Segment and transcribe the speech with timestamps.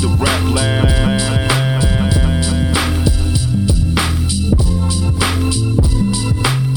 [0.00, 0.84] the rap lab.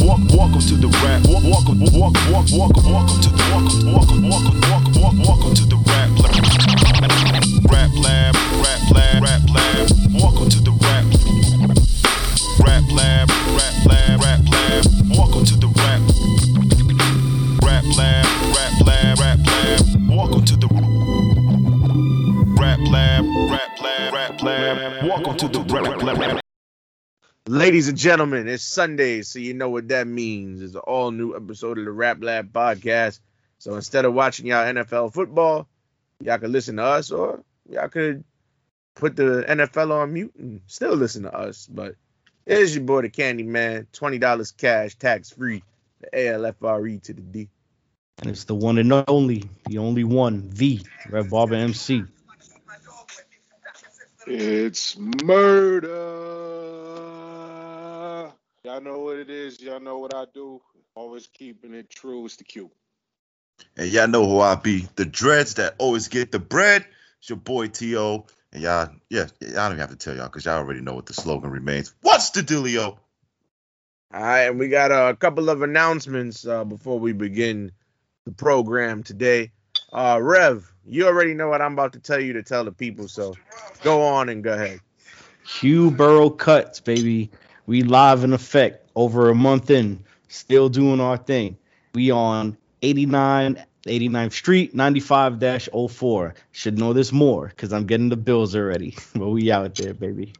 [0.01, 1.21] Walk, welcome to the rap.
[1.28, 5.65] Walk, welcome, walk, walk, welcome, welcome to the welcome, welcome, welcome, welcome, welcome, welcome to
[5.65, 5.80] the
[27.61, 30.63] Ladies and gentlemen, it's Sunday, so you know what that means.
[30.63, 33.19] It's an all new episode of the Rap Lab podcast.
[33.59, 35.67] So instead of watching y'all NFL football,
[36.19, 38.23] y'all can listen to us, or y'all could
[38.95, 41.67] put the NFL on mute and still listen to us.
[41.67, 41.97] But
[42.47, 45.61] here's your boy, the Candy Man, twenty dollars cash, tax free,
[45.99, 47.49] the ALFRE E to the D.
[48.23, 52.05] And it's the one and only, the only one, the Red Barber MC.
[54.25, 56.60] It's murder.
[58.64, 59.59] Y'all know what it is.
[59.59, 60.62] Y'all know what I do.
[60.94, 62.26] Always keeping it true.
[62.26, 62.70] It's the Q.
[63.76, 64.88] And y'all know who I be.
[64.95, 66.86] The dreads that always get the bread.
[67.20, 68.28] It's your boy T.O.
[68.54, 71.08] And y'all, yeah, y'all don't even have to tell y'all because y'all already know what
[71.08, 71.95] the slogan remains.
[72.02, 72.98] What's the dealio?
[74.14, 77.72] All right, and we got a couple of announcements uh, before we begin
[78.26, 79.52] the program today.
[79.92, 83.08] Uh, Rev, you already know what I'm about to tell you to tell the people,
[83.08, 83.34] so
[83.84, 84.82] go on and go ahead.
[85.45, 87.32] Hugh Burrow cuts, baby.
[87.66, 91.58] We live in effect over a month in, still doing our thing.
[91.94, 96.34] We on 89, 89th Street, 95-04.
[96.52, 98.95] Should know this more because I'm getting the bills already.
[99.16, 100.34] but we out there, baby.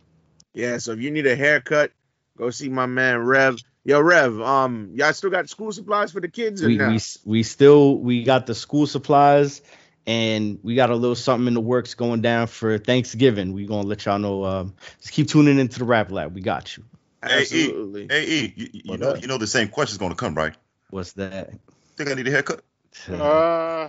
[0.54, 1.92] Yeah, so if you need a haircut,
[2.38, 3.58] go see my man Rev.
[3.84, 7.44] Yo, Rev, um, y'all still got school supplies for the kids or We, we we
[7.44, 9.62] still we got the school supplies
[10.06, 13.54] and we got a little something in the works going down for Thanksgiving.
[13.54, 14.46] We gonna let y'all know.
[14.46, 16.36] Um, just keep tuning into the Rap Lab.
[16.36, 16.84] We got you.
[17.24, 17.42] Hey.
[17.42, 18.08] Absolutely.
[18.10, 19.22] Hey, E, you, you know, up?
[19.22, 20.56] you know the same question's gonna come, right?
[20.90, 21.52] What's that?
[21.96, 22.64] Think I need a haircut?
[23.09, 23.88] Uh,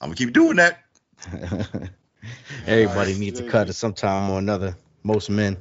[0.00, 0.80] I'm gonna keep doing that.
[2.66, 3.18] Everybody Nice.
[3.18, 4.76] needs a cut at some time or another.
[5.02, 5.56] Most men.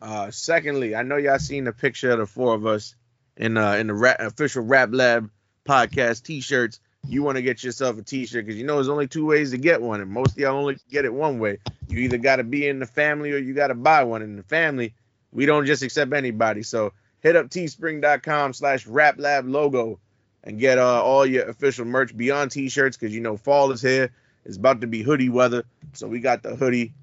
[0.00, 2.94] Uh, secondly, I know y'all seen the picture of the four of us
[3.36, 5.30] in uh in the rap, official Rap Lab
[5.68, 6.80] podcast T-shirts.
[7.08, 9.58] You want to get yourself a T-shirt because you know there's only two ways to
[9.58, 11.58] get one, and most of y'all only get it one way.
[11.88, 14.22] You either got to be in the family or you got to buy one.
[14.22, 14.94] In the family,
[15.36, 16.62] we don't just accept anybody.
[16.62, 20.00] So hit up teespring.com/slash Rap Lab logo
[20.42, 24.10] and get uh, all your official merch beyond T-shirts because you know fall is here.
[24.46, 26.94] It's about to be hoodie weather, so we got the hoodie.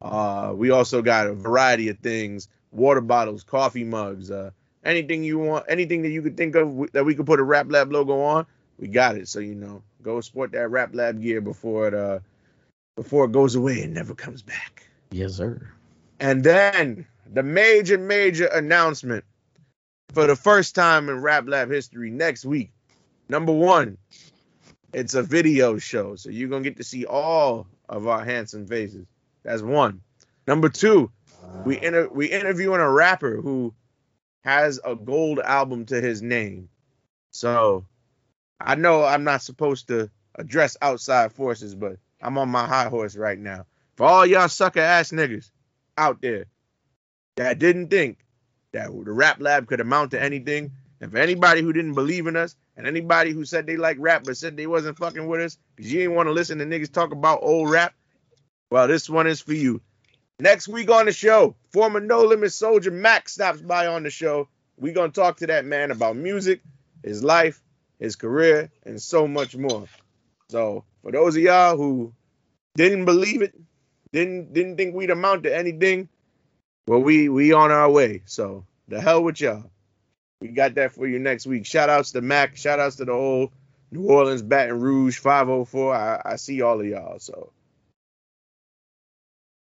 [0.00, 5.38] Uh, we also got a variety of things: water bottles, coffee mugs, uh, anything you
[5.38, 8.22] want, anything that you could think of that we could put a Rap Lab logo
[8.22, 8.46] on.
[8.78, 9.28] We got it.
[9.28, 12.20] So you know, go sport that Rap Lab gear before it uh
[12.96, 14.88] before it goes away and never comes back.
[15.10, 15.68] Yes, sir.
[16.20, 19.24] And then the major, major announcement
[20.12, 22.72] for the first time in Rap Lab history next week.
[23.28, 23.98] Number one,
[24.92, 26.16] it's a video show.
[26.16, 29.06] So you're going to get to see all of our handsome faces.
[29.42, 30.02] That's one.
[30.46, 31.10] Number two,
[31.64, 33.74] we inter- we interviewing a rapper who
[34.44, 36.68] has a gold album to his name.
[37.30, 37.86] So
[38.60, 43.16] I know I'm not supposed to address outside forces, but I'm on my high horse
[43.16, 43.66] right now.
[43.96, 45.50] For all y'all sucker ass niggas
[45.96, 46.46] out there
[47.36, 48.18] that didn't think
[48.72, 52.36] that the rap lab could amount to anything, and for anybody who didn't believe in
[52.36, 55.58] us, and anybody who said they like rap but said they wasn't fucking with us
[55.76, 57.94] because you didn't want to listen to niggas talk about old rap,
[58.70, 59.82] well, this one is for you.
[60.38, 64.48] Next week on the show, former No Limit Soldier Mac stops by on the show.
[64.76, 66.62] we going to talk to that man about music,
[67.04, 67.62] his life,
[67.98, 69.84] his career, and so much more.
[70.48, 72.12] So, for those of y'all who
[72.74, 73.54] didn't believe it,
[74.12, 76.08] didn't didn't think we'd amount to anything,
[76.92, 78.20] well, we we on our way.
[78.26, 79.70] So, the hell with y'all.
[80.42, 81.64] We got that for you next week.
[81.64, 82.54] Shout outs to Mac.
[82.58, 83.50] Shout outs to the whole
[83.90, 85.94] New Orleans Baton Rouge 504.
[85.94, 87.18] I, I see all of y'all.
[87.18, 87.50] So,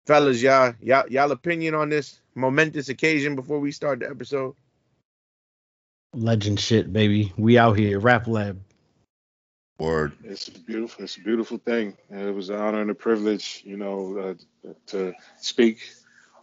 [0.06, 4.54] fellas, y'all, y'all, y'all opinion on this momentous occasion before we start the episode?
[6.14, 7.34] Legend shit, baby.
[7.36, 8.00] We out here.
[8.00, 8.58] Rap Lab.
[9.78, 10.14] Word.
[10.24, 11.04] It's beautiful.
[11.04, 11.94] It's a beautiful thing.
[12.08, 15.81] It was an honor and a privilege, you know, uh, to speak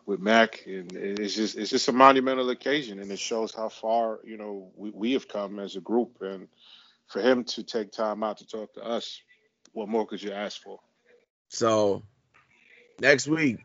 [0.06, 4.20] with Mac, and it's just it's just a monumental occasion, and it shows how far
[4.24, 6.48] you know we, we have come as a group, and
[7.08, 9.22] for him to take time out to talk to us,
[9.74, 10.80] what more could you ask for?
[11.50, 12.04] So,
[13.00, 13.58] next week,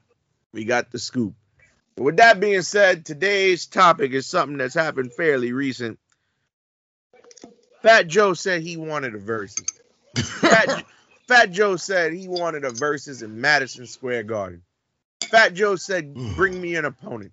[0.52, 1.34] we got the scoop.
[1.96, 5.98] But with that being said, today's topic is something that's happened fairly recent.
[7.82, 9.64] Fat Joe said he wanted a versus.
[10.16, 10.84] Fat,
[11.28, 14.62] Fat Joe said he wanted a versus in Madison Square Garden.
[15.31, 17.32] Fat Joe said, "Bring me an opponent,"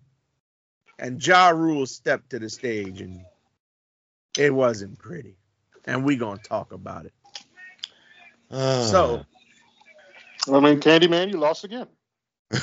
[1.00, 3.22] and Ja Rule stepped to the stage, and
[4.38, 5.38] it wasn't pretty.
[5.86, 7.14] And we gonna talk about it.
[8.52, 8.88] Ah.
[8.92, 9.26] So
[10.54, 11.88] I mean, Candyman, you lost again.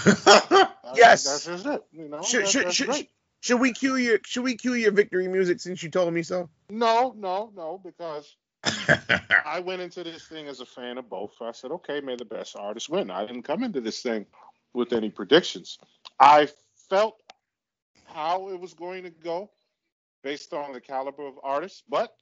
[0.96, 1.24] Yes.
[1.24, 1.82] that's just it.
[1.92, 3.06] You know, should that- should should,
[3.40, 6.48] should we cue your should we cue your victory music since you told me so?
[6.70, 8.36] No, no, no, because
[9.44, 11.32] I went into this thing as a fan of both.
[11.40, 13.10] I said, okay, may the best artist win.
[13.10, 14.26] I didn't come into this thing
[14.74, 15.78] with any predictions.
[16.20, 16.48] I
[16.90, 17.16] felt
[18.06, 19.50] how it was going to go
[20.22, 22.14] based on the caliber of artists, but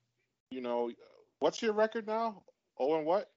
[0.51, 0.91] you know,
[1.39, 2.43] what's your record now?
[2.79, 3.31] Oh, and what?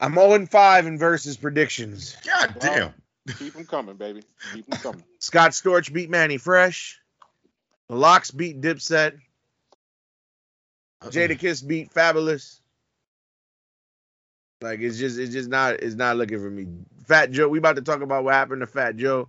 [0.00, 2.16] I'm 0 and 5 in versus predictions.
[2.24, 2.94] God damn.
[3.38, 4.22] Keep them coming, baby.
[4.52, 5.04] Keep them coming.
[5.20, 7.00] Scott Storch beat Mannie Fresh.
[7.88, 9.18] The LOX beat Dipset.
[11.02, 11.10] Uh-uh.
[11.10, 12.60] Jadakiss beat Fabolous.
[14.66, 16.66] Like it's just it's just not it's not looking for me.
[17.06, 19.28] Fat Joe, we about to talk about what happened to Fat Joe.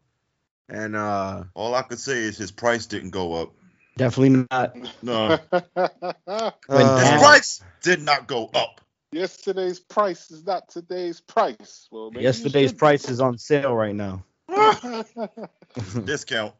[0.67, 3.51] And uh All I could say is his price didn't go up.
[3.97, 4.75] Definitely not.
[5.03, 8.81] No, When Uh, his price did not go up.
[9.11, 11.87] Yesterday's price is not today's price.
[11.91, 14.23] Well, maybe Yesterday's price is on sale right now.
[16.03, 16.55] Discount.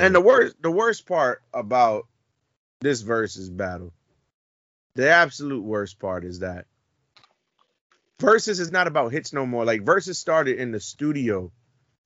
[0.00, 2.08] and the worst the worst part about
[2.80, 3.92] this versus battle,
[4.96, 6.66] the absolute worst part is that
[8.22, 9.64] versus is not about hits no more.
[9.64, 11.52] Like versus started in the studio,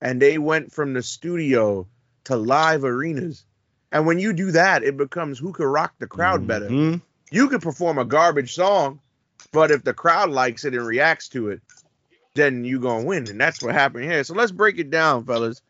[0.00, 1.86] and they went from the studio
[2.24, 3.44] to live arenas.
[3.92, 6.68] And when you do that, it becomes who can rock the crowd better.
[6.68, 7.00] Mhm.
[7.30, 9.00] You could perform a garbage song,
[9.52, 11.60] but if the crowd likes it and reacts to it,
[12.34, 13.28] then you gonna win.
[13.28, 14.24] And that's what happened here.
[14.24, 15.62] So let's break it down, fellas.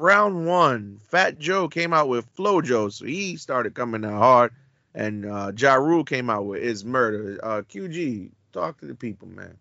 [0.00, 4.52] Round one, Fat Joe came out with Flow Joe, so he started coming out hard,
[4.94, 7.40] and uh, Ja Rule came out with his murder.
[7.42, 9.56] Uh, QG, talk to the people, man.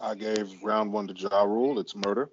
[0.00, 1.78] I gave round one to Ja Rule.
[1.78, 2.30] It's murder.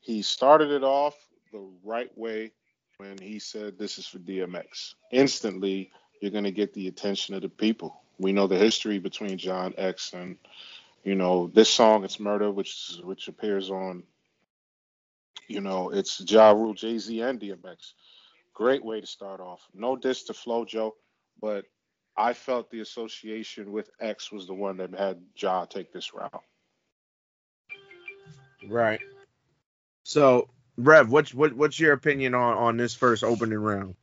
[0.00, 1.14] He started it off
[1.52, 2.52] the right way
[2.96, 4.94] when he said, This is for DMX.
[5.12, 5.90] Instantly,
[6.20, 8.00] you're going to get the attention of the people.
[8.18, 10.36] We know the history between John X and,
[11.04, 14.02] you know, this song, It's Murder, which which appears on,
[15.48, 17.92] you know, it's Ja Rule, Jay Z, and DMX.
[18.52, 19.60] Great way to start off.
[19.74, 20.94] No diss to Flow Joe,
[21.40, 21.64] but
[22.16, 26.42] I felt the association with X was the one that had Ja take this route.
[28.68, 29.00] Right.
[30.02, 33.94] So, Rev, what's what, what's your opinion on on this first opening round?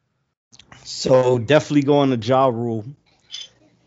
[0.84, 2.86] So definitely going to Ja Rule.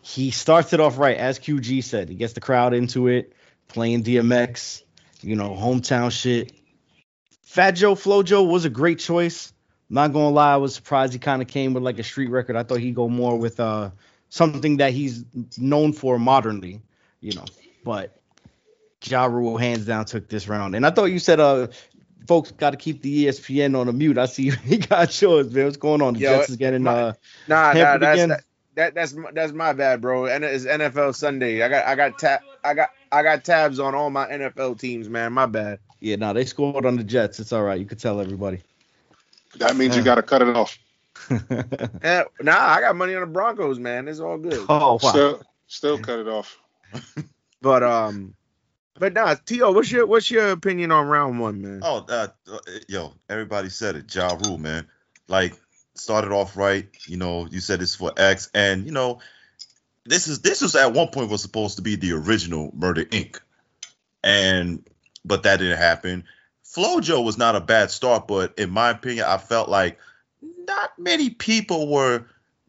[0.03, 2.09] He starts it off right, as QG said.
[2.09, 3.33] He gets the crowd into it,
[3.69, 4.83] playing DMX,
[5.23, 6.53] you know, hometown shit.
[7.43, 9.53] Fat Joe, Flow Joe was a great choice.
[9.89, 12.57] Not gonna lie, I was surprised he kind of came with like a street record.
[12.57, 13.91] I thought he'd go more with uh
[14.31, 15.25] something that he's
[15.59, 16.81] known for modernly,
[17.21, 17.44] you know.
[17.85, 18.17] But
[19.05, 20.75] Ja Rule hands down took this round.
[20.75, 21.69] And I thought you said uh
[22.27, 24.17] folks got to keep the ESPN on the mute.
[24.19, 25.65] I see he got yours, man.
[25.67, 26.15] What's going on?
[26.15, 27.12] The Yo, Jets is getting my- uh
[27.49, 28.29] Nah, nah, that's again?
[28.31, 28.44] that,
[28.77, 30.27] that that's my- that's my bad, bro.
[30.27, 31.62] And it's NFL Sunday.
[31.62, 35.09] I got I got tab I got I got tabs on all my NFL teams,
[35.09, 35.33] man.
[35.33, 35.81] My bad.
[36.00, 37.41] yeah, no, they scored on the Jets.
[37.41, 37.79] It's all right.
[37.81, 38.61] You could tell everybody.
[39.56, 40.79] That means you got to cut it off.
[42.03, 44.09] Eh, nah, I got money on the Broncos, man.
[44.09, 44.67] It's all good.
[44.69, 45.11] oh wow.
[45.11, 46.59] Still, still cut it off.
[47.62, 48.35] But um,
[48.99, 51.81] but nah, To, what's your what's your opinion on round one, man?
[51.83, 52.59] Oh, uh, uh,
[52.89, 54.14] yo, everybody said it.
[54.14, 54.87] Ja Rule, man.
[55.29, 55.55] Like,
[55.95, 56.88] started off right.
[57.07, 59.21] You know, you said it's for X, and you know,
[60.07, 63.38] this is this was at one point was supposed to be the original Murder Inc.
[64.25, 64.87] And
[65.25, 66.25] but that didn't happen.
[66.62, 69.99] Flow Joe was not a bad start, but in my opinion, I felt like
[70.67, 72.25] not many people were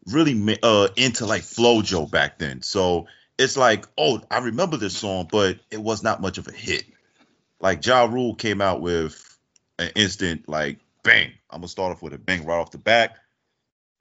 [0.07, 2.62] really uh into like Flow Joe back then.
[2.62, 3.07] So
[3.38, 6.83] it's like, oh, I remember this song, but it was not much of a hit.
[7.60, 9.38] Like Ja Rule came out with
[9.79, 11.31] an instant like bang.
[11.50, 13.17] I'm gonna start off with a bang right off the back.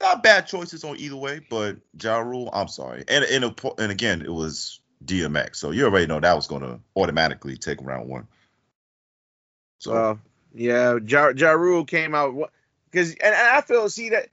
[0.01, 3.03] Not bad choices on either way, but Ja Rule, I'm sorry.
[3.07, 6.79] And and, a- and again, it was DMX, so you already know that was gonna
[6.95, 8.27] automatically take round one.
[9.79, 10.19] So Well,
[10.53, 12.51] yeah, ja, ja Rule came out
[12.91, 14.27] because, and, and I feel see that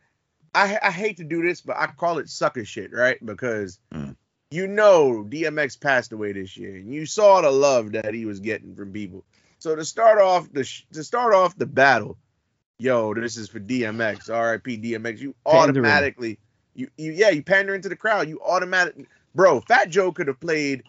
[0.55, 3.25] I I hate to do this, but I call it sucker shit, right?
[3.25, 4.17] Because Mm.
[4.51, 8.41] you know DMX passed away this year, and you saw the love that he was
[8.41, 9.25] getting from people.
[9.59, 12.17] So to start off the sh- to start off the battle,
[12.79, 14.79] yo, this is for DMX, R.I.P.
[14.79, 15.19] DMX.
[15.19, 16.39] You automatically,
[16.75, 18.29] you you yeah, you pander into the crowd.
[18.29, 19.61] You automatically, bro.
[19.63, 20.85] Fat Joe could have played,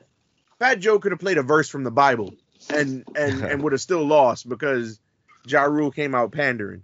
[0.60, 2.34] Fat Joe could have played a verse from the Bible,
[2.70, 5.00] and and and would have still lost because
[5.48, 6.84] Ja Rule came out pandering.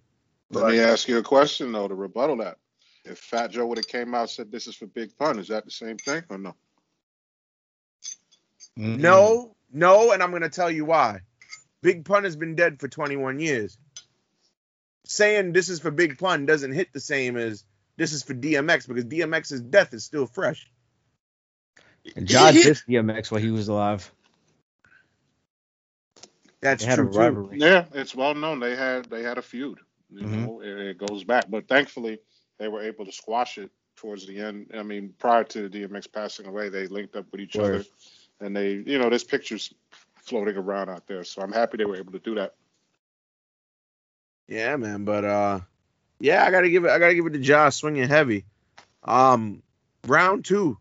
[0.52, 2.58] Let me ask you a question though to rebuttal that.
[3.04, 5.50] If Fat Joe would have came out and said this is for Big Pun, is
[5.50, 6.56] that the same thing or no?
[8.80, 8.98] Mm-mm.
[9.00, 11.22] No, No, and I'm gonna tell you why.
[11.82, 13.78] Big Pun has been dead for 21 years.
[15.06, 17.64] Saying this is for Big Pun doesn't hit the same as
[17.98, 20.68] this is for DMX because DMX's death is still fresh.
[22.16, 24.12] And John dissed DMX while he was alive.
[26.62, 27.18] That's They had true too.
[27.20, 27.60] rivalry.
[27.60, 28.60] Yeah, it's well known.
[28.60, 29.80] They had they had a feud.
[30.15, 30.41] You Mhm.
[30.41, 32.19] know, it, it goes back, but thankfully
[32.60, 34.72] they were able to squash it towards the end.
[34.75, 37.60] I mean, prior to DMX passing away, they linked up with each Word.
[37.60, 37.86] other,
[38.41, 39.74] and they, you know, there's pictures
[40.17, 41.24] floating around out there.
[41.25, 42.55] So I'm happy they were able to do that.
[44.48, 45.62] Yeah, man, but uh,
[46.19, 46.91] yeah, I gotta give it.
[46.91, 48.45] I gotta give it to Josh swinging heavy.
[49.03, 49.63] Um,
[50.07, 50.77] round two,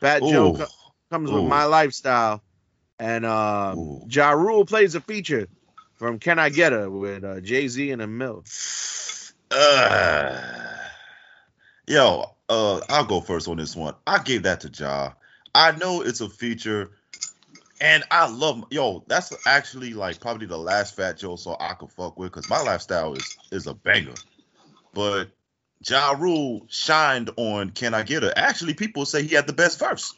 [0.00, 0.54] Fat Joe Ooh.
[0.54, 0.66] co-
[1.10, 2.42] comes with my lifestyle,
[2.98, 4.08] and uh, Ooh.
[4.08, 5.48] Ja Rule plays a feature
[6.02, 8.42] from Can I Get A with uh, Jay Z and Amil.
[9.52, 10.36] Uh,
[11.86, 13.94] yo, uh, I'll go first on this one.
[14.04, 15.12] I gave that to Ja.
[15.54, 16.90] I know it's a feature,
[17.80, 19.04] and I love yo.
[19.06, 22.60] That's actually like probably the last Fat Joe song I could fuck with because my
[22.62, 24.14] lifestyle is is a banger.
[24.94, 25.30] But
[25.86, 28.36] Ja Rule shined on Can I Get A.
[28.36, 30.12] Actually, people say he had the best verse.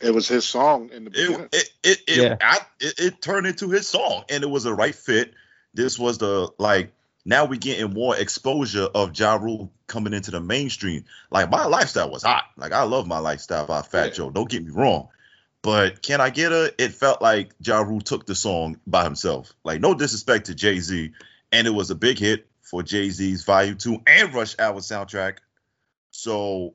[0.00, 1.48] It was his song in the beginning.
[1.52, 2.36] It it it it, Yeah.
[2.40, 5.34] I, it it turned into his song, and it was a right fit.
[5.74, 6.92] This was the like
[7.24, 11.04] now we getting more exposure of Ja Rule coming into the mainstream.
[11.30, 12.44] Like my lifestyle was hot.
[12.56, 14.12] Like I love my lifestyle by Fat Yeah.
[14.12, 14.30] Joe.
[14.30, 15.08] Don't get me wrong.
[15.62, 16.72] But can I get a?
[16.78, 19.52] It felt like Ja Rule took the song by himself.
[19.64, 21.10] Like no disrespect to Jay Z,
[21.50, 25.38] and it was a big hit for Jay Z's Volume Two and Rush Hour soundtrack.
[26.12, 26.74] So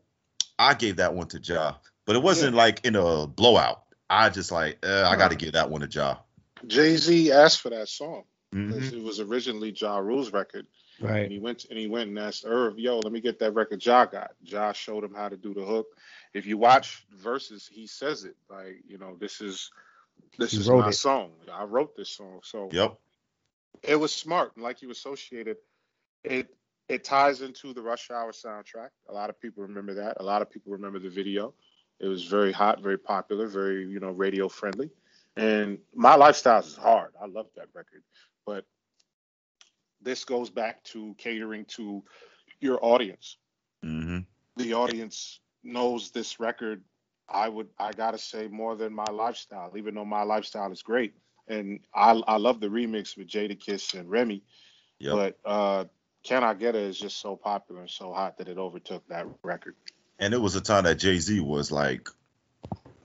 [0.59, 3.83] I gave that one to Ja, but it wasn't like in a blowout.
[4.09, 6.17] I just like uh, I got to give that one to Ja.
[6.67, 10.67] Jay Z asked for that song because it was originally Ja Rule's record,
[11.01, 11.23] Right.
[11.23, 13.83] and he went and he went and asked Irv, "Yo, let me get that record
[13.85, 15.87] Ja got." Ja showed him how to do the hook.
[16.33, 19.71] If you watch verses, he says it like, you know, this is
[20.37, 20.93] this He is wrote my it.
[20.93, 21.31] song.
[21.51, 22.97] I wrote this song, so Yep.
[23.81, 24.53] it was smart.
[24.55, 25.57] And like you associated,
[26.23, 26.53] it
[26.87, 28.89] it ties into the Rush Hour soundtrack.
[29.09, 30.17] A lot of people remember that.
[30.19, 31.53] A lot of people remember the video.
[32.03, 34.91] It was very hot, very popular, very you know radio friendly.
[35.37, 37.13] And my lifestyle is hard.
[37.21, 38.03] I love that record,
[38.45, 38.65] but
[40.01, 42.03] this goes back to catering to
[42.59, 43.37] your audience.
[43.83, 44.19] hmm
[44.57, 46.83] The audience knows this record.
[47.29, 51.13] I would I gotta say more than my lifestyle, even though my lifestyle is great.
[51.47, 54.43] And I I love the remix with Jadakiss and Remy.
[54.99, 55.13] Yep.
[55.13, 55.85] But uh,
[56.23, 59.27] Can I Get It is just so popular and so hot that it overtook that
[59.43, 59.75] record.
[60.19, 62.09] And it was a time that Jay Z was like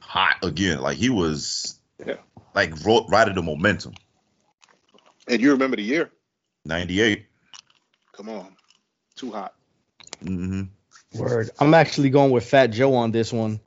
[0.00, 0.80] hot again.
[0.80, 2.16] Like he was Yeah.
[2.54, 3.94] like ro- riding the momentum.
[5.26, 6.10] And you remember the year?
[6.64, 7.26] Ninety eight.
[8.12, 8.56] Come on,
[9.14, 9.54] too hot.
[10.24, 10.62] Mm-hmm.
[11.18, 11.50] Word.
[11.58, 13.60] I'm actually going with Fat Joe on this one.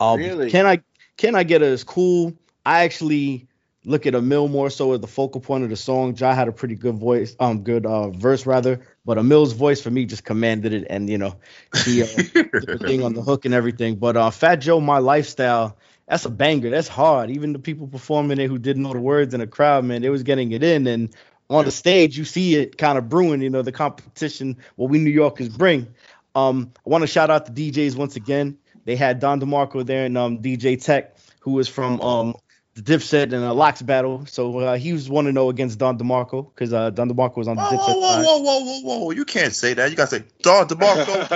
[0.00, 0.50] Um, Really?
[0.50, 0.82] Can I
[1.16, 2.34] can I get it as cool?
[2.66, 3.48] I actually
[3.84, 6.16] look at Amil more so as the focal point of the song.
[6.16, 9.90] Ja had a pretty good voice, um, good uh verse rather, but Amil's voice for
[9.90, 11.36] me just commanded it, and you know,
[11.84, 13.96] he uh, the thing on the hook and everything.
[13.96, 15.76] But uh, Fat Joe, my lifestyle,
[16.08, 16.70] that's a banger.
[16.70, 17.30] That's hard.
[17.30, 20.10] Even the people performing it who didn't know the words in the crowd, man, they
[20.10, 20.86] was getting it in.
[20.86, 21.14] And
[21.48, 23.40] on the stage, you see it kind of brewing.
[23.40, 25.94] You know, the competition what we New Yorkers bring.
[26.34, 28.58] Um, I want to shout out the DJs once again.
[28.84, 32.36] They had Don DeMarco there and um, DJ Tech, who was from um,
[32.74, 34.24] the Dipset and a LOX battle.
[34.26, 37.48] So uh, he was one to know against Don DeMarco because uh, Don DeMarco was
[37.48, 39.10] on the Whoa, Dipset whoa, whoa, whoa, whoa, whoa, whoa!
[39.10, 39.90] You can't say that.
[39.90, 41.26] You gotta say Don DeMarco.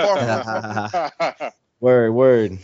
[1.79, 2.57] Word, word.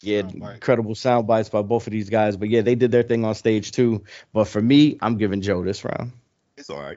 [0.00, 0.54] Yeah, Soundbite.
[0.54, 2.38] incredible sound bites by both of these guys.
[2.38, 4.04] But yeah, they did their thing on stage too.
[4.32, 6.12] But for me, I'm giving Joe this round.
[6.56, 6.96] it's all right.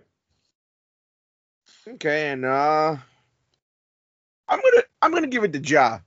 [1.85, 2.95] Okay, and uh,
[4.47, 5.99] I'm gonna I'm gonna give it to Ja.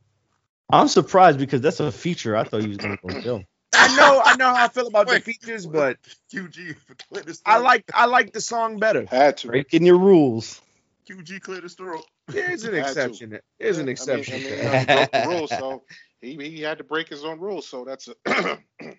[0.71, 2.35] I'm surprised because that's a feature.
[2.37, 3.45] I thought he was gonna go Joe.
[3.81, 5.99] I know I know how I feel about the features, but
[6.33, 9.07] QG for clear this I like I like the song better.
[9.07, 9.49] Had to.
[9.49, 10.61] Breaking your rules.
[11.09, 12.05] QG clear this throat.
[12.29, 13.39] There's an exception.
[13.59, 14.35] There's an I mean- exception.
[14.35, 14.89] I mean, to you that.
[14.89, 15.83] know, he broke the rules, so
[16.21, 17.67] he, he had to break his own rules.
[17.67, 18.59] So that's a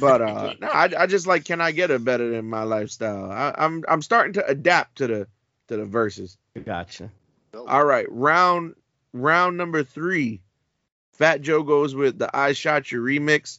[0.00, 3.30] But uh, no, I, I just like can I get it better than my lifestyle.
[3.30, 5.28] I, I'm I'm starting to adapt to the
[5.68, 6.36] to the verses.
[6.64, 7.10] Gotcha.
[7.54, 8.74] All right, round
[9.12, 10.42] round number three.
[11.18, 13.58] Fat Joe goes with the I Shot You remix,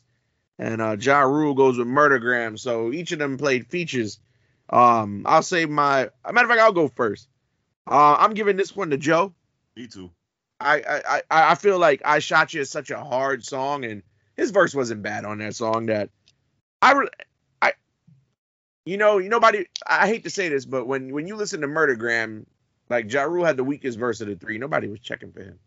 [0.57, 2.57] and uh, Ja Rule goes with Murdergram.
[2.57, 4.19] So each of them played features.
[4.69, 7.27] Um, I'll say my matter of fact, I'll go first.
[7.85, 9.33] Uh, I'm giving this one to Joe.
[9.75, 10.09] Me too.
[10.61, 14.03] I I I I feel like I Shot You is such a hard song, and
[14.37, 15.87] his verse wasn't bad on that song.
[15.87, 16.09] That
[16.81, 17.07] I re-
[17.61, 17.73] I
[18.85, 19.65] you know nobody.
[19.85, 22.45] I hate to say this, but when when you listen to Murdergram,
[22.89, 24.57] like Ja Rule had the weakest verse of the three.
[24.57, 25.59] Nobody was checking for him.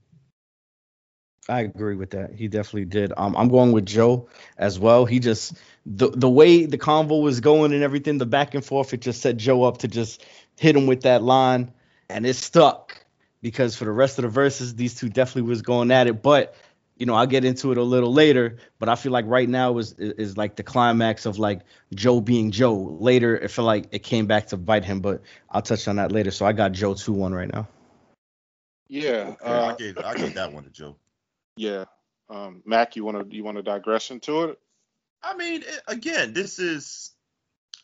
[1.49, 2.35] I agree with that.
[2.35, 3.13] He definitely did.
[3.17, 5.05] Um, I'm going with Joe as well.
[5.05, 8.95] He just the the way the convo was going and everything, the back and forth,
[8.95, 10.25] it just set Joe up to just
[10.59, 11.73] hit him with that line,
[12.09, 13.05] and it stuck
[13.41, 16.23] because for the rest of the verses, these two definitely was going at it.
[16.23, 16.55] But
[16.97, 18.59] you know, I'll get into it a little later.
[18.79, 22.53] But I feel like right now is is like the climax of like Joe being
[22.53, 22.97] Joe.
[23.01, 26.13] Later, it felt like it came back to bite him, but I'll touch on that
[26.13, 26.31] later.
[26.31, 27.67] So I got Joe two one right now.
[28.89, 30.97] Yeah, Okay, I uh, gave I gave that one to Joe.
[31.57, 31.85] Yeah.
[32.29, 34.59] Um, Mac, you want to you want to digress into it?
[35.23, 37.13] I mean, again, this is,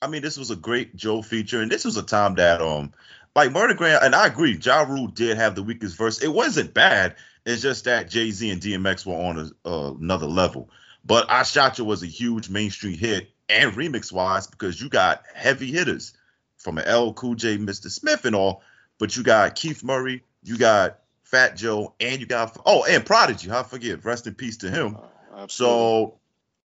[0.02, 2.92] I mean, this was a great Joe feature, and this was a time that, um,
[3.37, 6.20] like Murder Murdergram, and I agree, Ja Rule did have the weakest verse.
[6.22, 7.16] It wasn't bad.
[7.46, 10.70] It's just that Jay Z and DMX were on a, uh, another level.
[11.04, 15.22] But I Shot You was a huge mainstream hit and remix wise because you got
[15.34, 16.12] heavy hitters
[16.56, 17.90] from LL Cool J, Mr.
[17.90, 18.62] Smith, and all.
[18.98, 20.98] But you got Keith Murray, you got
[21.30, 23.50] Fat Joe, and you got oh, and Prodigy.
[23.50, 24.02] I forget?
[24.02, 24.97] Rest in peace to him.
[25.35, 25.47] Uh.
[25.47, 26.18] So,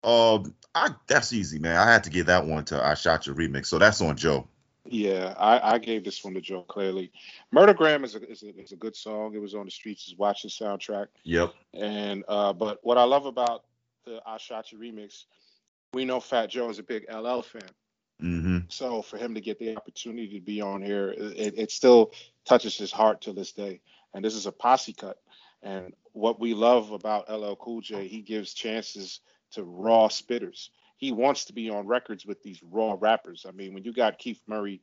[0.05, 1.77] um, I that's easy, man.
[1.77, 3.67] I had to give that one to I Shot Your remix.
[3.67, 4.47] So that's on Joe.
[4.85, 7.13] Yeah, I, I gave this one to Joe clearly.
[7.55, 9.35] Murdergram is a, is a is a good song.
[9.35, 11.07] It was on the Streets Is Watching soundtrack.
[11.25, 11.55] Yep.
[11.73, 13.65] And uh, but what I love about
[14.05, 15.25] the I Shot You remix,
[15.95, 17.63] we know Fat Joe is a big LL fan.
[18.23, 18.59] Mm-hmm.
[18.69, 22.13] So for him to get the opportunity to be on here, it, it still
[22.45, 23.81] touches his heart to this day.
[24.15, 25.19] And this is a posse cut.
[25.63, 29.21] And what we love about LL Cool J, he gives chances
[29.53, 30.69] to raw spitters.
[30.97, 33.45] He wants to be on records with these raw rappers.
[33.49, 34.83] I mean, when you got Keith Murray,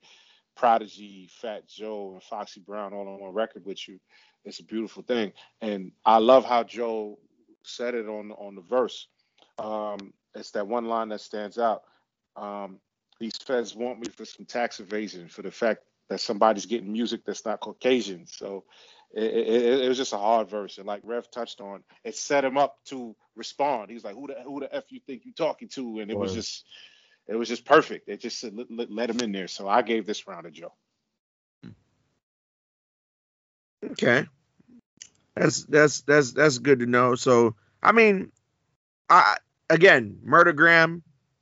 [0.55, 3.99] Prodigy, Fat Joe, and Foxy Brown all on one record with you,
[4.45, 5.31] it's a beautiful thing.
[5.61, 7.19] And I love how Joe
[7.63, 9.07] said it on on the verse.
[9.57, 11.83] Um, it's that one line that stands out.
[12.35, 12.79] Um,
[13.19, 17.21] these feds want me for some tax evasion for the fact that somebody's getting music
[17.25, 18.25] that's not Caucasian.
[18.27, 18.63] So
[19.13, 20.77] it, it, it was just a hard verse.
[20.77, 23.89] And like Rev touched on, it set him up to respond.
[23.89, 25.99] He's like, who the, who the F you think you talking to?
[25.99, 26.65] And it was just,
[27.27, 28.09] it was just perfect.
[28.09, 29.47] It just let, let, let him in there.
[29.47, 30.73] So I gave this round to Joe.
[33.83, 34.25] Okay.
[35.35, 37.15] That's that's that's that's good to know.
[37.15, 38.31] So I mean,
[39.09, 39.37] I
[39.69, 41.01] again, Murdergram,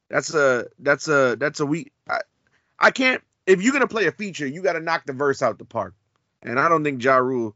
[0.10, 2.20] that's a that's a that's a we I,
[2.78, 5.66] I can't if you're gonna play a feature, you gotta knock the verse out the
[5.66, 5.96] park.
[6.44, 7.56] And I don't think Ja Rule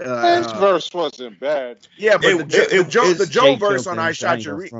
[0.00, 1.78] uh, His verse wasn't bad.
[1.98, 4.34] yeah, but It- the, it- the it- Joe the Joe Jay verse on I Shot
[4.36, 4.70] ain't Your Re-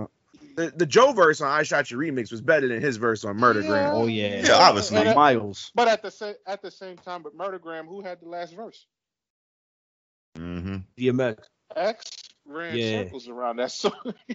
[0.57, 3.39] the, the Joe verse on I Shot Your Remix was better than his verse on
[3.39, 3.93] Murdergram.
[3.93, 4.43] Oh yeah.
[4.47, 4.99] Yeah, obviously.
[4.99, 5.71] And at- Miles.
[5.75, 8.87] But at the same at the same time, but Murdergram, who had the last verse?
[10.37, 10.77] Mm-hmm.
[10.99, 11.39] DMX.
[11.75, 12.11] X
[12.47, 13.03] ran Yeah.
[13.05, 13.93] circles around that song.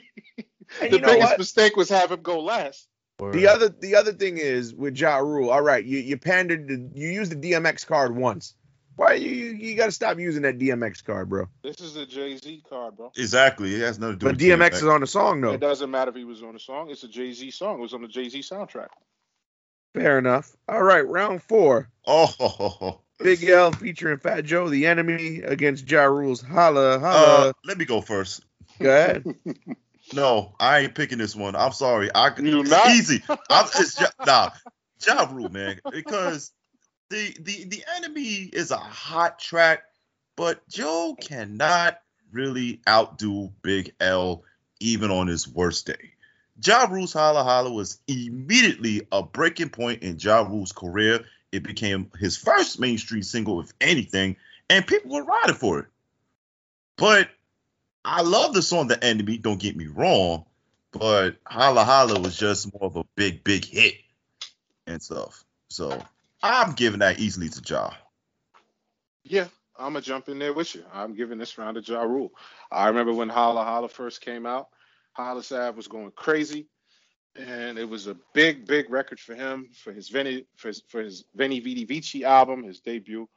[0.79, 2.87] The you biggest mistake was have him go last.
[3.19, 5.49] The other the other thing is with Ja Rule.
[5.49, 8.55] All right, you you pandered to, you used the DMX card once.
[8.95, 11.47] Why you you, you got to stop using that DMX card, bro?
[11.63, 13.11] This is a Jay Z card, bro.
[13.15, 13.73] Exactly.
[13.73, 15.53] It has nothing to do with But with DMX is on the song though.
[15.53, 16.89] It doesn't matter if he was on the song.
[16.89, 17.79] It's a Jay Z song.
[17.79, 18.89] It was on the Jay Z soundtrack.
[19.93, 20.55] Fair enough.
[20.69, 21.89] All right, round four.
[22.07, 27.53] Oh, Big L featuring Fat Joe, the enemy against Ja Rule's Holla uh, Holla.
[27.65, 28.43] let me go first.
[28.79, 29.25] Go ahead.
[30.13, 31.55] No, I ain't picking this one.
[31.55, 32.09] I'm sorry.
[32.13, 32.89] I You it's not?
[32.89, 33.23] easy.
[33.49, 34.49] I'm, it's ja, nah,
[35.05, 36.51] Ja Rule, man, because
[37.11, 39.83] the the the enemy is a hot track,
[40.35, 44.43] but Joe cannot really outdo Big L
[44.79, 46.13] even on his worst day.
[46.63, 51.25] Ja Rule's Holla Holla was immediately a breaking point in Ja Rule's career.
[51.51, 54.37] It became his first mainstream single, if anything,
[54.69, 55.87] and people were riding for it.
[56.97, 57.29] But
[58.05, 60.45] I love the song The Enemy, don't get me wrong,
[60.91, 63.95] but Holla Holla was just more of a big, big hit
[64.87, 65.43] and stuff.
[65.69, 66.01] So
[66.43, 67.91] I'm giving that easily to Ja.
[69.23, 70.83] Yeah, I'm gonna jump in there with you.
[70.93, 72.31] I'm giving this round to Ja Rule.
[72.71, 74.67] I remember when Holla Holla first came out.
[75.13, 76.67] Holla Sav was going crazy,
[77.35, 81.01] and it was a big, big record for him for his Veni for his, for
[81.01, 83.27] his Venni Vetti Vecci album, his debut.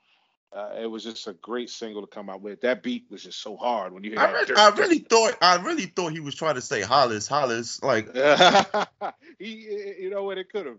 [0.55, 2.61] Uh, it was just a great single to come out with.
[2.61, 5.87] That beat was just so hard when you hear I, I really thought I really
[5.87, 7.83] thought he was trying to say Hollis, Hollis.
[7.83, 8.15] Like
[9.39, 10.79] he, you know what it could have,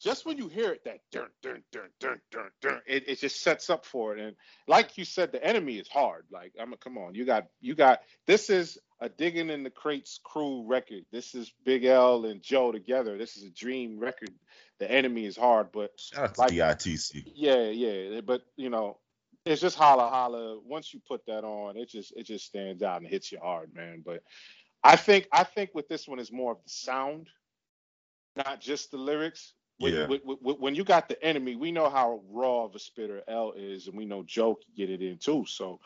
[0.00, 3.42] just when you hear it, that dun dun dun dun dun dun, it, it just
[3.42, 4.20] sets up for it.
[4.20, 4.34] And
[4.66, 6.24] like you said, the enemy is hard.
[6.30, 8.00] Like I'm, a, come on, you got, you got.
[8.26, 11.04] This is a digging in the crates crew record.
[11.12, 13.18] This is Big L and Joe together.
[13.18, 14.30] This is a dream record.
[14.78, 17.32] The enemy is hard, but shout out to Like- DITC.
[17.34, 18.98] yeah, yeah, but you know,
[19.44, 20.58] it's just holla holla.
[20.60, 23.74] Once you put that on, it just it just stands out and hits you hard,
[23.74, 24.02] man.
[24.04, 24.22] But
[24.82, 27.28] I think I think with this one is more of the sound,
[28.36, 29.52] not just the lyrics.
[29.80, 30.06] When, Yeah.
[30.06, 33.88] when, when- you got the enemy, we know how raw of a spitter L is,
[33.88, 35.46] and we know Joe can get it in too.
[35.48, 35.80] So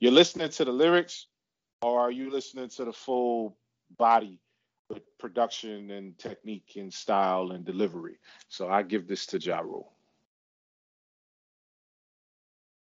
[0.00, 1.28] you're listening to the lyrics,
[1.82, 3.58] or are you listening to the full
[3.98, 4.40] body
[4.90, 8.18] with production and technique and style and delivery?
[8.48, 9.92] So I give this to Ja Rule.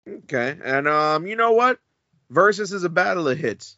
[0.09, 1.81] Okay, and um, you know what?
[2.31, 3.77] Versus is a battle of hits,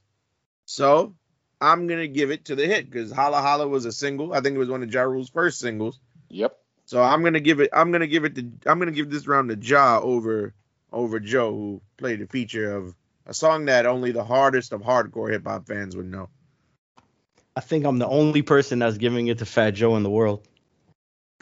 [0.67, 1.15] so
[1.61, 4.33] I'm gonna give it to the hit because Holla Holla was a single.
[4.35, 6.01] I think it was one of Ja Rule's first singles.
[6.31, 6.59] Yep.
[6.87, 7.71] So I'm gonna give it.
[7.73, 8.51] I'm gonna give it to.
[8.67, 10.55] I'm gonna give this round to Ja over
[10.93, 12.95] over Joe, who played a feature of
[13.27, 16.31] a song that only the hardest of hardcore hip hop fans would know.
[17.55, 20.47] I think I'm the only person that's giving it to Fat Joe in the world.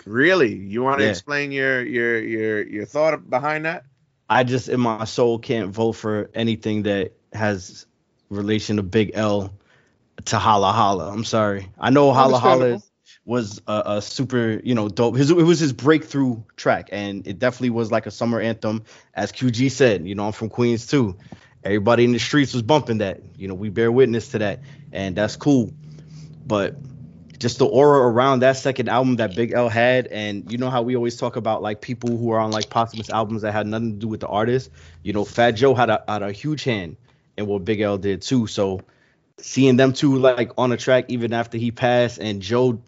[0.04, 1.10] Really, you want to Yeah.
[1.10, 3.84] explain your your your your thought behind that?
[4.28, 7.86] I just in my soul can't vote for anything that has
[8.30, 9.52] relation to Big L
[10.26, 11.12] to Holla Holla.
[11.12, 11.68] I'm sorry.
[11.78, 12.82] I know Holla Holla Understandable.
[13.26, 15.16] Was a, a super, you know, dope.
[15.16, 19.32] His, it was his breakthrough track, and it definitely was like a summer anthem, as
[19.32, 20.06] QG said.
[20.06, 21.16] You know, I'm from Queens too.
[21.64, 23.20] Everybody in the streets was bumping that.
[23.36, 24.60] You know, we bear witness to that,
[24.92, 25.74] and that's cool.
[26.46, 26.76] But
[27.38, 30.82] just the aura around that second album that Big L had, and you know how
[30.82, 33.94] we always talk about like people who are on like posthumous albums that had nothing
[33.94, 34.70] to do with the artist.
[35.02, 36.96] You know, Fat Joe had a had a huge hand
[37.36, 38.46] in what Big L did too.
[38.46, 38.82] So
[39.38, 42.80] seeing them two like on a track even after he passed, and Joe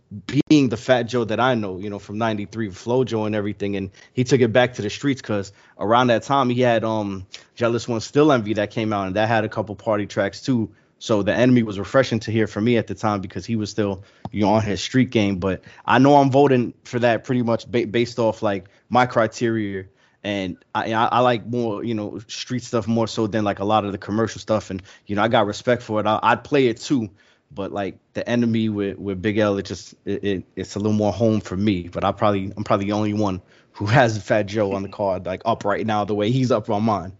[0.49, 3.77] being the Fat Joe that I know, you know, from '93, Flow Joe and everything,
[3.77, 7.27] and he took it back to the streets because around that time he had um
[7.55, 10.71] Jealous One Still Envy that came out, and that had a couple party tracks too.
[11.01, 13.71] So the enemy was refreshing to hear for me at the time because he was
[13.71, 15.39] still you know on his street game.
[15.39, 19.85] But I know I'm voting for that pretty much ba- based off like my criteria,
[20.25, 23.85] and I, I like more you know street stuff more so than like a lot
[23.85, 24.71] of the commercial stuff.
[24.71, 26.07] And you know I got respect for it.
[26.07, 27.11] I, I'd play it too,
[27.51, 30.93] but like the enemy with with Big L, it just it, it it's a little
[30.93, 31.89] more home for me.
[31.89, 35.27] But I probably I'm probably the only one who has Fat Joe on the card
[35.27, 37.17] like up right now the way he's up on mine.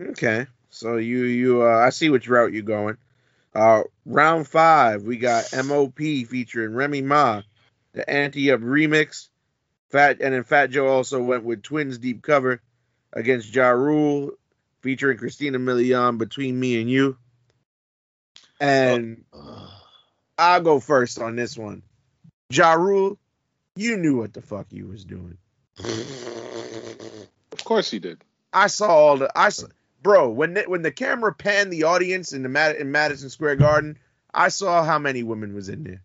[0.00, 2.96] Okay, so you you uh, I see which route you're going.
[3.54, 7.40] Uh, round five, we got MOP featuring Remy Ma,
[7.92, 9.28] the Ante Up remix.
[9.90, 12.60] Fat and then Fat Joe also went with Twins Deep Cover
[13.12, 14.32] against Ja Rule,
[14.80, 17.16] featuring Christina Milian Between Me and You.
[18.60, 19.68] And uh, uh.
[20.38, 21.82] I'll go first on this one.
[22.50, 23.18] Ja Rule,
[23.74, 25.38] you knew what the fuck you was doing.
[27.52, 28.22] Of course he did.
[28.52, 29.66] I saw all the I saw,
[30.02, 33.56] bro when the, when the camera panned the audience in the Mad, in Madison Square
[33.56, 33.98] Garden,
[34.32, 36.02] I saw how many women was in there.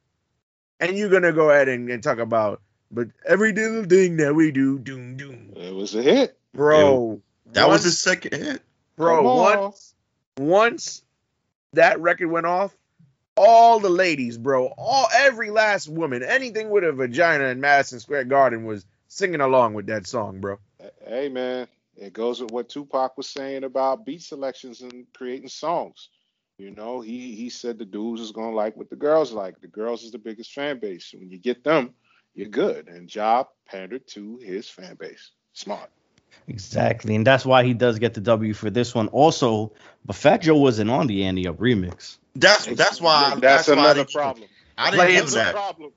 [0.80, 4.52] And you're gonna go ahead and, and talk about, but every little thing that we
[4.52, 6.38] do, doom doom, It was a hit.
[6.54, 7.22] bro.
[7.54, 8.62] That was once- his second hit.
[8.96, 9.26] bro.
[9.28, 9.58] On.
[9.62, 9.94] Once
[10.38, 11.04] once
[11.74, 12.76] that record went off,
[13.38, 18.26] all the ladies, bro, all every last woman, anything with a vagina in Madison Square
[18.26, 20.58] Garden was singing along with that song, bro.
[21.06, 26.10] Hey man, it goes with what Tupac was saying about beat selections and creating songs.
[26.58, 29.60] You know, he he said the dudes is gonna like what the girls like.
[29.62, 31.14] The girls is the biggest fan base.
[31.18, 31.94] When you get them,
[32.34, 32.88] you're good.
[32.88, 35.32] And Job pandered to his fan base.
[35.54, 35.90] Smart.
[36.48, 39.08] Exactly, and that's why he does get the W for this one.
[39.10, 39.74] Also,
[40.06, 43.36] but Fat Joe wasn't on the Andy Up remix, That's that's why.
[43.40, 44.48] That's, why I another didn't- problem.
[44.78, 45.54] I didn't Playing give a that.
[45.54, 45.92] problem.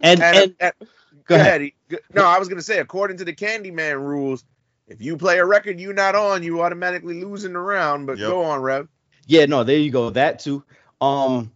[0.00, 0.86] and And, and and- go
[1.26, 1.60] Go ahead.
[1.60, 2.00] ahead.
[2.14, 4.44] No, I was gonna say, according to the Candyman rules,
[4.86, 8.06] if you play a record you're not on, you automatically lose in the round.
[8.06, 8.28] But Yep.
[8.28, 8.88] go on, Rev.
[9.26, 10.10] Yeah, no, there you go.
[10.10, 10.64] That too.
[11.00, 11.52] Um,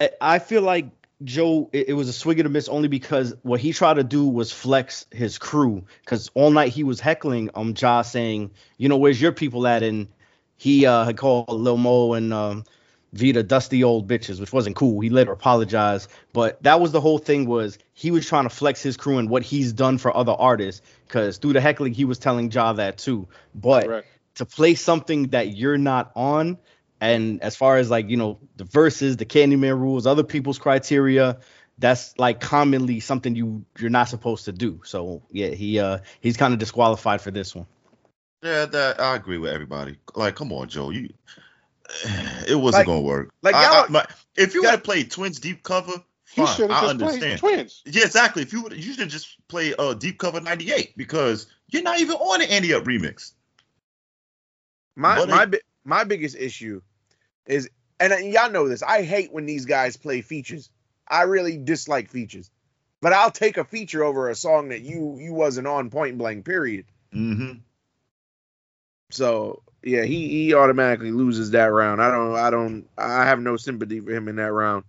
[0.00, 0.86] I- I feel like
[1.22, 4.04] Joe, it, it was a swing and a miss only because what he tried to
[4.04, 5.84] do was flex his crew.
[6.00, 9.82] Because all night he was heckling um Ja saying, you know, where's your people at?
[9.82, 10.08] And
[10.56, 12.64] he uh had called Lil Mo and um
[13.12, 15.00] Vita dusty old bitches, which wasn't cool.
[15.00, 17.46] He later apologized, but that was the whole thing.
[17.46, 20.82] Was he was trying to flex his crew and what he's done for other artists?
[21.06, 23.28] Because through the heckling, he was telling Ja that too.
[23.54, 24.08] But Correct.
[24.34, 26.58] to play something that you're not on
[27.00, 31.38] and as far as like you know the verses the candyman rules other people's criteria
[31.78, 36.36] that's like commonly something you you're not supposed to do so yeah he uh he's
[36.36, 37.66] kind of disqualified for this one
[38.42, 39.96] Yeah, that I agree with everybody.
[40.14, 40.90] Like, come on, Joe.
[40.90, 41.08] You,
[42.46, 43.30] it wasn't Like- gonna work.
[43.42, 45.92] like I- I- my- if you y'all- would have played Twins deep cover,
[46.30, 47.38] He fine, should I just understand.
[47.40, 47.82] twins.
[47.86, 48.42] Yeah, exactly.
[48.42, 52.16] If you would, you should just play uh deep cover '98 because you're not even
[52.16, 53.32] on the Andy Up remix.
[54.96, 56.80] My But my it- bi- my biggest issue
[57.46, 57.68] is,
[58.00, 58.82] and y'all know this.
[58.82, 60.70] I hate when these guys play features.
[61.08, 62.50] I really dislike features,
[63.00, 66.44] but I'll take a feature over a song that you you wasn't on point blank.
[66.44, 66.86] Period.
[67.14, 67.58] Mm-hmm.
[69.10, 72.02] So yeah, he he automatically loses that round.
[72.02, 74.84] I don't I don't I have no sympathy for him in that round.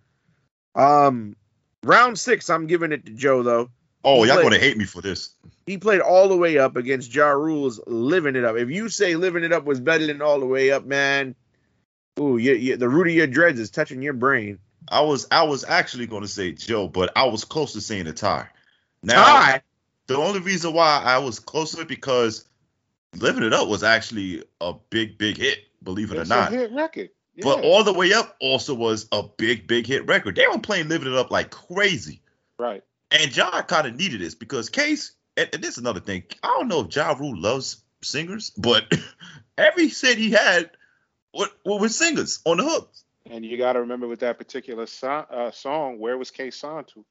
[0.74, 1.36] Um,
[1.84, 3.70] round six, I'm giving it to Joe though.
[4.06, 5.32] Oh, He y'all played- gonna hate me for this.
[5.66, 9.16] He played all the way up against Ja Rule's "Living It Up." If you say
[9.16, 11.36] "Living It Up" was better than "All the Way Up," man,
[12.20, 14.60] Ooh, you, you, the root of your dreads is touching your brain.
[14.88, 18.08] I was I was actually going to say Joe, but I was close to saying
[18.08, 18.48] a tie.
[19.04, 19.62] Now, Tie.
[20.08, 22.46] the only reason why I was close to it because
[23.18, 26.54] Living It Up was actually a big, big hit, believe it It's or not.
[26.54, 27.10] a hit record.
[27.42, 30.36] But All the Way Up also was a big, big hit record.
[30.36, 32.22] They were playing Living It Up like crazy.
[32.58, 32.84] right.
[33.12, 36.24] And John kind of needed this because Case, and, and this is another thing.
[36.44, 38.92] I don't know if Ja Rule loves singers, but
[39.58, 40.72] every set he had
[41.34, 43.04] were, were with singers on the hooks.
[43.30, 46.88] And you got to remember with that particular so- uh, song, where was Case signed
[46.90, 47.06] to?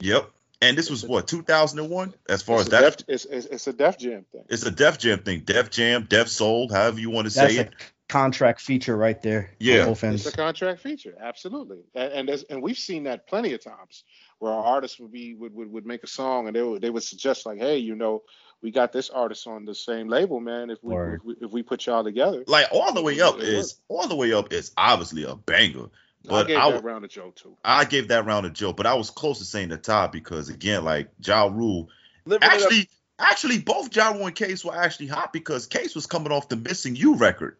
[0.00, 0.30] Yep.
[0.60, 2.96] And this was what 2001, as far it's as that.
[2.98, 4.44] Def, it's, it's, it's a Def Jam thing.
[4.48, 5.40] It's a Def Jam thing.
[5.40, 7.74] Def Jam, Def Soul, however you want to That's say a it.
[8.08, 9.52] contract feature right there.
[9.60, 9.82] Yeah.
[9.82, 10.26] on both ends.
[10.26, 14.02] It's a contract feature, absolutely, and and, and we've seen that plenty of times
[14.38, 16.90] where our artists would be would, would, would make a song and they would they
[16.90, 18.22] would suggest like, hey, you know,
[18.62, 20.70] we got this artist on the same label, man.
[20.70, 23.48] If we if we, if we put y'all together, Like all the way up It
[23.48, 25.86] is all the way up is obviously a banger.
[26.24, 27.56] But I But gave I that round to Joe too.
[27.64, 30.48] I gave that round a Joe, but I was close to saying the tie because
[30.48, 31.88] again, like Ja Rule,
[32.24, 36.32] Living actually, actually both Ja Rule and Case were actually hot because Case was coming
[36.32, 37.56] off the Missing You record.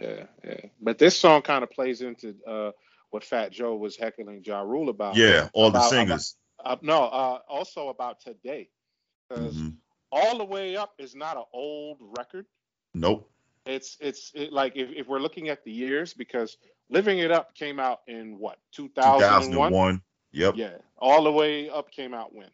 [0.00, 0.60] Yeah, yeah.
[0.80, 2.72] But this song kind of plays into uh,
[3.10, 5.16] what Fat Joe was heckling Ja Rule about.
[5.16, 6.36] Yeah, all the About- singers.
[6.64, 8.68] Uh, no, uh, also about today,
[9.28, 9.76] because Mhm.
[10.10, 12.46] all the way up is not an old record.
[12.94, 13.30] Nope.
[13.64, 16.56] It's it's it, like if, if we're looking at the years because
[16.90, 19.70] Living It Up came out in what 2001.
[19.70, 20.02] 2001.
[20.32, 20.54] Yep.
[20.56, 22.50] Yeah, all the way up came out when.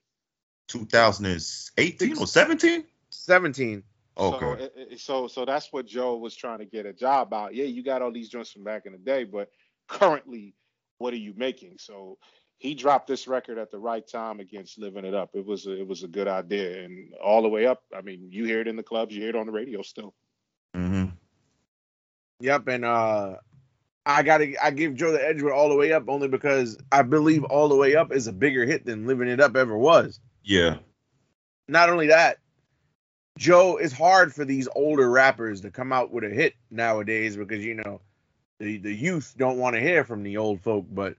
[0.69, 2.85] 2018 or 17?
[3.11, 3.83] 17.
[4.17, 4.39] Okay.
[4.39, 7.55] So, it- it- so so that's what Joe was trying to get a job out.
[7.55, 9.51] Yeah, you got all these joints from back in the day, but
[9.89, 10.55] currently,
[10.99, 11.77] what are you making?
[11.79, 12.19] So
[12.59, 15.31] he dropped this record at the right time against Living It Up.
[15.35, 17.83] It was a, it was a good idea, and all the way up.
[17.95, 20.15] I mean, you hear it in the clubs, you hear it on the radio still.
[20.75, 21.07] Mm-hmm.
[22.41, 23.37] Yep, and uh
[24.07, 27.03] I gotta I give Joe the edge with all the way up only because I
[27.03, 30.21] believe all the way up is a bigger hit than living it up ever was.
[30.43, 30.79] Yeah.
[31.69, 32.39] Not only that,
[33.39, 37.65] Joe it's hard for these older rappers to come out with a hit nowadays because
[37.65, 38.01] you know
[38.65, 41.17] the the youth don't want to hear from the old folk, but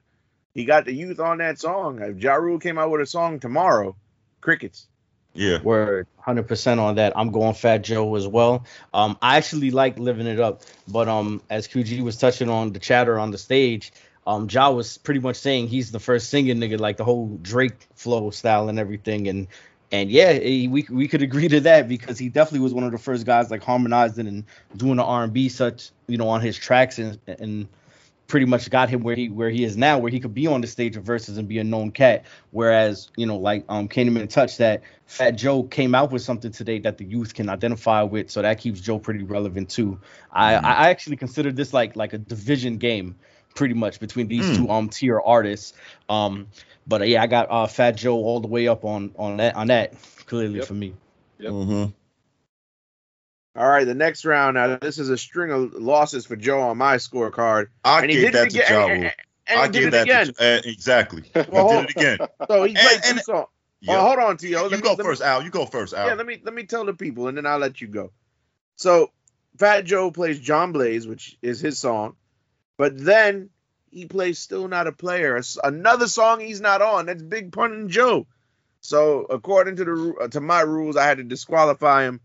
[0.54, 2.02] he got the youth on that song.
[2.02, 3.96] If Ja Rule came out with a song tomorrow,
[4.42, 4.88] crickets.
[5.34, 5.62] Yeah.
[5.62, 7.14] Word, hundred percent on that.
[7.16, 8.66] I'm going Fat Joe as well.
[8.94, 12.80] Um, I actually like living it up, but um, as QG was touching on the
[12.80, 13.92] chatter on the stage,
[14.26, 17.86] um, Ja was pretty much saying he's the first singing nigga, like the whole Drake
[17.96, 19.48] flow style and everything, and
[20.02, 20.34] and yeah,
[20.70, 23.50] we we could agree to that because he definitely was one of the first guys
[23.52, 27.68] like harmonizing and doing the R&B such, you know, on his tracks and and
[28.28, 30.62] pretty much got him where he where he is now, where he could be on
[30.62, 32.26] the stage of verses and be a known cat.
[32.52, 36.80] Whereas, you know, like um Candyman touch that Fat Joe came out with something today
[36.80, 40.00] that the youth can identify with, so that keeps Joe pretty relevant too.
[40.32, 40.64] I Mhm.
[40.64, 43.16] I actually consider this like like a division game,
[43.56, 44.56] pretty much between these Mm.
[44.58, 45.74] two um tier artists.
[46.08, 46.48] Um,
[46.86, 49.56] but uh, yeah, I got uh Fat Joe all the way up on on that
[49.56, 49.94] on that
[50.28, 50.68] clearly Yep.
[50.68, 50.94] for me.
[51.40, 51.52] Yep.
[51.52, 51.86] hmm
[53.58, 54.76] All right, the next round now.
[54.78, 58.32] This is a string of losses for Joe on my scorecard, I and he gave
[58.32, 58.72] did that it to again.
[58.74, 59.04] Ja and- Rule.
[59.04, 59.14] and-
[59.48, 60.34] and I he did gave it that again.
[60.34, 61.24] to uh, exactly.
[61.50, 62.18] Well, I did it again.
[62.48, 63.48] So he played and- two songs.
[63.82, 63.98] Yeah.
[63.98, 64.64] Oh, hold on, Tio.
[64.64, 65.44] Let you me- go let me- first, Al.
[65.44, 66.08] You go first, Al.
[66.08, 68.12] Yeah, let me let me tell the people, and then I'll let you go.
[68.76, 69.12] So,
[69.60, 72.16] Fat Joe plays John Blaze, which is his song,
[72.78, 73.50] but then
[73.92, 77.06] he plays "Still Not a Player," another song he's not on.
[77.06, 78.28] That's Big Pun and Joe.
[78.82, 82.22] So, according to the uh, to my rules, I had to disqualify him.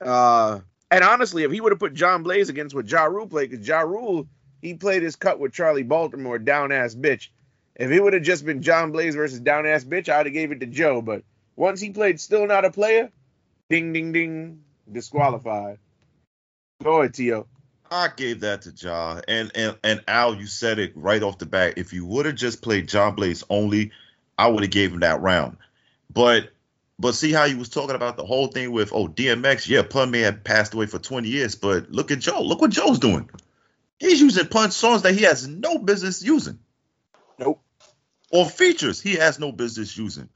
[0.00, 3.50] Uh, and honestly, if he would have put John Blaze against what Ja Rule played,
[3.50, 4.28] because Ja Rule
[4.62, 7.28] he played his cut with Charli Baltimore, down ass bitch.
[7.76, 10.52] If it would have just been John Blaze versus down ass bitch, I'd have gave
[10.52, 11.02] it to Joe.
[11.02, 11.22] But
[11.56, 13.10] once he played "Still Not a Player,"
[13.70, 14.64] Ding ding ding.
[14.90, 15.78] Disqualified.
[16.82, 17.46] Go ahead, Tio.
[17.90, 19.20] I gave that to Ja.
[19.26, 21.74] And and and Al, you said it right off the bat.
[21.76, 23.90] If you would have just played John Blaze only,
[24.38, 25.56] I would have gave him that round.
[26.12, 26.50] But
[26.98, 30.10] but see how he was talking about the whole thing with oh DMX, yeah, Pun
[30.10, 32.42] may have passed away for 20 years, but look at Joe.
[32.42, 33.28] Look what Joe's doing.
[33.98, 36.58] He's using Pun songs that he has no business using.
[37.38, 37.60] Nope.
[38.30, 40.28] Or features he has no business using.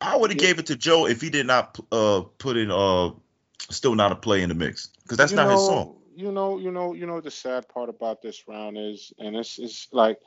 [0.00, 0.48] I would have Yeah.
[0.48, 3.10] gave it to Joe if he did not uh put in uh
[3.70, 5.96] still not a play in the mix because that's You not his song.
[6.20, 7.20] You know, you know, you know.
[7.20, 10.18] The sad part about this round is, and it's, it's like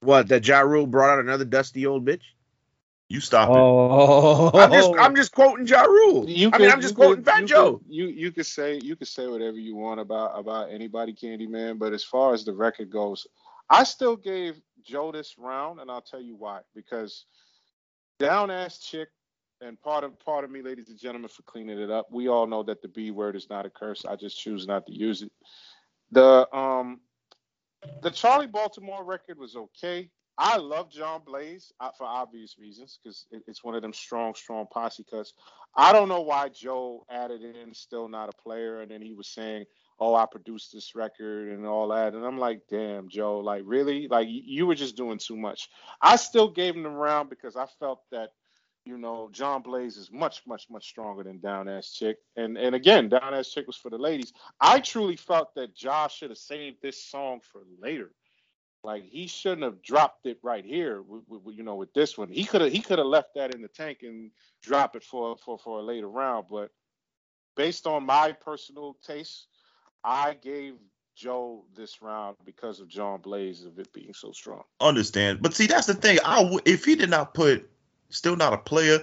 [0.00, 0.28] What?
[0.28, 2.20] That Ja Rule brought out another dusty old bitch?
[3.08, 3.56] You stop it.
[3.56, 6.28] Oh, I'm just I'm just quoting Ja Rule.
[6.28, 7.72] You I mean, I'm just you quoting could- Fat you Joe.
[7.78, 11.78] could- you you could say you could say whatever you want about about anybody, Candyman.
[11.78, 13.26] But as far as the record goes,
[13.70, 16.60] I still gave Joe this round, and I'll tell you why.
[16.74, 17.24] Because
[18.18, 19.08] down ass chick,
[19.60, 22.06] and part of part of me, ladies and gentlemen, for cleaning it up.
[22.10, 24.04] We all know that the B word is not a curse.
[24.04, 25.32] I just choose not to use it.
[26.12, 27.00] The um
[28.02, 30.10] the Charli Baltimore record was okay.
[30.38, 34.66] I love John Blaze uh, for obvious reasons because it's one of them strong, strong
[34.70, 35.32] posse cuts.
[35.74, 39.28] I don't know why Joe added in still not a player, and then he was
[39.28, 39.64] saying,
[39.98, 44.08] "Oh, I produced this record and all that," and I'm like, "Damn, Joe, like really?
[44.08, 45.70] Like you were just doing too much."
[46.02, 48.30] I still gave him the round because I felt that
[48.86, 52.18] you know, John Blaze is much, much, much stronger than Down Ass Chick.
[52.36, 54.32] And and again, Down Ass Chick was for the ladies.
[54.60, 58.12] I truly felt that Josh should have saved this song for later.
[58.84, 60.96] Like he shouldn't have dropped it right here.
[60.98, 63.54] w- w- you know, with this one, he could have he could have left that
[63.54, 64.30] in the tank and
[64.62, 66.46] drop it for for for a later round.
[66.50, 66.70] But
[67.56, 69.48] based on my personal taste,
[70.04, 70.74] I gave
[71.16, 74.62] Joe this round because of John Blaze of it being so strong.
[74.80, 75.42] understand.
[75.42, 76.18] But see, that's the thing.
[76.24, 77.68] I w- if he did not put
[78.10, 79.02] still not a player,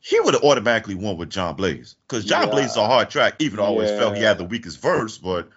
[0.00, 2.50] he would have automatically won with John Blaze because John Yeah.
[2.50, 3.34] Blaze is a hard track.
[3.38, 5.48] Even though I always felt he had the weakest verse, but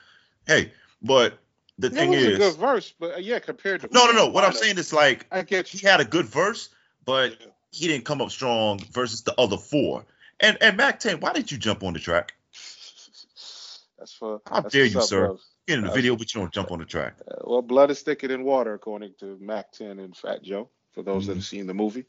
[0.48, 1.38] hey, but
[1.78, 4.28] the thing was a is, good verse, but uh, yeah, compared to no, no, no.
[4.28, 5.80] What I'm saying is like I get you.
[5.80, 6.70] he had a good verse,
[7.06, 7.36] but
[7.72, 10.06] he didn't come up strong versus the other four.
[10.40, 12.34] And and Mack 10, why did you jump on the track?
[13.98, 14.42] That's for.
[14.46, 15.36] How that's dare you, sir.
[15.68, 17.16] Get in the Uh, video, but you don't jump on the track.
[17.28, 20.70] Uh, well, blood is thicker than water, according to Mack 10 and Fat Joe.
[20.94, 21.28] For those Mm-hmm.
[21.28, 22.06] that have seen the movie.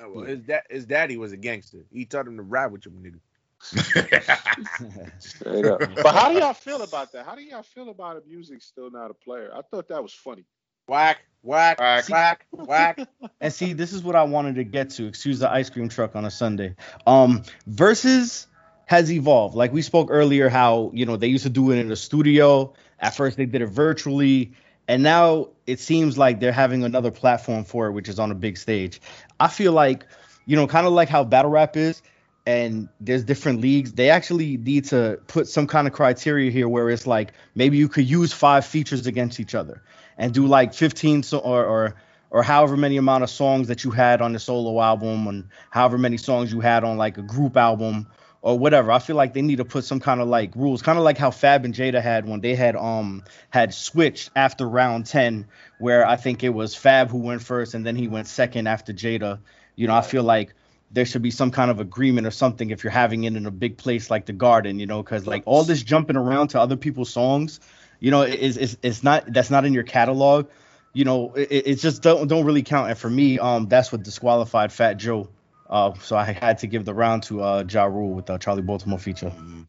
[0.00, 1.84] Oh, well, his, da- his daddy was a gangster.
[1.92, 3.20] He taught him to ride with him, nigga.
[5.72, 5.80] Up.
[6.02, 7.24] but how do y'all feel about that?
[7.24, 9.52] How do y'all feel about a music still not a player?
[9.54, 10.44] I thought that was funny.
[10.88, 12.08] Whack, whack, Whack.
[12.08, 12.98] whack, whack.
[13.40, 15.06] And see, this is what I wanted to get to.
[15.06, 16.76] Excuse the ice cream truck on a Sunday.
[17.06, 18.46] Um, versus
[18.86, 19.56] has evolved.
[19.56, 22.74] Like we spoke earlier, how you know they used to do it in the studio.
[23.00, 24.52] At first, they did it virtually,
[24.88, 28.34] and now it seems like they're having another platform for it, which is on a
[28.34, 29.00] big stage.
[29.38, 30.06] I feel like,
[30.46, 32.02] you know, kind of like how battle rap is,
[32.46, 33.92] and there's different leagues.
[33.92, 37.88] They actually need to put some kind of criteria here where it's like maybe you
[37.88, 39.82] could use five features against each other
[40.18, 41.94] and do like 15 so or or
[42.30, 45.98] or however many amount of songs that you had on the solo album and however
[45.98, 48.06] many songs you had on like a group album
[48.42, 48.90] or whatever.
[48.90, 51.16] I feel like they need to put some kind of like rules, kind of like
[51.16, 55.46] how Fab and Jada had when they had um had switched after round 10
[55.78, 58.92] where I think it was Fab who went first and then he went second after
[58.92, 59.38] Jada.
[59.76, 60.54] You know, I feel like
[60.90, 63.50] there should be some kind of agreement or something if you're having it in a
[63.50, 66.76] big place like the garden, you know, because like all this jumping around to other
[66.76, 67.60] people's songs,
[68.00, 70.48] you know, is is it's not that's not in your catalog.
[70.92, 72.90] You know, it, it just don't don't really count.
[72.90, 75.28] And for me, um, that's what disqualified Fat Joe.
[75.72, 78.64] Uh, so I had to give the round to uh Ja Rule with the Charli
[78.64, 79.30] Baltimore feature.
[79.30, 79.66] Mhm.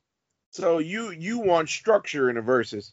[0.52, 2.92] So you you want structure in the verses?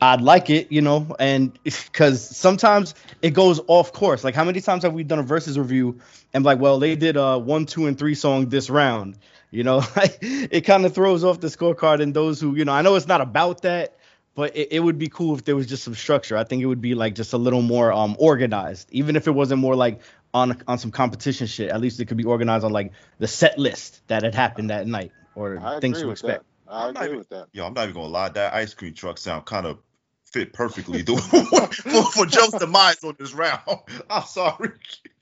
[0.00, 4.24] I'd like it, you know, and because sometimes it goes off course.
[4.24, 6.00] Like, how many times have we done a versus review
[6.32, 9.16] and like, well, they did a one, two, and three song this round,
[9.50, 9.82] you know,
[10.20, 12.02] it kind of throws off the scorecard.
[12.02, 13.96] And those who, you know, I know it's not about that,
[14.34, 16.36] but it, it would be cool if there was just some structure.
[16.36, 19.32] I think it would be like just a little more um organized, even if it
[19.32, 20.00] wasn't more like
[20.34, 21.70] on on some competition shit.
[21.70, 24.86] At least it could be organized on like the set list that had happened that
[24.86, 26.44] night or I things to expect.
[26.66, 26.70] that.
[26.72, 27.46] I I'm not agree even- with that.
[27.52, 28.28] Yo, I'm not even gonna lie.
[28.30, 29.78] That ice cream truck sound kind of
[30.24, 33.60] fit perfectly for, for Joe's demise on this round.
[34.10, 34.70] I'm sorry.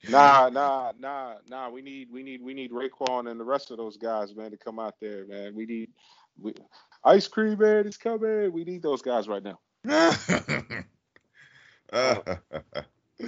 [0.09, 1.69] Nah, nah, nah, nah.
[1.69, 4.57] We need, we need, we need Raekwon and the rest of those guys, man, to
[4.57, 5.55] come out there, man.
[5.55, 5.91] We need,
[6.41, 6.55] we,
[7.05, 8.51] ice cream man is coming.
[8.53, 9.59] We need those guys right now.
[11.93, 12.23] uh,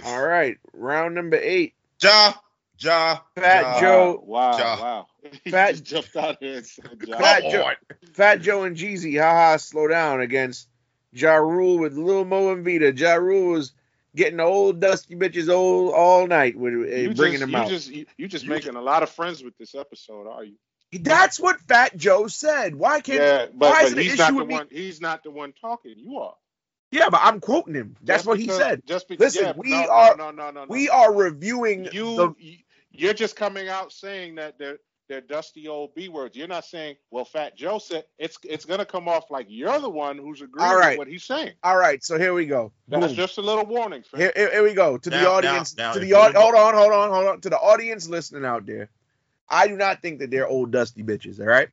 [0.04, 1.73] All right, round number eight.
[2.02, 2.34] Ja,
[2.78, 3.80] ja, Fat ja.
[3.80, 4.76] Joe- Wow, Ja.
[4.80, 5.06] wow.
[5.44, 7.18] He Fat- jumped out there and said, Ja.
[7.18, 7.74] Fat Come Joe- on.
[8.14, 10.68] Fat Joe and Jeezy, haha, slow down against
[11.12, 12.92] Ja Rule with Lil Mo and Vita.
[12.92, 13.72] Ja Rule was
[14.16, 17.56] getting the old dusty bitches old all night with uh, You bringing just, them you
[17.56, 17.68] out.
[17.68, 20.54] just, you, you just You making a lot of friends with this episode, are you?
[20.92, 22.76] That's what Fat Joe said.
[22.76, 23.18] Why can't?
[23.20, 24.54] yeah, why but, is but it an he's not issue the with me?
[24.54, 24.68] one.
[24.70, 25.94] He's not the one talking.
[25.96, 26.34] You are.
[26.94, 27.96] Yeah, but I'm quoting him.
[28.02, 28.82] That's Just what he said.
[28.86, 29.34] Just because.
[29.34, 30.66] Listen, yeah, we no, are- No, no, no, no.
[30.68, 32.34] We are reviewing you, the.
[32.38, 32.58] you
[32.92, 34.78] you're just coming out saying that they're
[35.08, 36.36] they're dusty old b words.
[36.36, 39.90] You're not saying, well, Fat Joe said it's it's gonna come off like you're the
[39.90, 40.90] one who's agreeing All right.
[40.90, 41.54] with what he's saying.
[41.64, 42.72] All right, so here we go.
[42.86, 43.14] That's Boom.
[43.16, 44.04] just a little warning.
[44.04, 44.20] Fam.
[44.20, 45.76] Here, here, here we go to the audience.
[45.76, 47.40] now- now, to the you hold on, hold on, hold on.
[47.40, 48.88] To the audience listening out there,
[49.48, 51.40] I do not think that they're old dusty bitches.
[51.40, 51.68] All right.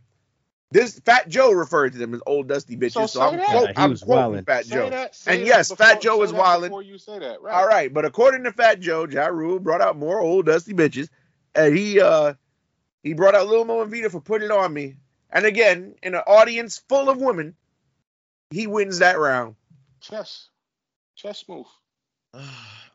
[0.72, 3.46] This Fat Joe referred to them as old dusty bitches, So so, I'm, that.
[3.48, 4.46] quote, Yeah, I'm was quoting wildin'.
[4.46, 4.90] Fat Say Joe.
[4.90, 6.62] that, And yes, before- Fat Joe say was that wildin'.
[6.62, 7.54] Before you say that, right?
[7.54, 11.10] All right, but according to Fat Joe, Ja Rule brought out more old dusty bitches,
[11.54, 12.36] and he uh
[13.04, 14.96] he brought out Lil Mo and Vita for putting it on me.
[15.30, 17.56] And again, in an audience full of women,
[18.52, 19.56] he wins that round.
[20.00, 20.48] Chess,
[21.16, 21.66] chess move.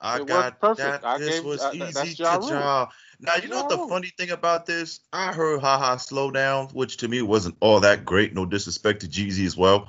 [0.01, 1.03] I It got worked perfect.
[1.03, 1.05] that.
[1.07, 2.49] I this gave- was uh, that- easy that's to Rule.
[2.49, 2.89] draw.
[3.19, 5.01] Now you That's know what the funny thing about this?
[5.13, 8.35] I heard haha slow down, which to me wasn't all that great.
[8.35, 9.89] No disrespect to Jeezy as well,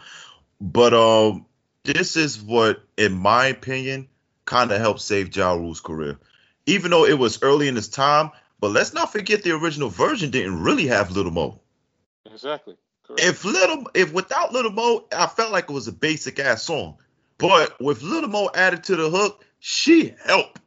[0.61, 1.45] but um,
[1.84, 4.07] this is what, in my opinion,
[4.45, 6.17] kind of helped save Ja Rule's career.
[6.65, 10.32] Even though it was early in his time, but let's not forget the original version
[10.32, 11.59] didn't really have Little Mo.
[12.25, 12.75] Exactly.
[13.03, 13.23] Correct.
[13.23, 16.97] If Little, if without Little Mo, I felt like it was a basic ass song.
[17.38, 20.59] But with Little Mo added to the hook, she helped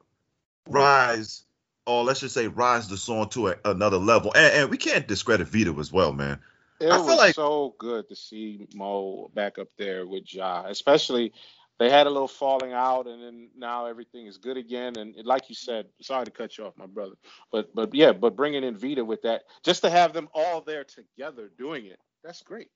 [0.68, 1.42] rise,
[1.90, 4.32] or let's just say rise the song to a, another level.
[4.34, 6.38] And, and we can't discredit Vita as well, man.
[6.80, 10.64] It I feel was like- so good to see Mo back up there with Ja,
[10.66, 11.32] especially
[11.78, 14.96] they had a little falling out, and then now everything is good again.
[14.96, 17.16] And it- like you said, sorry to cut you off, my brother,
[17.50, 20.84] but but yeah, but bringing in Vita with that, just to have them all there
[20.84, 22.68] together doing it, that's great.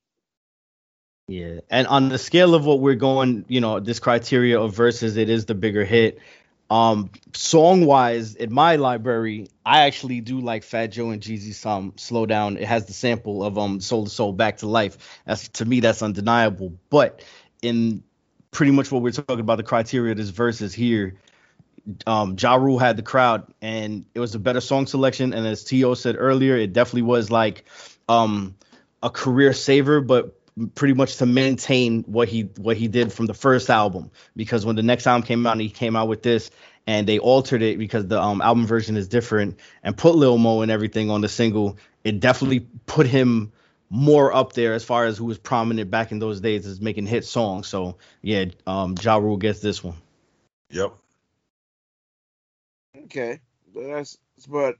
[1.28, 5.16] Yeah, and on the scale of what we're going, you know, this criteria of verses,
[5.16, 6.18] it is the bigger hit.
[6.70, 11.92] Um, song wise, in my library, I actually do like Fat Joe and Jeezy's um
[11.96, 15.48] "Slow Down." It has the sample of um "Soul II Soul Back to Life." That's
[15.48, 16.72] to me, that's undeniable.
[16.90, 17.22] But
[17.62, 18.02] in
[18.50, 21.16] pretty much what we're talking about, the criteria of this verses here,
[22.06, 25.34] um, Ja Rule had the crowd, and it was a better song selection.
[25.34, 25.94] And as T.O.
[25.94, 27.64] said earlier, it definitely was like
[28.08, 28.54] um
[29.02, 30.40] a career saver, but
[30.74, 34.10] pretty much to maintain what he what he did from the first album.
[34.36, 36.50] Because when the next album came out, and he came out with this,
[36.86, 40.62] and they altered it because the um, album version is different, and put Lil Mo
[40.62, 41.78] and everything on the single.
[42.04, 43.52] It definitely put him
[43.90, 47.06] more up there as far as who was prominent back in those days as making
[47.06, 47.66] hit songs.
[47.66, 49.96] So yeah, um, Ja Rule gets this one.
[50.70, 50.92] Yep.
[53.04, 53.40] Okay,
[53.72, 54.76] but that's but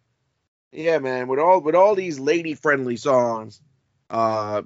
[0.72, 1.29] yeah, man.
[1.29, 3.61] With all with all these lady friendly songs,
[4.11, 4.62] uh,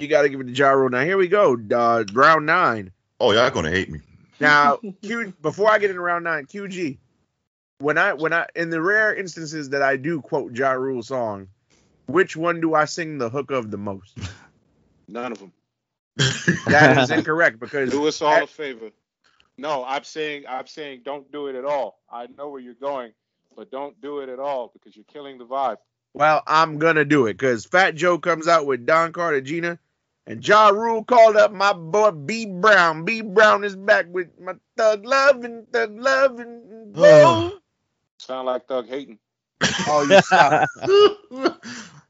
[0.00, 0.90] you got to give it to Ja Rule.
[0.90, 2.92] Now here we go, uh, round nine.
[3.20, 4.00] Oh, y'all gonna hate me.
[4.40, 6.98] Now, Q, before I get into round nine, QG,
[7.80, 11.48] when I when I in the rare instances that I do quote Ja Rule song,
[12.06, 14.18] which one do I sing the hook of the most?
[15.08, 15.52] None of them.
[16.66, 18.90] That is incorrect because Do us all a favor.
[19.56, 22.00] No, I'm saying I'm saying don't do it at all.
[22.10, 23.12] I know where you're going,
[23.56, 25.78] but don't do it at all because you're killing the vibe.
[26.14, 29.78] well, I'm gonna do it because Fat Joe comes out with Don Cartagena,
[30.28, 33.04] and Ja Rule called up my boy B Brown.
[33.04, 37.52] B Brown is back with my thug love and thug love and boom.
[38.18, 39.18] Sound like Thug hating.
[39.88, 40.68] oh, you stop.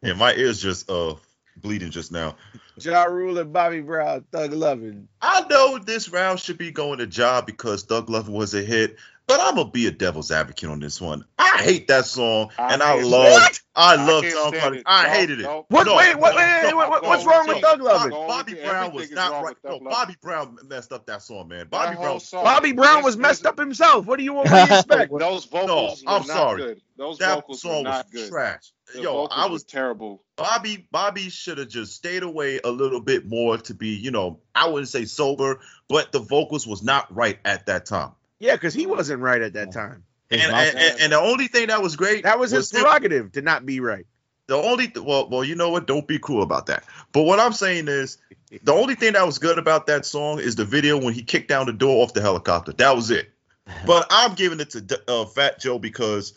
[0.03, 1.15] yeah, my ears just uh
[1.57, 2.37] bleeding just now.
[2.81, 5.09] Ja Rule and Bobby Brown, thug loving.
[5.23, 8.97] I know this round should be going to Job because Thug Love was a hit,
[9.29, 11.25] but I'm gonna be a devil's advocate on this one.
[11.39, 14.53] I hate that song, I and I can't love, stand I I love can't John
[14.61, 14.83] Carter.
[14.87, 15.43] I No, hated it.
[15.45, 15.67] no.
[15.69, 15.87] What?
[15.87, 17.69] No, wait, what, no, wait, wait, no, what- what's wrong with with you.
[17.71, 18.11] Thug Loving?
[18.11, 19.57] Bobby Brown was not right.
[19.65, 21.69] No, Bobby Brown messed up that song, man.
[21.69, 22.21] Bobby whole Brown.
[22.21, 24.07] song- Bobby Brown was messed up himself.
[24.07, 24.51] What do you want?
[24.51, 25.13] What do you expect?
[25.19, 26.63] Those vocals No, I'm were not sorry.
[26.63, 26.81] good.
[26.97, 28.29] Those That vocals were song was good.
[28.31, 28.73] trash.
[28.95, 30.25] The Yo, I was terrible.
[30.37, 30.89] Bobby.
[30.91, 34.67] Bobby should have just stayed away a little bit more to be, you know, I
[34.69, 38.13] wouldn't say sober, but the vocals was not right at that time.
[38.41, 40.05] Yeah, because he wasn't right at that time.
[40.31, 43.33] And, and, and, and the only thing that was great That was his him- prerogative
[43.33, 44.07] to not be right.
[44.47, 45.87] the only well well you know what?
[45.87, 46.85] Don't be cool about that.
[47.13, 48.19] But what i'm saying is
[48.63, 51.49] the only thing that was good about that song is the video when he kicked
[51.49, 52.73] down the door off the helicopter.
[52.73, 53.31] That was it.
[53.87, 56.33] But i'm giving it to uh, fat joe because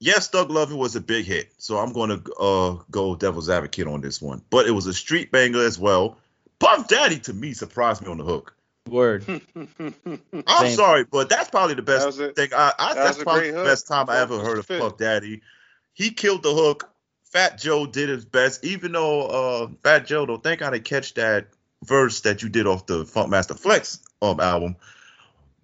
[0.00, 1.52] yes doug lovin was a big hit.
[1.58, 4.42] So i'm going to uh, go devil's advocate on this one.
[4.50, 6.18] But it was a street banger as well.
[6.58, 8.56] Puff daddy to me surprised me on the hook
[8.88, 9.24] Word.
[9.28, 10.76] i'm Same.
[10.76, 13.62] sorry but that's probably the best That was thing I, I That that's probably the
[13.62, 14.80] best time I ever heard of fit.
[14.80, 15.42] Puff Daddy.
[15.94, 16.90] He killed the hook.
[17.32, 21.14] Fat Joe did his best, even though uh Fat Joe don't think I didn't catch
[21.14, 21.48] that
[21.82, 24.76] verse that you did off the Funkmaster Flex um album.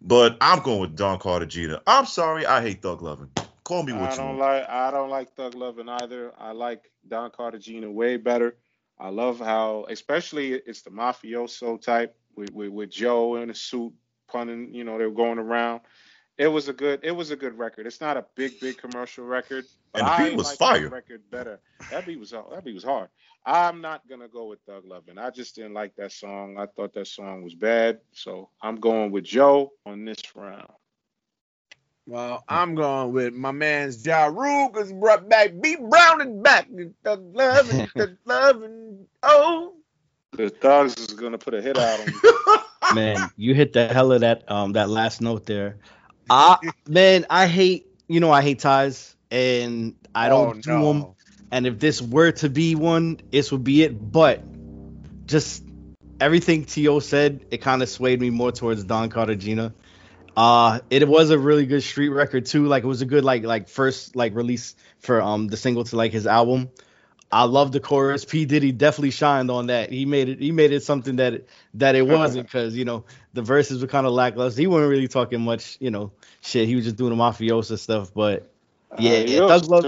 [0.03, 1.83] But I'm going with Don Cartagena.
[1.87, 3.31] I'm sorry, I hate Thug Lovin'.
[3.64, 4.39] Call me what I you don't want.
[4.39, 6.33] like I don't like Thug Lovin' either.
[6.39, 8.57] I like Don Cartagena way better.
[8.99, 13.93] I love how, especially it's the mafioso type with, with, with Joe in a suit
[14.28, 14.74] punning.
[14.74, 15.82] You know, they were going around.
[16.38, 17.01] It was a good.
[17.03, 17.86] It was a good record.
[17.86, 20.80] It's not a big, big commercial record, but And the I was like fire.
[20.80, 21.61] that record better.
[21.91, 23.11] That beat was that beat was hard.
[23.45, 25.18] I'm not gonna go with Thug Lovin'.
[25.18, 26.57] I just didn't like that song.
[26.59, 28.01] I thought that song was bad.
[28.12, 30.70] So I'm going with Joe on this round.
[32.07, 36.68] Well, I'm going with my man's Ja Rule because brought back B Brown and back.
[37.05, 39.74] Thug love and thug love and oh.
[40.41, 42.20] The Thugs is gonna put a hit out on you.
[42.91, 45.78] man, you hit the hell of that um that last note there.
[46.28, 50.84] I man, I hate you know I hate ties and I don't Oh, do no.
[50.84, 51.14] them.
[51.51, 54.12] And if this were to be one, this would be it.
[54.12, 54.45] But
[55.26, 55.64] just
[56.20, 59.74] everything To said, it kind of swayed me more towards Don Cartagena.
[60.36, 62.66] Uh, it was a really good street record too.
[62.66, 65.97] Like it was a good like like first like release for um the single to
[65.97, 66.70] like his album.
[67.33, 68.24] I love the chorus.
[68.24, 69.93] P Diddy definitely shined on that.
[69.93, 70.41] He made it.
[70.41, 73.05] He made it something that that it wasn't because you know
[73.35, 74.61] the verses were kind of lackluster.
[74.61, 76.66] He wasn't really talking much, you know, shit.
[76.66, 78.12] He was just doing the mafiosa stuff.
[78.12, 78.51] But
[78.99, 79.83] yeah, yeah Adios Thug Love.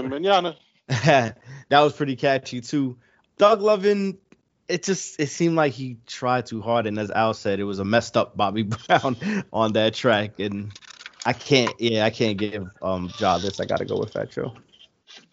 [0.87, 1.35] that
[1.69, 2.97] was pretty catchy too.
[3.37, 4.17] Doug Lovin,
[4.69, 7.79] it just it seemed like he tried too hard, and as Al said, it was
[7.79, 9.17] a messed up Bobby Brown
[9.51, 10.71] on that track, and
[11.25, 13.59] I can't, yeah, I can't give um Ja this.
[13.59, 14.53] I gotta go with Fat Joe.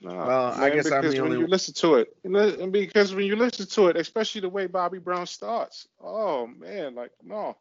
[0.03, 3.15] Nah, Well, I guess I'm because the when only- you listen to it, and because
[3.15, 7.57] when you listen to it, especially the way Bobby Brown starts, oh man, like no,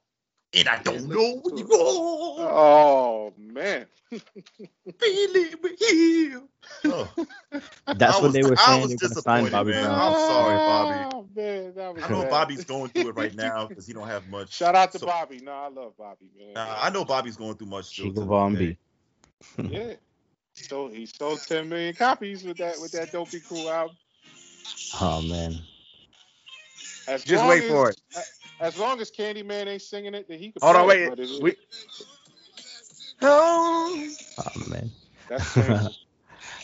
[0.54, 1.78] And I don't know where you go.
[2.40, 3.86] oh man,
[5.00, 6.42] Feeling here.
[6.86, 7.08] Oh,
[7.86, 8.80] That's I when they were saying.
[8.80, 9.84] I was they were gonna sign disappointed, Bobby man.
[9.86, 10.00] Brown.
[10.00, 11.16] I'm sorry, Bobby.
[11.16, 12.30] Oh, man, that was I know bad.
[12.32, 14.54] Bobby's going through it right now because he don't have much.
[14.54, 15.40] Shout out to so- Bobby.
[15.42, 16.54] No, I love Bobby, man.
[16.54, 17.86] Nah, I know Bobby's going through much.
[17.86, 18.78] still to Chico this Von day.
[19.58, 19.70] B.
[19.70, 19.94] yeah.
[20.64, 23.98] So he sold 10 million copies with that with that Don't Be Cruel album.
[25.02, 25.60] Oh man.
[27.08, 27.98] As Just wait as, for it.
[28.60, 30.62] As long as Candyman ain't singing it, then he can.
[30.62, 31.14] Hold on, wait.
[31.20, 31.56] it- We,
[33.22, 34.92] oh, Oh man.
[35.30, 35.96] That's painful.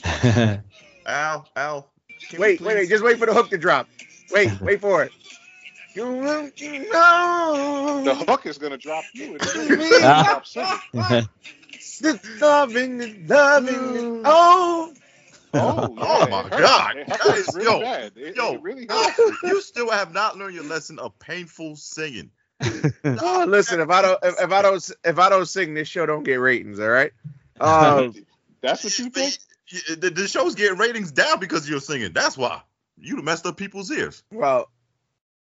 [1.06, 1.92] Al, Al.
[2.30, 3.90] can wait, wait, wait, just wait for the hook to drop.
[4.32, 5.14] Wait, wait for it.
[5.96, 6.52] You will
[6.94, 9.40] know the hook is gonna drop you.
[11.88, 13.26] It's gonna stop singing.
[13.28, 14.22] the loving, the loving.
[14.26, 14.94] Oh,
[15.54, 16.50] Oh, Oh yeah, my.
[16.50, 16.98] God.
[16.98, 18.12] It That is- really yo, bad.
[18.18, 19.12] It, yo, it really Al,
[19.44, 22.32] you still have not learned your lesson of painful singing.
[23.06, 26.06] Oh, listen, if I don't, if, if I don't, if I don't sing, this show
[26.06, 26.80] don't get ratings.
[26.80, 27.12] All right.
[27.62, 28.14] Um,
[28.62, 29.38] That's what you think?
[29.98, 32.12] The, the show's getting ratings down because you're singing.
[32.12, 32.62] That's why.
[33.00, 34.24] You messed up people's ears.
[34.32, 34.70] well,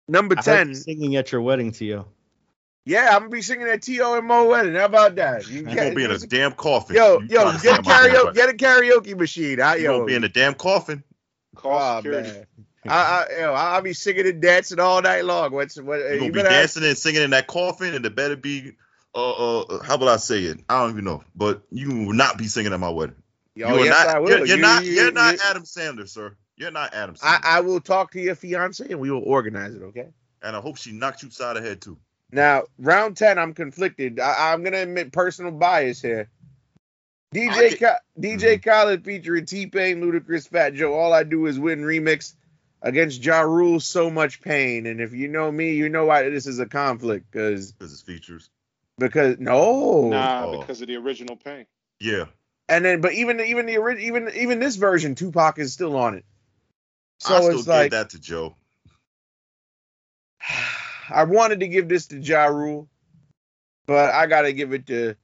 [0.07, 0.75] number I ten.
[0.77, 2.07] singing at your wedding, Tio.
[2.87, 4.75] Yeah, I'm gonna be singing at To and Mo wedding.
[4.75, 5.49] How about that?
[5.49, 6.97] You You're gonna be in a damn coffin.
[6.97, 9.61] yo, You yo, get a sing my damn karaoke, get a karaoke machine.
[9.61, 11.03] I, You're yo, gonna be in a damn coffin.
[11.57, 12.45] Call oh, security.
[12.87, 15.53] I, I, yo, I'll be singing and dancing all night long.
[15.53, 15.99] What's what?
[16.01, 18.37] You're you gonna be better have- dancing and singing in that coffin, and it better
[18.37, 18.73] be
[19.15, 20.59] uh uh how will I say it?
[20.69, 21.25] I don't even know.
[21.35, 23.17] But you will not be singing at my wedding.
[23.55, 24.29] Yo, you are yes, not I will.
[24.31, 26.37] you're, you're You- not you- you're not you- Adam Sandler, sir.
[26.57, 29.83] You're not Adam I, I will talk to your fiance and we will organize it.
[29.83, 30.09] Okay.
[30.43, 31.99] and I hope she knocks you side of the head too.
[32.35, 34.19] Now, round ten, I'm conflicted.
[34.19, 36.29] I, I'm gonna admit personal bias here.
[37.33, 38.69] I DJ get- Ka- DJ mm-hmm.
[38.69, 40.95] Khaled featuring T Pain, Ludacris, Fat Joe.
[40.95, 42.35] All I do is win remix
[42.83, 43.79] against Ja Rule.
[43.79, 47.31] So much pain, and if you know me, you know why this is a conflict.
[47.31, 48.51] Because Because it's features.
[48.99, 50.61] because no, Nah, Oh.
[50.61, 51.67] because of the original pain.
[52.01, 52.25] Yeah.
[52.69, 56.15] and then but even even the original even even this version, Tupac is still on
[56.17, 56.25] it.
[57.21, 58.57] So I still it's give like that to Joe.
[61.11, 62.89] I wanted to give this to Ja Rule,
[63.87, 65.15] but I gotta give it to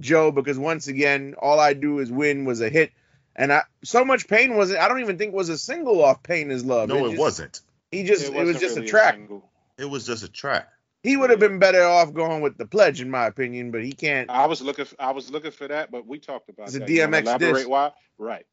[0.00, 2.92] Joe because once again, all I do is win was a hit.
[3.36, 6.50] And I so much pain wasn't I don't even think was a single off Pain
[6.50, 6.88] is Love.
[6.88, 7.60] No, it, just- wasn't.
[7.90, 9.14] He just it, was wasn't just really a track.
[9.14, 9.50] single.
[9.78, 10.68] It was just a track.
[11.04, 13.92] he would have been better off going with the pledge, in my opinion, but he
[13.92, 14.28] can't.
[14.28, 14.86] I was looking.
[14.98, 16.88] I was looking for that, but we talked about It's a that.
[16.88, 17.66] You wanna DMX elaborate diss.
[17.66, 17.92] why?
[18.18, 18.44] Right.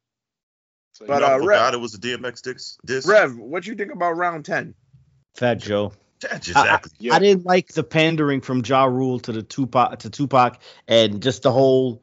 [0.92, 2.78] So, But, you know, uh, I Rev- forgot it was a DMX disc.
[2.86, 3.06] disc.
[3.08, 4.74] Rev, what you think about round ten?
[5.34, 5.92] Fat Joe.
[6.32, 6.92] Exactly.
[6.98, 7.14] Yeah.
[7.14, 10.58] I didn't like the pandering from Ja Rule to the Tupac to Tupac
[10.88, 12.02] and just the whole,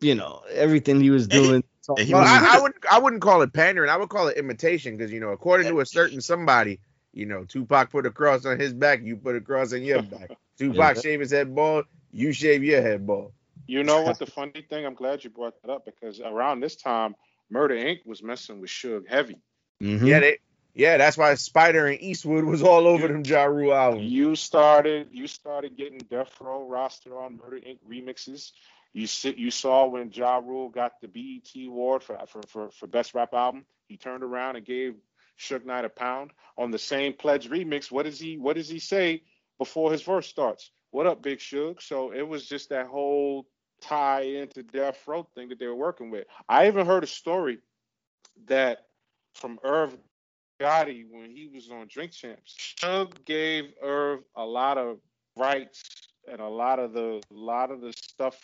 [0.00, 1.64] you know, everything he was And he- doing.
[1.88, 3.88] and he Well, was I, I with would I wouldn't call it pandering.
[3.90, 6.80] I would call it imitation because you know, according to a certain somebody,
[7.12, 10.02] you know, Tupac put a cross on his back, you put a cross on your
[10.02, 10.30] back.
[10.58, 11.00] Tupac Yeah.
[11.00, 13.32] shave his head bald, you shave your head bald.
[13.68, 14.84] You know what the funny thing?
[14.84, 17.14] I'm glad you brought that up because around this time,
[17.48, 18.04] Murder Inc.
[18.04, 19.38] was messing with Suge heavy.
[19.80, 20.06] Mhm.
[20.06, 20.38] Yeah, they
[20.74, 24.10] yeah, that's why Spider and Eastwood was all over them Ja Rule albums.
[24.10, 25.08] You started.
[25.12, 27.78] You started getting Death Row roster on Murder Inc.
[27.88, 28.52] remixes.
[28.92, 29.36] You sit.
[29.36, 33.34] You saw when Ja Rule got the BET award for for for, for best rap
[33.34, 33.66] album.
[33.88, 34.94] He turned around and gave
[35.38, 37.90] Suge Knight a pound on the same Pledge remix.
[37.90, 39.24] What does he What does he say
[39.58, 40.70] before his verse starts?
[40.90, 41.82] What up, Big Suge?
[41.82, 43.46] So it was just that whole
[43.82, 46.26] tie into Death Row thing that they were working with.
[46.48, 47.58] I even heard a story
[48.46, 48.86] that
[49.34, 49.96] from Irv
[50.60, 52.74] Gotti when he was on Drink Champs.
[52.80, 54.98] Suge gave Irv a lot of
[55.36, 55.82] rights
[56.30, 58.38] and a lot of the a lot of the stuff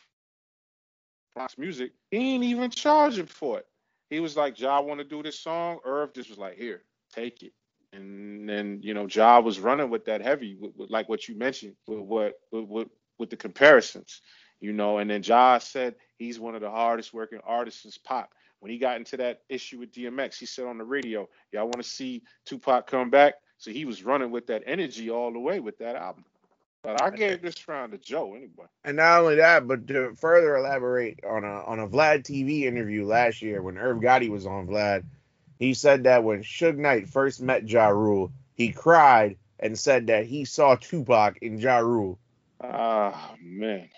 [1.35, 1.93] Fox music.
[2.11, 3.67] He ain't even charging for it.
[4.11, 5.79] He was like, Ja want to do this song.
[5.85, 6.83] Irv just was like, here,
[7.15, 7.53] take it.
[7.93, 11.37] And then you know, Ja was running with that heavy, with, with, like what you
[11.37, 12.89] mentioned, with what with, with
[13.19, 14.21] with the comparisons,
[14.61, 14.99] you know.
[14.99, 18.33] And then Ja said he's one of the hardest working artists in pop.
[18.61, 21.77] When he got into that issue with DMX, he said on the radio, "Y'all want
[21.79, 25.61] to see Tupac come back?" So he was running with that energy all the way
[25.61, 26.25] with that album.
[26.83, 28.67] But I gave this round to Joe anyway.
[28.85, 33.05] And not only that, but to further elaborate on a on a Vlad TV interview
[33.05, 35.05] last year when Irv Gotti was on Vlad,
[35.59, 40.27] He said that when Suge Knight first met Ja Rule, he cried and said that
[40.27, 42.19] he saw Tupac in Ja Rule.
[42.61, 43.89] Ah man.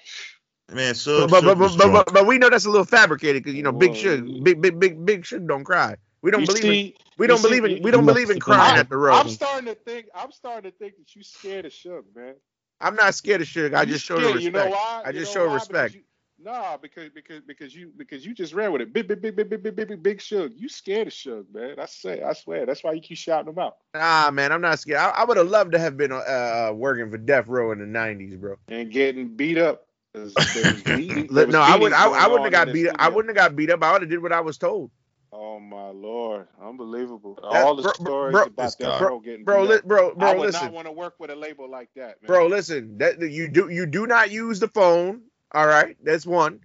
[0.73, 3.57] Man, so but but but, but, but, but, we know that's a little fabricated because
[3.57, 3.79] you know Whoa.
[3.79, 5.97] Big Suge, big big big big Suge don't cry.
[6.23, 8.39] We don't you believe see, in we don't believe see, in we don't believe in
[8.39, 9.15] crying at the road.
[9.15, 12.35] I'm starting to think I'm starting to think that you scared of Suge, man.
[12.81, 13.75] I'm not scared of Suge.
[13.75, 14.43] I you just show respect.
[14.43, 15.03] You know why?
[15.05, 15.95] I just you know show respect.
[15.95, 16.03] You,
[16.39, 18.93] nah, because because because you because you just ran with it.
[18.93, 21.81] Big big big big big big big big, big You scared of Suge, man.
[21.81, 22.65] I say I swear.
[22.65, 23.79] That's why you keep shouting him out.
[23.95, 25.01] Nah, man, I'm not scared.
[25.01, 27.79] I, I would have loved to have been uh, uh, working for Death Row in
[27.81, 28.57] the '90s, bro.
[28.69, 29.87] And getting beat up.
[30.15, 32.89] 'Cause there beating- there Look, was no, I would I, I wouldn't have got beat
[32.89, 32.97] up.
[32.99, 33.83] I wouldn't have got beat up.
[33.83, 34.91] I would have did what I was told.
[35.33, 37.37] Oh my lord, unbelievable!
[37.41, 39.07] That- All the bro- stories bro- about This Death guy.
[39.07, 39.85] Row getting Bro, beat li- up.
[39.85, 40.65] bro, I would listen.
[40.65, 42.27] not want to work with a label like that, man.
[42.27, 45.23] bro listen that that you do you do not use the phone
[45.55, 46.59] all right that's one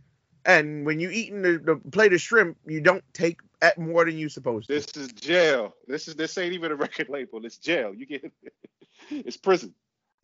[0.46, 4.18] and when you eating the, the plate of shrimp you don't take at more than
[4.18, 5.76] you supposed to This is jail.
[5.88, 7.46] This is this ain't even a record label.
[7.46, 7.93] It's jail.
[7.93, 8.32] You get
[9.12, 9.76] it's prison.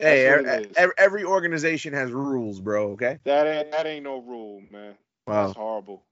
[0.01, 0.77] Hey that's what e- it is.
[0.77, 4.95] every, every organization has rules bro okay That ain't that ain't no rule, man.
[5.27, 6.03] wow That's horrible.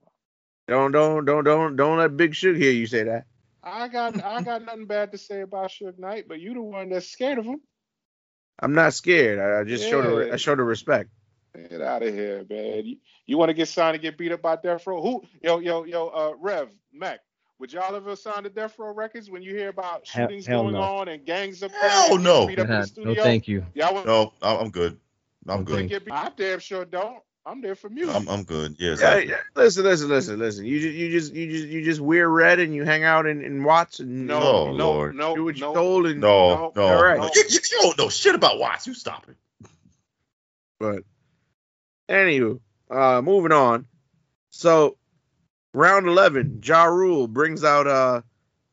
[0.68, 3.26] don't don't don't don't don't let big Suge hear you say that
[3.62, 6.90] I got I got nothing bad to say about Suge Knight, but you the one
[6.90, 7.60] that's scared of him.
[8.60, 10.32] i'm not scared i, I just showed her Yeah.
[10.32, 11.10] i showed her respect
[11.70, 12.86] Get out of here, man.
[12.86, 15.02] You, you want to get signed and get beat up by Death Row?
[15.02, 15.22] Who?
[15.42, 17.20] Yo, yo, yo, uh, Rev, Mac.
[17.60, 20.72] Would y'all ever sign to Death Row Records when you hear about shootings hell going
[20.74, 20.80] no.
[20.80, 22.46] on and gangs up Hell there and no.
[22.46, 23.22] beat up in the no, studio?
[23.22, 23.66] thank you.
[23.74, 24.98] Y'all would No, I'm I'm good.
[25.46, 25.76] I'm No, good.
[25.76, 26.14] thank get beat?
[26.14, 27.22] I damn sure don't.
[27.44, 28.14] I'm there for music.
[28.16, 28.76] I'm I'm good.
[28.78, 29.00] Yes.
[29.02, 29.30] yeah, exactly.
[29.32, 32.60] yeah, listen listen listen listen you just you just you just you just wear red
[32.60, 35.14] and you hang out in, in watts and no, Oh, no, Lord.
[35.14, 35.74] no, do what you're no.
[35.74, 37.18] told and No, No, no, all right.
[37.18, 37.24] no.
[37.34, 38.86] You, you, you don't know shit about Watts.
[38.86, 39.36] You stop it.
[40.78, 41.02] But
[42.08, 43.84] anywho, uh moving on.
[44.48, 44.96] So
[45.74, 48.22] round eleven, Ja Rule brings out uh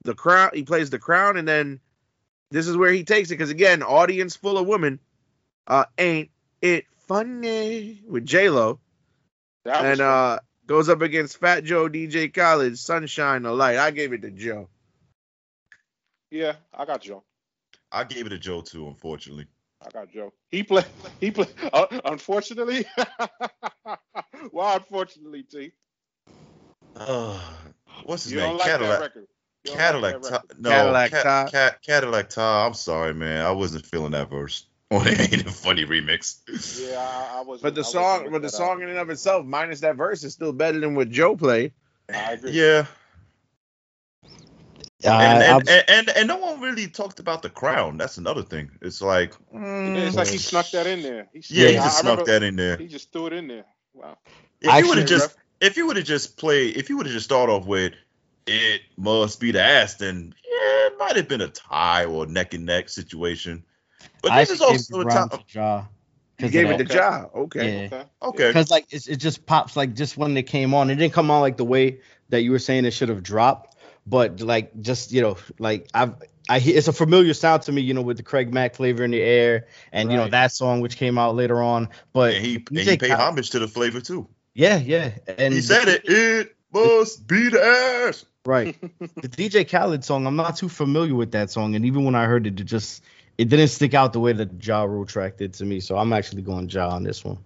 [0.04, 0.52] the crown.
[0.54, 1.80] He plays the crown, and then
[2.52, 5.00] this is where he takes it because again, audience full of women.
[5.66, 6.30] Uh, ain't
[6.62, 8.80] it funny with J Lo
[9.66, 13.78] That was and uh goes up against Fat Joe, DJ Khaled Sunshine, the Light.
[13.78, 14.70] I gave it to Joe.
[16.32, 17.24] yeah, I got Joe.
[17.92, 19.48] I gave it to Joe too, unfortunately.
[19.86, 20.34] I got Joe.
[20.52, 20.86] He played.
[21.20, 21.50] He played.
[21.74, 22.86] Uh, unfortunately,
[24.52, 24.76] why?
[24.76, 25.72] Unfortunately, T.
[27.00, 27.40] Uh,
[28.06, 28.50] what's his You name?
[28.50, 29.00] don't like that Cadillac.
[29.02, 29.28] record.
[29.66, 30.14] Cadillac.
[30.14, 30.60] like that Ta- record.
[30.62, 31.50] no, Cadillac Ca- Ty.
[31.52, 32.66] Ca- Cadillac Tah.
[32.68, 33.46] I'm sorry, man.
[33.46, 36.40] I wasn't feeling that verse on the Ain't a Funny remix.
[36.90, 37.62] Yeah, I, I was.
[37.62, 40.54] But the song, but the song in and of itself, minus that verse, is still
[40.54, 41.74] better than what Joe played.
[42.14, 42.52] I agree.
[42.52, 42.86] Yeah.
[45.06, 47.98] Uh, and, and, and, and and no one really talked about the crown.
[47.98, 48.72] That's another thing.
[48.82, 51.28] It's like, It's like he snuck that in there.
[51.34, 52.78] He yeah, he just I snuck remember that in there.
[52.78, 53.66] He just threw it in there.
[53.94, 54.18] Wow.
[54.60, 57.06] If you would have Actually- just, if you would have just played, if you would
[57.06, 57.94] have just started off with,
[58.46, 62.54] it must be the ass, then yeah, it might have been a tie or neck
[62.54, 63.64] and neck situation.
[64.22, 65.40] But I this is also the a round time.
[65.40, 65.86] to Ja.
[66.40, 66.96] You gave it to Okay.
[66.96, 67.26] Ja.
[67.36, 67.74] Okay.
[67.74, 67.86] Yeah.
[67.86, 68.06] Okay.
[68.22, 71.14] Okay, Because like it's, it just pops like just when it came on, it didn't
[71.14, 74.80] come on like the way that you were saying it should have dropped, but like
[74.82, 76.14] just you know like I've
[76.50, 79.12] I it's a familiar sound to me, you know, with the Craig Mack flavor in
[79.12, 81.90] the air, and you know that song which came out later on.
[82.14, 84.28] But and he and he paid Khaled- homage to the flavor too.
[84.58, 86.02] Yeah, yeah, and He said it.
[86.06, 88.26] It must be the ass.
[88.44, 88.76] right.
[89.22, 92.26] the DJ Khaled song, I'm not too familiar with that song, and even when I
[92.26, 93.04] heard it, it just
[93.38, 95.80] it didn't stick out the way that Ja Rule track did to me.
[95.80, 97.38] So I'm actually going Ja on this one.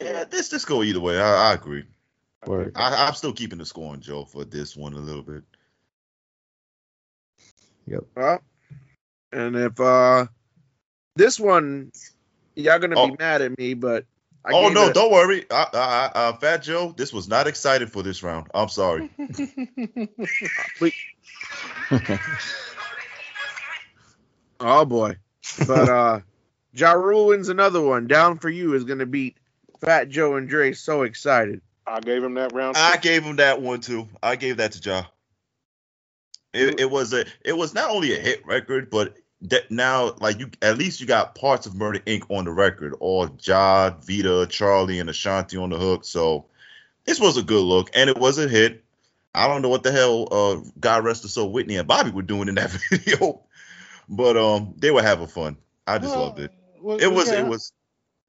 [0.00, 1.18] Yeah, this this go either way.
[1.18, 1.84] I, I agree.
[2.46, 2.72] Word.
[2.74, 5.44] I, I'm still keeping the score on Joe for this one a little bit.
[7.86, 8.04] Yep.
[8.14, 8.42] Well,
[9.32, 10.26] and if uh
[11.16, 11.90] this one,
[12.54, 13.08] y'all gonna Oh.
[13.08, 14.04] be mad at me, but
[14.44, 15.44] I oh no, it- don't worry.
[15.50, 18.46] I, I, I, uh, Fat Joe, this was not excited for this round.
[18.54, 19.10] I'm sorry.
[24.60, 25.16] Oh boy,
[25.66, 26.20] but uh,
[26.74, 28.06] Ja Rule wins another one.
[28.06, 29.38] Down for you is gonna beat
[29.80, 30.72] Fat Joe and Dre.
[30.72, 31.62] So excited.
[31.86, 32.76] I gave him that round.
[32.76, 34.06] I gave him that one too.
[34.22, 35.04] I gave that to Ja.
[36.52, 40.38] It, it was a it was not only a hit record, but that now like
[40.38, 42.24] you at least you got parts of Murder Inc.
[42.28, 46.04] on the record, all Ja, Vita, Charli, and Ashanti on the hook.
[46.04, 46.46] So
[47.04, 48.84] this was a good look, and it was a hit.
[49.34, 52.22] I don't know what the hell uh God rest her soul Whitney and Bobby were
[52.22, 53.40] doing in that video,
[54.08, 55.56] but um they were having fun.
[55.86, 56.50] I just Well, loved it.
[56.80, 57.72] well, It was yeah, it was.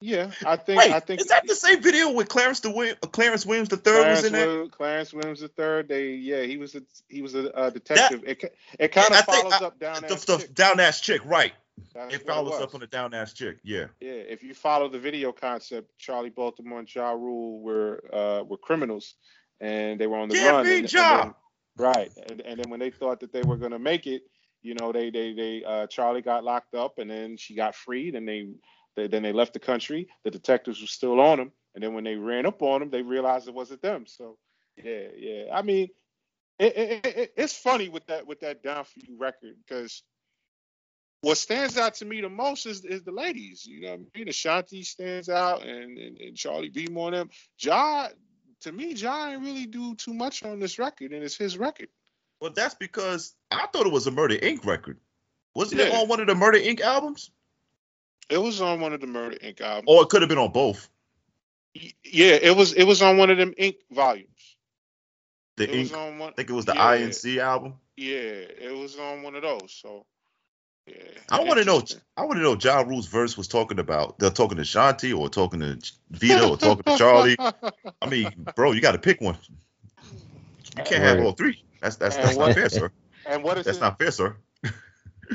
[0.01, 0.79] Yeah, I think.
[0.79, 3.77] Wait, I think is that the same video with Clarence the Win- Clarence Williams the
[3.77, 4.69] third was in that?
[4.71, 5.87] Clarence Williams the third.
[5.87, 8.23] They yeah, he was a he was a, uh detective.
[8.25, 10.19] it it kind of follows I- up down the, that.
[10.21, 10.53] the chick.
[10.55, 11.53] down ass chick, right?
[11.95, 12.61] It follows was.
[12.61, 13.57] up on the down ass chick.
[13.63, 13.85] Yeah.
[13.99, 18.57] Yeah, if you follow the video concept, Charli Baltimore and Ja Rule were uh, were
[18.57, 19.15] criminals,
[19.59, 20.65] and they were on the Give run.
[20.65, 21.11] me and, Ja!
[21.13, 21.35] and then-
[21.77, 24.23] Right, and and then when they thought that they were gonna make it,
[24.61, 28.13] you know, they they they uh, Charli got locked up, and then she got freed,
[28.15, 28.47] and they,
[28.95, 30.07] they then they left the country.
[30.23, 33.01] The detectives were still on them, and then when they ran up on them, they
[33.01, 34.05] realized it wasn't them.
[34.05, 34.37] So
[34.83, 35.43] yeah, yeah.
[35.53, 35.89] I mean,
[36.59, 40.03] it, it, it, it's funny with that with that down for you record because
[41.21, 43.65] what stands out to me the most is, is the ladies.
[43.65, 47.29] You know, I mean, Ashanti stands out, and and, and Charlie Beam on them.
[47.59, 48.09] Ja,
[48.61, 51.89] to me, Ja ain't really do too much on this record, and it's his record.
[52.39, 54.65] Well, that's because I thought it was a Murder Inc.
[54.65, 54.97] record.
[55.53, 56.81] Wasn't it on one of the Murder Inc.
[56.81, 57.29] albums?
[58.31, 59.59] It was on one of the Murder Inc.
[59.59, 59.85] albums.
[59.87, 60.89] Or it could have been on both.
[61.75, 63.75] Yeah, it was it was on one of them Inc.
[63.91, 64.57] volumes.
[65.57, 65.97] The it was Inc.
[65.97, 66.29] on one.
[66.29, 67.73] I think it was the yeah, INC album.
[67.97, 69.73] Yeah, it was on one of those.
[69.73, 70.05] So
[70.87, 70.95] yeah.
[71.29, 71.83] I want to know.
[72.17, 72.57] I want to know.
[72.59, 74.17] Ja Rule's verse was talking about.
[74.17, 75.77] They're talking to Shanti or talking to
[76.09, 77.35] Vita or talking to Charli.
[78.01, 79.37] I mean, bro, you got to pick one.
[80.77, 81.63] You can't have all three.
[81.81, 82.91] That's that's And that's not fair, sir.
[83.25, 83.81] and what is That's this?
[83.81, 84.37] not fair, sir.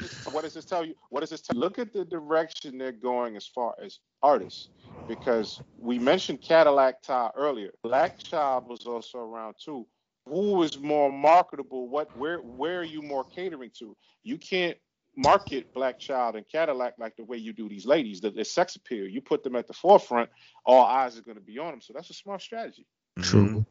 [0.31, 0.95] what does this tell you?
[1.11, 1.57] What does this tell?
[1.57, 4.69] Look at the direction they're going as far as artists,
[5.09, 7.71] because we mentioned Cadillac Tah earlier.
[7.83, 9.87] Black Child was also around too.
[10.27, 11.89] Who is more marketable?
[11.89, 12.11] What?
[12.15, 12.39] Where?
[12.39, 13.97] Where are you more catering to?
[14.23, 14.77] You can't
[15.17, 18.21] market Black Child and Cadillac like the way you do these ladies.
[18.21, 19.07] The, the sex appeal.
[19.07, 20.29] You put them at the forefront,
[20.65, 21.81] all eyes are going to be on them.
[21.81, 22.87] So that's a smart strategy.
[23.21, 23.49] True.
[23.49, 23.67] Mhm.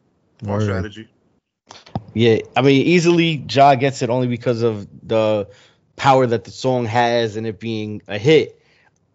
[0.47, 1.07] More strategy.
[2.13, 5.47] Yeah, I mean, easily Ja gets it only because of the
[5.95, 8.61] power that the song has and it being a hit.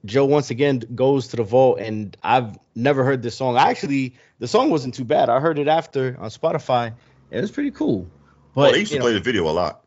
[0.05, 3.57] Joe once again goes to the vault, and I've never heard this song.
[3.59, 5.29] I actually, the song wasn't too bad.
[5.29, 6.95] I heard it after on Spotify.
[7.31, 8.07] It was pretty cool.
[8.55, 9.85] Well, But they used to know, play the video a lot.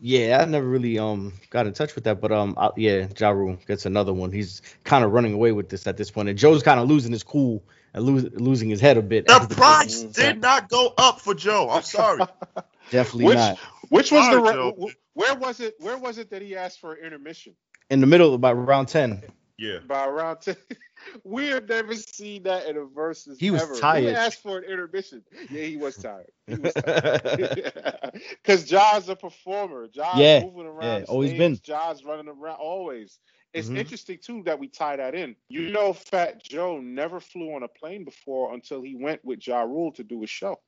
[0.00, 2.20] yeah, I never really um got in touch with that.
[2.22, 4.32] But um, I, yeah, Ja Rule gets another one.
[4.32, 7.12] He's kind of running away with this at this point, and Joe's kind of losing
[7.12, 7.62] his cool
[7.92, 9.26] and lose, losing his head a bit.
[9.26, 11.68] The price did not go up for Joe.
[11.70, 12.22] I'm sorry.
[12.90, 13.58] Definitely Which not.
[13.88, 14.90] which was the Sorry, re- Joe.
[15.14, 15.74] where was it?
[15.78, 17.54] Where was it that he asked for intermission?
[17.90, 19.22] In the middle, of about round ten.
[19.58, 19.80] Yeah.
[19.86, 20.56] by around 10.
[21.24, 23.38] we have never seen that in a versus.
[23.38, 23.74] He was ever.
[23.76, 24.04] tired.
[24.04, 25.22] He asked for an intermission.
[25.50, 26.30] Yeah, he was tired.
[26.46, 26.72] He was
[28.42, 29.86] Because Ja's a performer.
[29.88, 30.82] Ja's Yeah, moving around.
[30.82, 31.58] yeah, the always been.
[31.62, 33.18] Ja's running around always.
[33.52, 33.78] It's Mhm.
[33.78, 35.34] interesting too that we tie that in.
[35.48, 39.62] You know, Fat Joe never flew on a plane before until he went with Ja
[39.62, 40.58] Rule to do a show.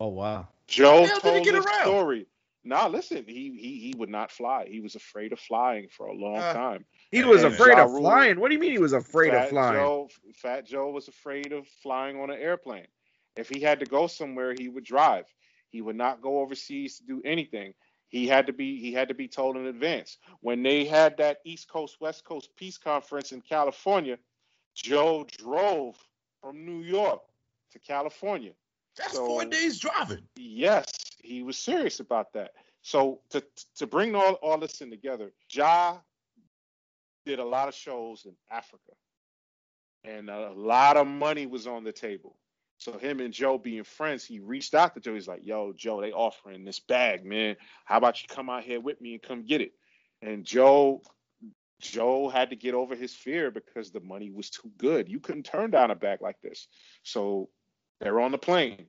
[0.00, 0.48] Oh wow.
[0.68, 1.82] Joe How did he told get this around?
[1.82, 2.26] story.
[2.64, 4.66] Nah, listen, he he he would not fly.
[4.68, 6.84] He was afraid of flying for a long Uh, time.
[7.12, 8.40] He was And afraid Ja of Rule- flying.
[8.40, 9.74] What do you mean he was afraid Fat of flying?
[9.74, 12.88] Joe, Fat Joe was afraid of flying on an airplane.
[13.36, 15.26] If he had to go somewhere, he would drive.
[15.70, 17.74] He would not go overseas to do anything.
[18.08, 20.18] He had to be he had to be told in advance.
[20.40, 24.18] When they had that East Coast West Coast peace conference in California,
[24.74, 25.96] Joe drove
[26.40, 27.22] from New York
[27.72, 28.52] to California.
[28.96, 30.26] That's So- four days driving.
[30.36, 30.86] Yes,
[31.22, 32.54] he was serious about that.
[32.82, 33.44] So to
[33.76, 35.98] to bring all, all this in together, Ja
[37.24, 38.92] did a lot of shows in Africa.
[40.04, 42.38] And a lot of money was on the table.
[42.78, 45.14] So him and Joe being friends, he reached out to Joe.
[45.14, 47.56] He's like, yo, Joe, they offering this bag, man.
[47.84, 49.72] How about you come out here with me and come get it?
[50.22, 51.02] And Joe
[51.80, 55.08] Joe had to get over his fear because the money was too good.
[55.08, 56.68] You couldn't turn down a bag like this.
[57.02, 57.50] So
[58.00, 58.86] they're on the plane.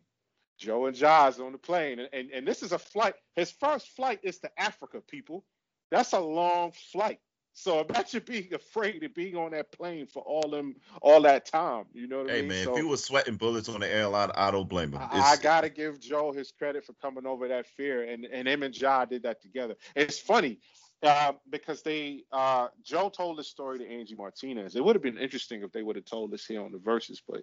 [0.57, 1.99] Joe and Ja's on the plane.
[1.99, 3.13] And, and, and this is a flight.
[3.35, 5.45] His first flight is to Africa, people.
[5.91, 7.19] That's a long flight.
[7.53, 11.85] So imagine being afraid of being on that plane for all them all that time.
[11.91, 12.43] You know what I mean?
[12.43, 15.01] Hey man, So if he was sweating bullets on the airline, I don't blame him.
[15.01, 18.61] I, I gotta give Joe his credit for coming over that fear, and and him
[18.61, 19.73] and Ja did that together.
[19.95, 20.59] It's funny
[21.01, 24.75] uh, because they uh, Joe told this story to Angie Martinez.
[24.75, 27.23] It would have been interesting if they would have told this here on the verses,
[27.27, 27.41] but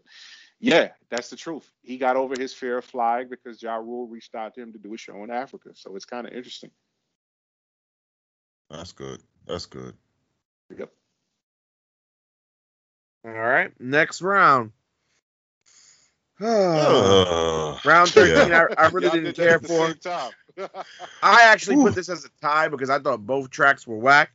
[0.60, 1.70] yeah, that's the truth.
[1.82, 4.78] He got over his fear of flying because Ja Rule reached out to him to
[4.78, 5.70] do a show in Africa.
[5.74, 6.70] So it's kind of interesting.
[8.70, 9.20] That's good.
[9.46, 9.94] That's good.
[10.76, 10.90] Yep.
[13.26, 14.72] All right, next round.
[16.40, 19.94] Uh, round 13, I, I really didn't did care for.
[21.22, 21.82] I actually Ooh.
[21.82, 24.30] put this as a tie because I thought both tracks were whack.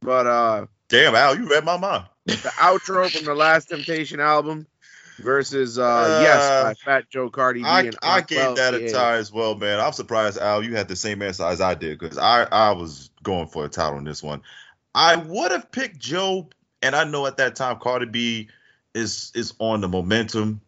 [0.00, 2.06] But uh damn, Al, you read my mind.
[2.26, 4.66] the outro from the Last Temptation album
[5.18, 8.90] versus uh, Uh, Yes by Fat Joe Cardi B I, and I gave that a
[8.90, 9.80] tie as well, man.
[9.80, 13.10] I'm surprised, Al, you had the same answer as I did because I, I was
[13.22, 14.42] going for a title on this one.
[14.94, 16.50] I would have picked Joe,
[16.82, 18.48] and I know at that time Cardi B
[18.94, 20.60] is is on the momentum,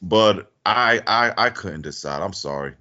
[0.00, 2.22] but I I I couldn't decide.
[2.22, 2.74] I'm sorry.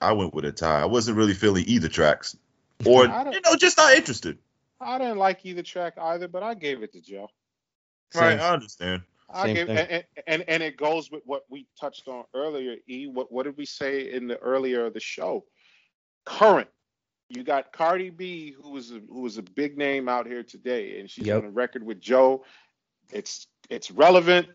[0.00, 0.82] I went with a tie.
[0.82, 2.36] I wasn't really feeling either tracks,
[2.84, 4.38] or you know, just not interested.
[4.80, 7.28] I didn't like either track either, but I gave it to Joe.
[8.14, 8.40] Right, Same.
[8.40, 9.02] I understand.
[9.32, 9.88] I Same give, thing.
[9.90, 12.76] and, and, and it goes with what we touched on earlier.
[12.88, 15.44] E, what what did we say in the earlier of the show?
[16.26, 16.68] current.
[17.30, 21.00] You got Cardi B, who was a, who was a big name out here today,
[21.00, 21.34] and she's Yep.
[21.34, 22.44] on a record with Joe.
[23.12, 24.48] It's it's relevant.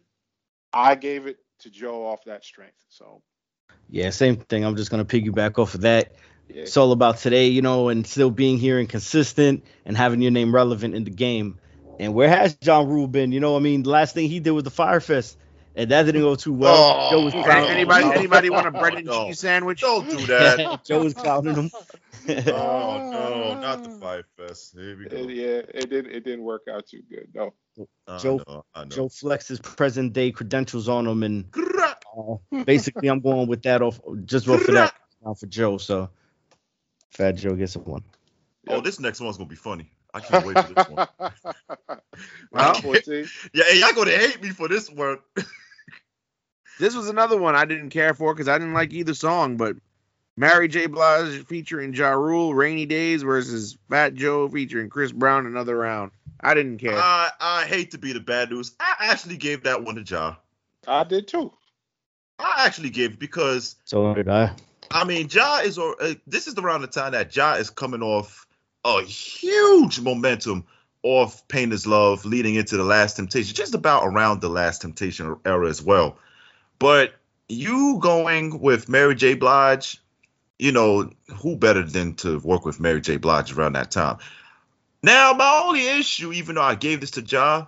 [0.73, 2.85] I gave it to Joe off that strength.
[2.89, 3.23] So
[3.89, 4.65] Yeah, same thing.
[4.65, 6.13] I'm just gonna piggyback off of that.
[6.49, 10.21] yeah, It's all about today, you know, and still being here and consistent and having
[10.21, 11.59] your name relevant in the game.
[11.99, 13.31] And where has Ja Rule been?
[13.31, 15.37] You know, I mean, the last thing he did was the Fyre Fest,
[15.75, 16.75] and that didn't go too well.
[16.75, 18.11] Oh, Joe was Any- clowning Anybody him.
[18.11, 19.25] anybody want a bread and No.
[19.27, 19.81] cheese sandwich?
[19.81, 20.83] Don't do that.
[20.85, 21.71] Joe was clowning him.
[22.29, 24.73] oh no, not the Fyre Fest.
[24.75, 25.17] Here we it, go.
[25.29, 27.27] yeah, it didn't it didn't work out too good.
[27.33, 27.53] No.
[28.07, 28.89] I Joe- know, I know.
[28.89, 31.45] Joe flexed his present day credentials on him, and
[31.79, 32.35] uh,
[32.65, 34.93] basically, I'm going with that off just off of that
[35.23, 35.77] now for Joe.
[35.77, 36.09] So,
[37.11, 38.03] Fat Joe gets a one.
[38.67, 39.91] Oh, this next one's gonna be funny.
[40.13, 41.07] I can't wait for this one.
[42.51, 43.01] Well, Okay.
[43.01, 43.29] 14.
[43.53, 45.19] Yeah, hey, y'all gonna hate me for this one.
[46.79, 49.77] This was another one I didn't care for because I didn't like either song, but
[50.35, 50.85] Mary J.
[50.85, 56.11] Blige featuring Ja Rule, Rainy Days versus Fat Joe featuring Chris Brown, another round.
[56.39, 56.95] I didn't care.
[56.95, 58.75] I I hate to be the bad news.
[58.79, 60.35] I actually gave that one to Ja.
[60.87, 61.51] I did too.
[62.37, 64.51] I actually gave it because So did I.
[64.91, 68.03] I mean Ja is or uh, this is around the time that Ja is coming
[68.03, 68.46] off
[68.85, 70.65] a huge momentum
[71.03, 75.37] off Pain is Love leading into the Last Temptation, just about around the Last Temptation
[75.45, 76.17] era as well.
[76.79, 77.13] But
[77.49, 79.35] you going with Mary J.
[79.35, 80.01] Blige,
[80.59, 83.17] you know, who better than to work with Mary J.
[83.17, 84.17] Blige around that time?
[85.03, 87.67] Now, my only issue, even though I gave this to Ja,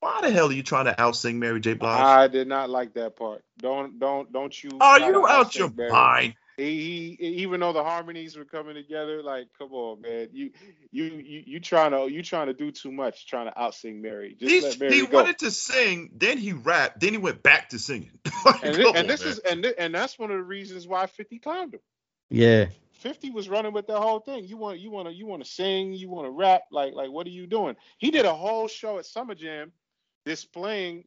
[0.00, 1.74] why the hell are you trying to outsing Mary J.
[1.74, 2.02] Blige?
[2.02, 3.44] I did not like that part.
[3.58, 4.70] Don't don't don't you?
[4.80, 5.92] are you out your Barry.
[5.92, 6.34] mind?
[6.62, 10.52] He, he even though the harmonies were coming together, like come on, man, you
[10.92, 14.36] you you you trying to you trying to do too much, trying to outsing Mary.
[14.38, 15.28] Just He's, let Mary he go.
[15.28, 18.18] wanted to sing, then he rapped, then he went back to singing.
[18.46, 20.44] Like, and come thi- on, and this is and thi- and that's one of the
[20.44, 21.80] reasons why 50 clowned him.
[22.30, 22.66] Yeah.
[22.94, 24.44] 50 was running with the whole thing.
[24.46, 27.10] You want you want to you want to sing, you want to rap, like like
[27.10, 27.76] what are you doing?
[27.98, 29.72] He did a whole show at Summer Jam
[30.26, 31.04] displaying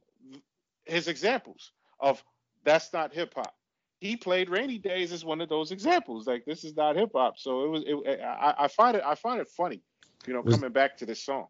[0.86, 2.24] his examples of
[2.66, 3.56] that's not hip hop.
[4.02, 6.28] He played Rainy Days as one of those examples.
[6.28, 7.38] Like this is not hip hop.
[7.40, 9.82] So it was it, I, I find it I find it funny,
[10.28, 11.48] you know, Was- coming back to this song.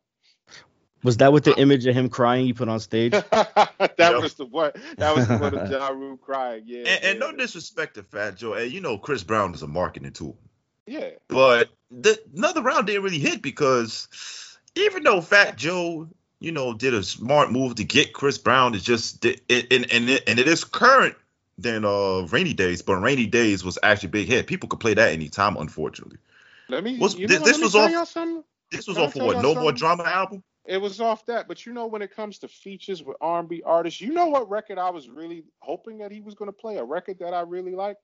[1.04, 3.12] Was that with the image of him crying you put on stage?
[3.32, 4.22] that Yep.
[4.24, 4.72] was the one.
[4.98, 6.64] That was the one of Ja Rule crying.
[6.66, 6.80] Yeah.
[6.88, 10.14] and, and no disrespect to Fat Joe, and you know Chris Brown is a marketing
[10.14, 10.36] tool,
[10.88, 11.10] yeah.
[11.28, 14.08] but the another round didn't really hit because
[14.76, 16.08] even though Fat Joe,
[16.40, 19.92] you know, did a smart move to get Chris Brown, it's just it, it, and
[19.92, 21.16] and and it is current
[21.58, 24.48] than uh Rainy Days, but Rainy Days was actually a big hit.
[24.48, 26.18] People could play that anytime, unfortunately.
[26.70, 26.98] Let me.
[27.00, 28.44] Was- you this- know, what, this let me was tell off- y'all.
[28.72, 29.72] This was Can off of what y'all No More?
[29.72, 30.44] Drama album.
[30.66, 34.02] It was off that, but you know when it comes to features with R&B artists,
[34.02, 36.78] you know what record I was really hoping that he was going to play?
[36.78, 37.98] A record that I really like,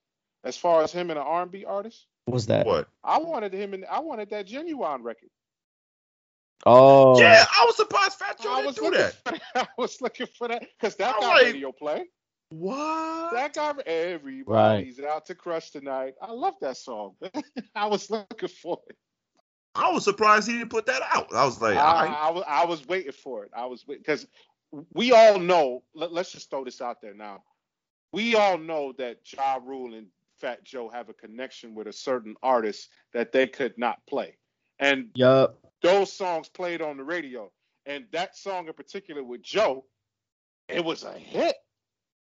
[0.44, 2.06] as far as him and an R&B artist.
[2.26, 2.68] What was that?
[2.68, 2.88] What?
[3.04, 5.30] I wanted him and I wanted that Ginuwine record.
[6.66, 9.14] Oh, Yeah, I was surprised Fat Joe I didn't was do looking that.
[9.14, 9.42] For that.
[9.56, 12.06] I was looking for that because that I'm got like- radio play.
[12.52, 13.34] What?
[13.34, 16.16] That got everybody's out to crush tonight.
[16.22, 17.16] I love that song.
[17.76, 18.98] I was looking for it.
[19.74, 21.34] I was surprised he didn't put that out.
[21.34, 22.18] I was like, I, all right.
[22.20, 23.52] I was I was waiting for it.
[23.56, 24.28] I was because
[24.94, 25.84] we all know.
[25.94, 27.42] Let, us just throw this out there now.
[28.12, 30.08] We all know that Ja Rule and
[30.42, 34.36] Fat Joe have a connection with a certain artist that they could not play,
[34.78, 35.58] and yup.
[35.82, 37.50] those songs played on the radio.
[37.86, 39.86] And that song in particular with Joe,
[40.68, 41.56] it was a hit.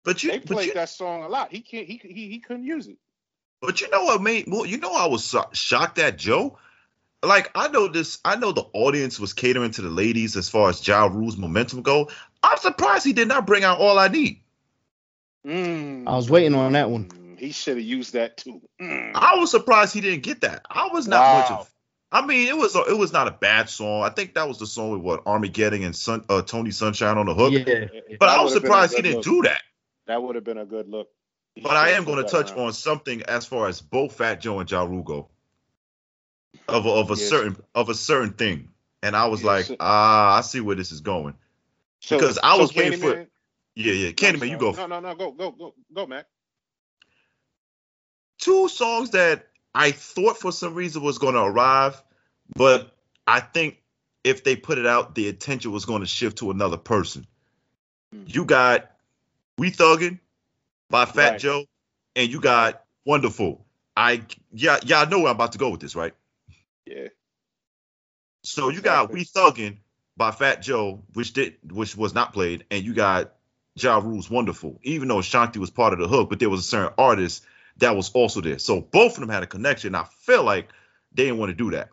[0.04, 1.52] But you, They but played you, that song a lot.
[1.52, 1.86] He can't.
[1.86, 2.96] He he, he couldn't use it.
[3.60, 4.44] but you know what made?
[4.48, 6.58] Well, you know I was shocked at Joe.
[7.22, 10.70] Like I know this, I know the audience was catering to the ladies as far
[10.70, 12.10] as Ja Rule's momentum go.
[12.42, 14.40] I'm surprised he did not bring out all I need.
[15.46, 16.06] Mm.
[16.06, 17.36] I was waiting on that one.
[17.38, 18.60] He should have used that too.
[18.80, 19.12] Mm.
[19.14, 20.62] I was surprised he didn't get that.
[20.70, 21.70] I was not much of.
[22.10, 24.02] I mean, it was a, it was not a bad song.
[24.02, 27.26] I think that was the song with what Armageddon and Sun, uh, Tony Sunshine on
[27.26, 27.52] the hook.
[27.52, 27.86] Yeah.
[28.18, 29.24] But That I was would've been a surprised he didn't look.
[29.24, 29.60] do that.
[30.08, 31.08] That would have been a good look.
[31.54, 32.60] He But I am going to touch around.
[32.60, 35.28] on something as far as both Fat Joe and Ja Rule go.
[36.66, 37.28] Of a, of a Yes.
[37.28, 38.70] certain of a certain thing,
[39.02, 39.68] and I was Yes.
[39.70, 41.34] like, ah, I see where this is going.
[42.00, 43.26] So- because I so was waiting for-
[43.74, 44.72] Yeah, yeah, Candyman, you go.
[44.72, 46.26] No, no, no, go, go, go, go, Mac.
[48.38, 52.02] Two songs that I thought for some reason was going to arrive,
[52.56, 52.96] but
[53.26, 53.82] I think
[54.24, 57.26] if they put it out, the attention was going to shift to another person.
[58.12, 58.24] Hmm.
[58.26, 58.90] You got
[59.58, 60.20] We Thuggin'
[60.88, 61.40] by Fat Right.
[61.40, 61.64] Joe,
[62.16, 63.64] and you got Wonderful.
[63.96, 66.14] I yeah, y'all know where I'm about to go with this, right?
[66.86, 67.08] Yeah.
[68.44, 69.78] So you got We Thuggin'
[70.16, 73.34] by Fat Joe, which did which was not played, and you got
[73.76, 74.78] Ja Rule's Wonderful.
[74.82, 77.44] Even though Shanti was part of the hook, but there was a certain artist
[77.78, 78.58] that was also there.
[78.58, 79.94] So both of them had a connection.
[79.94, 80.68] I feel like
[81.12, 81.88] they didn't want to do that.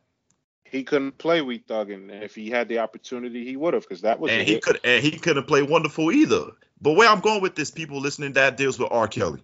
[0.65, 4.01] He couldn't play We Thug, and if he had the opportunity, he would have, because
[4.01, 4.31] that was.
[4.31, 4.63] and he hit.
[4.63, 6.47] could and he couldn't play wonderful either.
[6.81, 9.07] But where I'm going with this, people listening, that deals with R.
[9.07, 9.41] Kelly.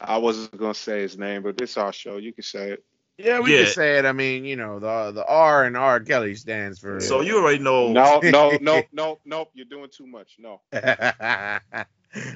[0.00, 2.18] I wasn't gonna say his name, but this our show.
[2.18, 2.84] You can say it.
[3.18, 3.56] Yeah, we Yeah.
[3.56, 4.06] can say it.
[4.06, 7.00] I mean, you know, the the R and R Kelly stands for.
[7.00, 8.02] So you already know.
[8.02, 9.50] No, no, no, no, nope.
[9.54, 10.36] You're doing too much.
[10.38, 10.60] No.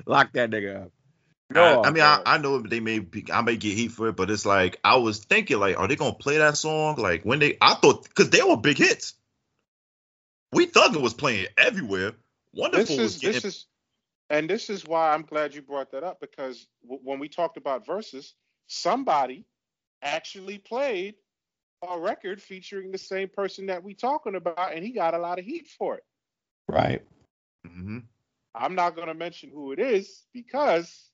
[0.07, 0.93] lock that nigga up.
[1.55, 4.09] I, No, I mean, I, I know they may be, I may get heat for
[4.09, 6.97] it, but it's like I was thinking, like, are they gonna play that song?
[6.97, 9.15] Like when they, I thought, because they were big hits.
[10.53, 12.13] We Thuggin was playing everywhere.
[12.53, 13.67] Wonderful This was getting, this is,
[14.31, 17.57] and this is why I'm glad you brought that up because w- when we talked
[17.57, 18.35] about verses,
[18.67, 19.47] somebody
[20.03, 21.15] actually played
[21.89, 25.39] a record featuring the same person that we talking about, and he got a lot
[25.39, 26.05] of heat for it.
[26.69, 27.03] Right.
[27.67, 28.05] Mhm.
[28.55, 31.11] I'm not gonna mention who it is because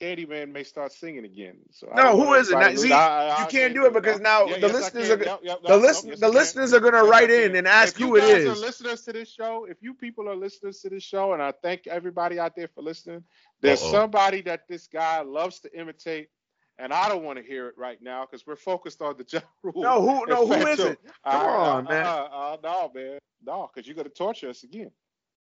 [0.00, 1.58] Candyman may start singing again.
[1.70, 2.58] So I No, don't who want is it?
[2.58, 5.10] Now, see, I- I- you I can't do it because now Yeah, the yes, listeners
[5.10, 7.52] are Yep, yep, the nope, listen yes, the listeners are gonna Yes, write can.
[7.52, 8.46] in and ask if you who it guys is.
[8.46, 11.52] are listeners to this show, if you people are listeners to this show, and I
[11.52, 13.24] thank everybody out there for listening,
[13.60, 13.90] there's Uh-oh.
[13.90, 16.30] somebody that this guy loves to imitate,
[16.78, 19.40] and I don't want to hear it right now because we're focused on the Ja
[19.62, 19.74] Rule.
[19.82, 20.92] No, who no and who Fat is Joe.
[20.92, 21.00] it?
[21.30, 22.04] Come on, man.
[22.04, 23.18] Uh, uh, no, man.
[23.44, 24.90] No, because you're gonna torture us again.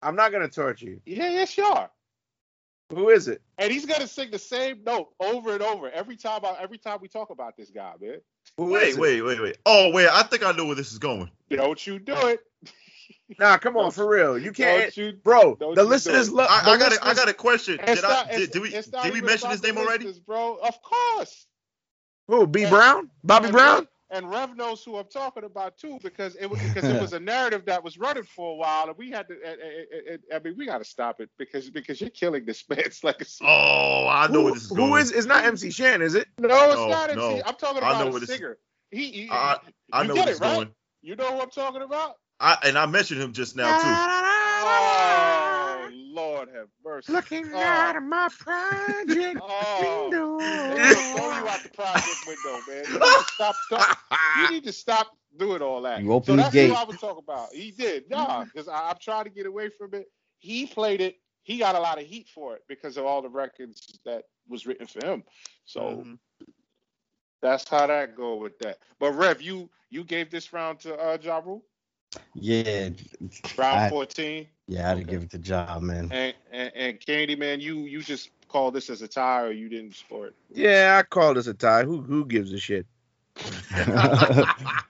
[0.02, 1.00] I'm not gonna torture you.
[1.04, 1.90] Yeah, yes, you are.
[2.94, 3.40] Who is it?
[3.58, 6.44] And he's gonna sing the same note over and over every time.
[6.44, 8.20] I, every time we talk about this guy, man.
[8.56, 9.00] Who Wait, is it?
[9.00, 9.58] wait, wait, wait.
[9.66, 10.08] Oh, wait.
[10.08, 11.30] I think I know where this is going.
[11.50, 12.40] Don't you do it?
[13.38, 14.38] Nah, come on, for real.
[14.38, 15.12] You can't, Don't you?
[15.12, 15.54] bro.
[15.54, 16.48] don't The you listeners love.
[16.50, 17.78] I, I got a, I got a question.
[17.84, 20.12] Did, not- I, did, did we did we mention his name already?
[20.26, 20.56] bro?
[20.62, 21.46] Of course.
[22.28, 22.46] Who?
[22.46, 23.10] B And- Brown?
[23.24, 23.88] Bobby and Brown?
[24.12, 27.20] And Rev knows who I'm talking about too, because it was because it was a
[27.20, 29.34] narrative that was running for a while, and we had to.
[29.42, 33.44] and- I mean, we got to stop it because because you're killing this man's legacy.
[33.48, 35.00] Oh, I know Who, where this is who going.
[35.02, 35.12] is?
[35.12, 36.28] It's not MC Shan, is it?
[36.38, 37.16] no, it's No, not.
[37.16, 37.28] no.
[37.30, 37.42] MC.
[37.46, 38.58] I'm talking I know about a singer.
[38.90, 39.56] He, he I,
[39.92, 40.54] I know where it, right?
[40.56, 40.74] going.
[41.00, 42.16] you know who I'm talking about?
[42.38, 45.51] I and I mentioned him just now Oh,
[46.42, 47.12] Lord have mercy.
[47.12, 47.60] Looking Oh.
[47.60, 49.78] out of my project Oh.
[49.78, 50.68] window.
[50.68, 52.86] They gonna throw you out the project window, man.
[52.90, 53.56] You need to stop.
[53.62, 53.90] stop
[54.34, 56.02] you need to stop doing all that.
[56.02, 56.68] You opened so the that's gate.
[56.68, 57.54] who I was talking about.
[57.54, 60.06] He did, nah, because I'm trying to get away from it.
[60.38, 61.16] He played it.
[61.42, 64.66] He got a lot of heat for it because of all the records that was
[64.66, 65.24] written for him.
[65.64, 66.18] So Mhm.
[67.42, 68.78] that's how that go with that.
[68.98, 71.64] But Rev, you you gave this round to uh Ja Rule?
[72.34, 72.90] Yeah.
[73.56, 74.46] Round fourteen.
[74.66, 76.08] Yeah, I didn't give it to Job, man.
[76.12, 79.68] And, and, and Candy, man, you you just call this as a tie, or you
[79.68, 80.34] didn't score it?
[80.52, 81.84] Yeah, I call this a tie.
[81.84, 82.86] Who who gives a shit?
[83.74, 84.44] uh,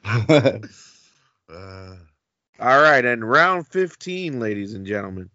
[2.61, 5.31] All right, and round fifteen, ladies and gentlemen.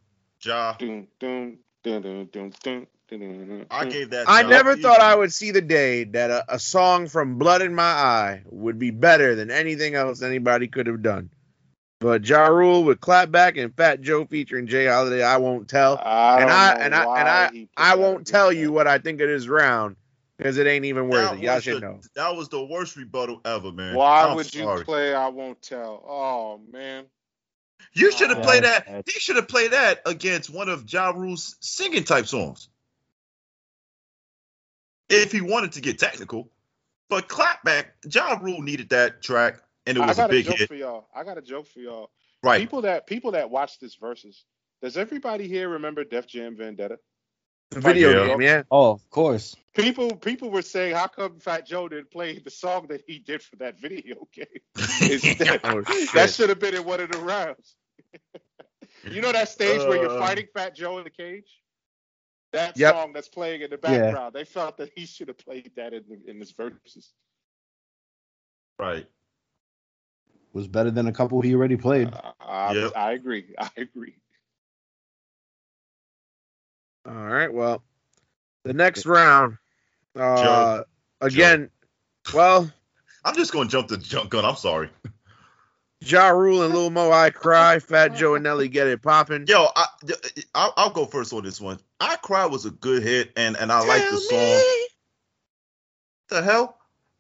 [3.71, 4.25] I gave that.
[4.27, 4.81] I never easy.
[4.81, 8.41] thought I would see the day that a, a, song from Blood in My Eye
[8.49, 11.29] would be better than anything else anybody could have done.
[11.99, 14.85] But Ja Rule with Clapback and Fat Joe featuring J.
[14.85, 15.97] Holiday, I won't tell.
[16.03, 18.55] I and don't I and I and I I won't tell that.
[18.55, 19.95] you what I think of this round
[20.37, 21.43] because it ain't even worth That it.
[21.43, 21.99] Y'all was should the- know.
[22.15, 23.95] That was the worst rebuttal ever, man.
[23.95, 26.03] Why I'm would you play I won't tell?
[26.07, 27.05] Oh man.
[27.93, 29.09] You should have Yeah, played that's- that.
[29.11, 32.69] He should have played that against one of Ja Rule's singing type songs.
[35.09, 36.51] If he wanted to get technical.
[37.09, 40.45] But clapback, Ja Rule needed that track, and it I was a got a, big
[40.45, 40.67] joke hit.
[40.67, 41.07] for y'all.
[41.15, 42.11] I got a joke for y'all.
[42.43, 42.59] Right.
[42.59, 44.45] People that people that watch this versus.
[44.81, 46.99] Does everybody here remember Def Jam Vendetta?
[47.71, 48.27] The video Yeah.
[48.27, 48.63] game, yeah.
[48.71, 49.55] oh, of course.
[49.75, 53.41] People people were saying, how come Fat Joe didn't play the song that he did
[53.41, 54.45] for that video game?
[55.09, 55.81] Instead, Oh,
[56.13, 57.75] that should have been in one of the rounds.
[59.09, 60.19] you know that stage where you're Uh.
[60.19, 61.61] fighting Fat Joe in the cage?
[62.53, 62.93] That Yep.
[62.95, 64.11] song that's playing in the Yeah.
[64.11, 64.33] background.
[64.33, 67.13] They felt that he should have played that in the, in his verses.
[68.79, 69.07] right.
[70.53, 72.13] Was better than a couple he already played.
[72.13, 72.91] Uh, I, Yep.
[72.95, 73.45] I agree.
[73.59, 74.15] I agree.
[77.05, 77.53] All right.
[77.53, 77.83] Well,
[78.63, 79.57] the next round,
[80.15, 80.85] uh, Joe.
[81.21, 81.69] again,
[82.33, 82.69] well,
[83.23, 84.43] I'm just gonna jump the jump gun.
[84.45, 84.89] I'm sorry.
[86.01, 87.79] Ja Rule and Lil Mo, I cry.
[87.79, 89.45] Fat Joe and Nelly get it popping.
[89.47, 89.87] Yo, I,
[90.53, 91.79] I'll, I'll go first on this one.
[91.99, 94.61] I Cry was a good hit, and and I like the song.
[96.29, 96.76] The hell?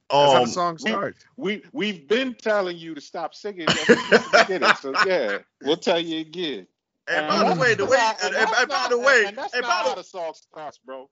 [0.09, 1.25] That's how Um, the song starts.
[1.35, 4.79] We we've been telling you to stop singing since.
[4.81, 6.67] So yeah, we'll tell you again.
[7.07, 9.71] and by the way, the way, and, and by the way, and that's and not
[9.71, 11.09] how the song starts, bro.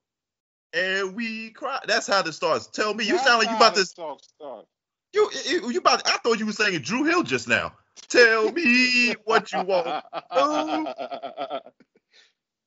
[0.73, 1.79] and we cry.
[1.87, 2.67] That's how this starts.
[2.67, 4.67] Tell me, you That's sound like you about to song starts.
[5.13, 6.07] you you, you about.
[6.07, 7.73] I thought you were saying Dru Hill just now.
[8.07, 10.03] Tell me what you want.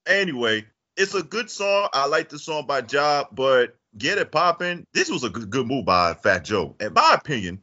[0.07, 0.65] Anyway,
[0.97, 1.89] it's a good song.
[1.93, 5.67] I like the song by Job, but Get It Poppin', this was a good, good
[5.67, 6.77] move by Fat Joe.
[6.79, 7.61] In my opinion,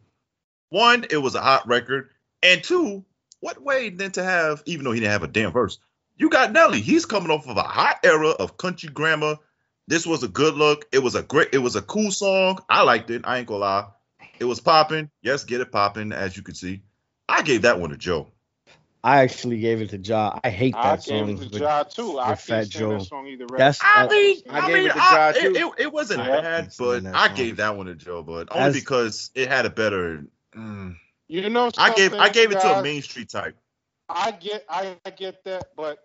[0.69, 2.09] one, it was a hot record,
[2.41, 3.05] and two,
[3.39, 5.77] what way than to have, even though he didn't have a damn verse,
[6.17, 6.81] you got Nelly.
[6.81, 9.37] He's coming off of a hot era of country grammar.
[9.87, 10.85] This was a good look.
[10.91, 12.59] It was a great, it was a cool song.
[12.69, 13.21] I liked it.
[13.25, 13.87] I ain't gonna lie.
[14.39, 15.11] It was popping.
[15.21, 16.81] Yes, get it popping, as you can see.
[17.29, 18.31] I gave that one to Joe.
[19.05, 20.39] I actually gave it to Ja.
[20.43, 21.15] I hate that song.
[21.15, 21.45] I that gave song.
[21.45, 22.19] it to with- Ja too.
[22.19, 22.89] I with can't Fat Joe.
[22.97, 23.45] that song either.
[23.47, 23.57] way.
[23.57, 25.73] That's I uh, mean, I I, gave mean, it to I- Ja, it, too.
[25.77, 26.41] it, it wasn't Yeah.
[26.41, 29.69] bad, but I gave that one to Joe, but only As- because it had a
[29.69, 30.25] better.
[30.55, 30.95] mm.
[31.27, 32.83] You know, I gave I something, gave it to a?
[32.83, 33.55] Main Street type.
[34.09, 35.99] I get I, I get that, but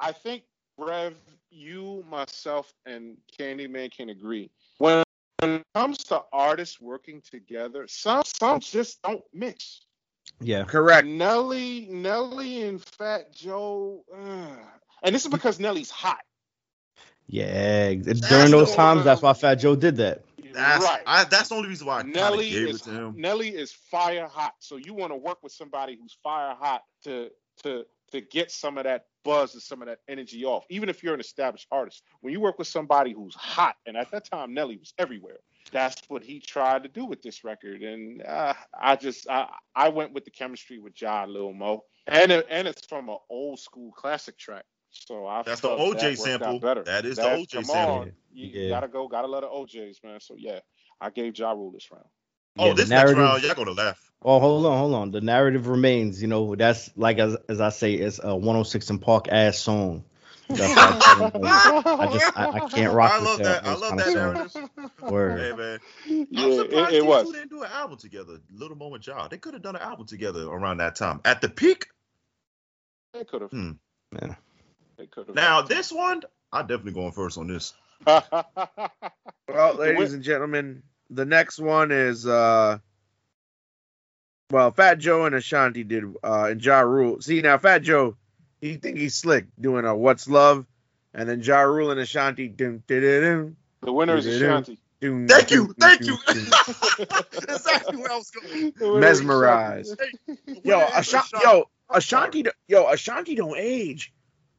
[0.00, 0.42] I think
[0.78, 1.14] Rev,
[1.50, 4.50] you, myself, and Candyman can agree.
[4.78, 5.04] When
[5.38, 9.83] when it comes to artists working together, some some just don't mix.
[10.40, 10.64] Yeah.
[10.64, 11.06] Correct.
[11.06, 14.56] Nelly, Nelly, and Fat Joe, uh,
[15.02, 16.20] and this is because Nelly's hot.
[17.26, 17.94] Yeah.
[17.94, 20.22] During those only- times, that's why Fat Joe did that.
[20.52, 21.02] That's right.
[21.06, 23.14] I, that's the only reason why I Nelly gave is it to him.
[23.16, 24.54] Nelly is fire hot.
[24.60, 27.30] So you want to work with somebody who's fire hot to
[27.64, 30.64] to to get some of that buzz and some of that energy off.
[30.70, 34.12] Even if you're an established artist, when you work with somebody who's hot, and at
[34.12, 35.38] that time Nelly was everywhere.
[35.72, 39.88] That's what he tried to do with this record, and uh, I just I, I
[39.88, 43.58] went with the chemistry with Ja Lil Mo, and it, and it's from an old
[43.58, 44.64] school classic track.
[44.90, 46.58] So I That's the OJ that worked out sample.
[46.60, 46.82] Better.
[46.84, 47.94] That is the That's- OJ come sample.
[47.96, 48.12] on.
[48.32, 48.68] You, you Yeah.
[48.68, 50.20] gotta go, gotta let the OJs, man.
[50.20, 50.60] So yeah,
[51.00, 52.04] I gave Ja Rule this round.
[52.58, 54.12] Oh, Yeah, the this next narrative- round, y'all gonna laugh.
[54.22, 55.10] Oh, hold on, hold on.
[55.10, 56.22] The narrative remains.
[56.22, 60.04] You know, that's like as as I say, it's a 106 and Park ass song.
[60.48, 61.04] That's why I
[61.98, 63.66] I just I, I can't rock I love that.
[63.66, 64.46] I love kind that of narrative.
[64.46, 64.62] songs.
[65.08, 65.38] Word.
[65.38, 67.30] Hey man, Yeah, I'm it, surprised it these was.
[67.30, 68.38] two didn't do an album together.
[68.52, 69.30] Little Moment Job.
[69.30, 71.20] They could have done an album together around that time.
[71.24, 71.86] At the peak.
[73.14, 73.52] They could have.
[73.52, 73.72] Hmm.
[74.12, 74.36] Yeah.
[74.98, 75.36] They could have.
[75.36, 76.22] Now this one,
[76.52, 77.74] I'm definitely going first on this.
[79.48, 82.78] Well, ladies and gentlemen, the next one is uh
[84.50, 87.20] well, Fat Joe and Ashanti did uh and Ja Rule.
[87.20, 88.16] See now Fat Joe,
[88.64, 90.64] he think he's slick doing a What's Love,
[91.12, 94.78] and then Ja Rule and Ashanti dun, dun, dun, dun, the winner is Ashanti.
[95.00, 96.18] dun, Thank dun, you, dun, thank dun, you.
[97.06, 97.06] dun.
[97.48, 98.72] exactly where I was going.
[98.78, 100.00] The winner is Mesmerized.
[100.64, 101.38] Yo, Where is Ashanti, Ashanti?
[101.44, 104.12] yo, Ashanti, do- yo, Ashanti don't age.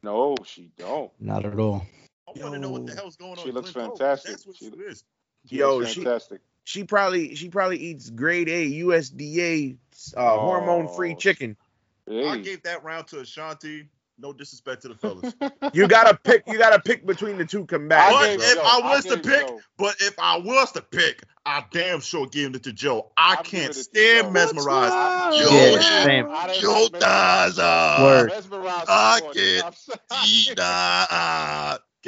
[0.04, 1.12] No, she don't.
[1.20, 1.86] Not at all.
[2.28, 3.44] I want to know what the hell's going on.
[3.44, 4.32] She looks Glenn fantastic.
[4.32, 5.04] That's what She- she is.
[5.50, 6.42] She Yo, looks she- fantastic.
[6.68, 9.78] She probably she probably eats grade A USDA
[10.18, 11.56] uh, hormone free Oh, chicken.
[12.08, 13.88] I gave that round to Ashanti.
[14.18, 15.34] No disrespect to the fellas.
[15.74, 16.44] You gotta pick.
[16.48, 18.18] You gotta pick between the two combatants.
[18.18, 21.66] But if Joe- I was to pick- Joe- but if I was to pick, I
[21.72, 23.12] damn sure give it to Joe.
[23.18, 24.32] I I'll can't it to stand Joe.
[24.32, 24.94] mesmerized.
[24.94, 26.04] I- Yo, Yeah, yeah.
[26.06, 26.28] same.
[26.30, 27.58] I didn't Joe like Mesmerized.
[27.58, 28.00] Daza.
[28.00, 28.30] Uh, Word.
[28.30, 29.36] Mesmerized I was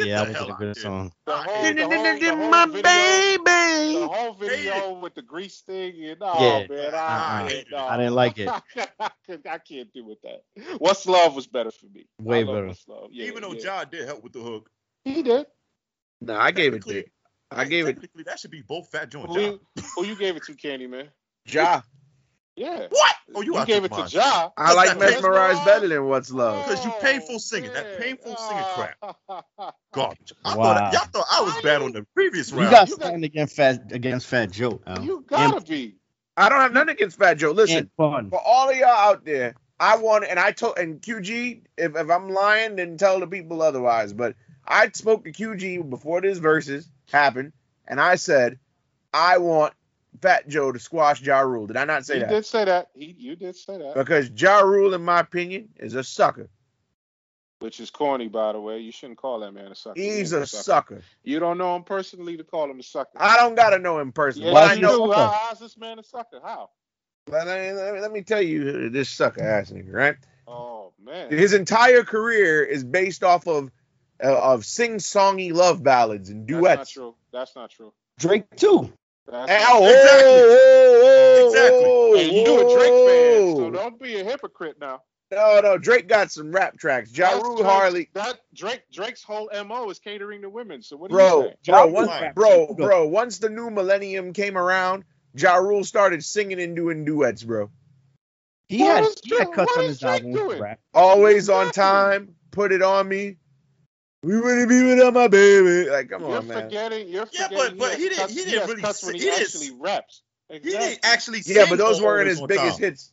[0.06, 0.10] get I'm sorry.
[0.10, 0.84] Yeah, the that was a good here.
[0.84, 1.12] song.
[1.26, 4.00] The whole, the whole, the whole My video, baby.
[4.00, 6.68] the whole video with the grease thing and oh Yeah.
[6.68, 6.98] man, uh-uh.
[6.98, 7.68] I I, hate it.
[7.72, 7.78] no.
[7.88, 8.50] I didn't like it.
[9.00, 10.44] I, can't do with that.
[10.80, 12.08] What's love was better for me.
[12.20, 12.68] Way better.
[12.68, 13.10] What's love.
[13.12, 13.60] Yeah, Even though yeah.
[13.60, 14.70] John did help with the hook.
[15.04, 15.46] he did.
[16.22, 17.04] No, I gave it to.
[17.52, 19.40] I gave it that should be both Fat Joe and Ja.
[19.42, 19.60] you,
[19.96, 21.10] who you gave it to, Candyman?
[21.48, 21.82] Ja.
[22.58, 22.88] Yeah.
[22.90, 23.16] What?
[23.36, 24.14] Oh, you you gave your it to mind.
[24.14, 24.50] Ja.
[24.58, 25.16] I like Mesmerized?
[25.16, 26.66] mesmerized better than what's love.
[26.68, 29.16] Because you painful Oh, singing, that painful singing crap.
[29.30, 29.72] Ah.
[29.94, 30.34] Garbage.
[30.44, 30.64] I Wow.
[30.74, 32.72] thought y'all thought I was bad on the previous round.
[32.72, 34.82] got you got- stand against Fat against Fat Joe.
[34.88, 35.04] Al.
[35.04, 35.98] You gotta be.
[36.36, 37.52] I don't have nothing against Fat Joe.
[37.52, 38.30] Listen, fun.
[38.32, 42.10] for all of y'all out there, I want and I told and QG, if, if
[42.10, 44.14] I'm lying, then tell the people otherwise.
[44.14, 44.36] But
[44.68, 47.54] I spoke to QG before this verses happened,
[47.88, 48.58] and I said
[49.14, 49.74] I want
[50.22, 51.68] Fat Joe to squash Ja Rule.
[51.68, 52.30] Did I not say He that?
[52.30, 52.90] You did say that.
[52.96, 53.96] He, you did say that.
[53.96, 56.50] Because Ja Rule, in my opinion, is a sucker.
[57.60, 58.80] Which is corny, by the way.
[58.80, 60.00] You shouldn't call that man a sucker.
[60.00, 61.02] He He's ain't a sucker.
[61.24, 63.12] You don't know him personally to call him a sucker.
[63.16, 65.06] I don't gotta know him personally, yeah, but I know.
[65.06, 65.14] a do.
[65.14, 65.22] sucker?
[65.22, 66.40] How, how's this man a sucker?
[66.44, 66.70] How?
[67.30, 70.16] Let me, let me- let me tell you this sucker ass nigga, right?
[70.48, 71.32] Oh man.
[71.32, 73.72] His entire career is based off of
[74.24, 76.78] uh, of sing songy love ballads and That's duets.
[76.78, 77.16] not true.
[77.34, 77.94] That's not true.
[78.20, 78.92] Tdrake too.
[79.28, 79.88] That's Hey, not oh, true.
[79.88, 81.86] whoa, whoa, whoa, Exactly.
[81.86, 83.70] Oh, whoa, And you a Drake fan, so oh.
[83.72, 85.02] don't be a hypocrite now.
[85.30, 87.12] No, no, Drake got some rap tracks.
[87.16, 90.82] Ja Rule Drake- Harley, That Drake Drake's whole mo is catering to women.
[90.82, 91.56] So what do bro, you say?
[91.66, 93.08] bro, Ja once, Rule bro, bro.
[93.08, 95.04] Once the new millennium came around,
[95.36, 97.70] Ja Rule started singing and doing duets, bro.
[98.70, 100.80] He What had is he had cuts what on his Drake album with rap.
[100.94, 103.36] Always on time, put it on me.
[104.24, 105.90] We wouldn't be without my baby.
[105.90, 106.64] Like, come you're on, man.
[106.64, 107.08] forgetting.
[107.10, 107.58] You're forgetting.
[107.58, 109.42] Yeah, but- but has he didn't- he didn't really cuts when sing- he, he didn't
[109.46, 110.22] actually raps.
[110.50, 112.90] He didn't actually Yeah, but those weren't his biggest Time.
[112.90, 113.12] hits.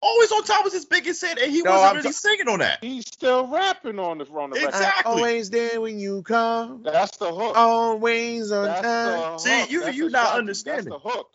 [0.00, 2.48] Always on Top was his biggest hit, and he No, wasn't I'm really ta- singing
[2.48, 2.78] on that.
[2.82, 4.68] He's still rapping on the on the record.
[4.68, 5.12] Exactly.
[5.12, 6.82] Always there when you come.
[6.84, 7.56] That's the hook.
[7.56, 9.38] Always on That's time.
[9.40, 10.38] See, you- That's you not shot.
[10.38, 10.90] understanding.
[10.90, 11.30] That's the hook.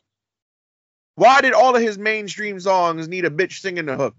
[1.15, 4.15] Why did all of his mainstream songs need a bitch singing the hook?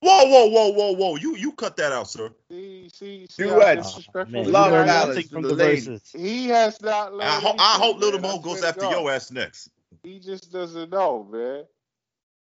[0.00, 1.16] Whoa, whoa, whoa, whoa, whoa!
[1.16, 2.30] You you cut that out, sir.
[2.50, 2.67] See,
[2.98, 3.76] see, see Do how what?
[3.76, 5.86] disrespectful Man, he Love you learned ballads from the the ladies.
[5.86, 6.12] verses.
[6.12, 7.22] He has not learned.
[7.30, 9.00] I, ho- I hope Little Mo goes after to God.
[9.00, 9.70] your ass next.
[10.02, 11.64] He just doesn't know, man.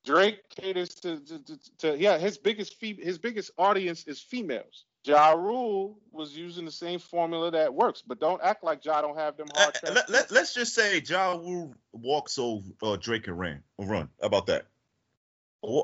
[0.04, 4.84] Drake caters to, to, to, to- yeah, his biggest fe- his biggest audience is females.
[5.04, 9.16] Ja Rule was using the same formula that works, but don't act like Ja don't
[9.16, 9.94] have them Uh, hard tracks.
[9.94, 14.08] let, let, let's just say Ja Rule walked so uh, Drake and ran run.
[14.20, 14.66] How about that?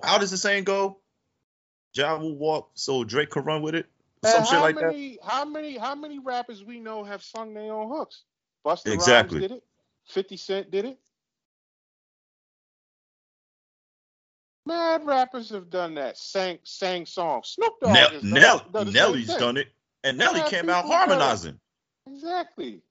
[0.04, 0.98] How does the saying go?
[1.94, 3.86] Ja Rule walk so Drake can run with it.
[4.24, 4.86] And Some shit how like that.
[4.92, 8.22] many, How many how many rappers we know have sung their own hooks?
[8.64, 9.40] Busta Exactly.
[9.40, 9.64] Rhymes did it.
[10.06, 10.98] Fifty Cent did it.
[14.64, 16.16] Mad rappers have done that.
[16.16, 17.48] Sang sang songs.
[17.48, 19.38] Snoop Dogg Nell, has done, Nell, done the same Nelly's thing.
[19.38, 19.68] done it,
[20.04, 21.18] and Nelly Mad came out people done it.
[21.18, 21.60] harmonizing.
[22.06, 22.82] Exactly.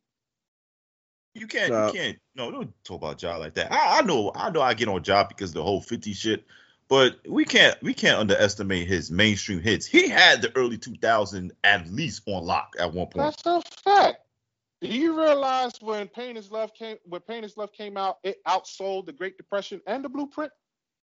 [1.33, 2.19] You can't, Uh, you can't.
[2.35, 3.71] No, don't talk about Ja like that.
[3.71, 6.43] I, I know, I know, I get on Ja because the whole Fifty shit,
[6.91, 9.85] but we can't, we can't underestimate his mainstream hits.
[9.85, 13.33] He had the early 2000 at least on lock at one point.
[13.45, 14.17] That's a fact.
[14.81, 18.43] Do you realize when Pain is Love came when Pain is Love came out, it
[18.45, 20.51] outsold the Great Depression and the Blueprint?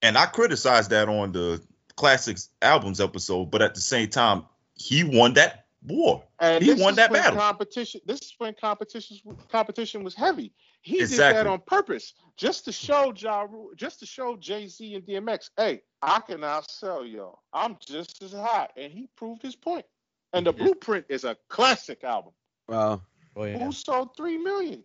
[0.03, 1.63] And I criticized that on the
[1.95, 6.25] classics albums episode, but at the same time, he won that war.
[6.41, 7.39] And He won that battle.
[7.39, 8.01] Competition.
[8.07, 9.19] This is when competition
[9.49, 10.53] competition was heavy.
[10.83, 11.39] He Exactly.
[11.39, 15.05] did that on purpose, just to show Ja, Rule- just to show Jay Z and
[15.05, 17.41] DMX, hey, I can outsell y'all.
[17.53, 19.87] I'm just as hot, and he proved his point.
[20.33, 20.59] And the Mhm.
[20.59, 22.33] Blueprint is a classic album.
[22.69, 23.05] Well,
[23.37, 23.59] Oh yeah.
[23.59, 24.85] Who sold three million?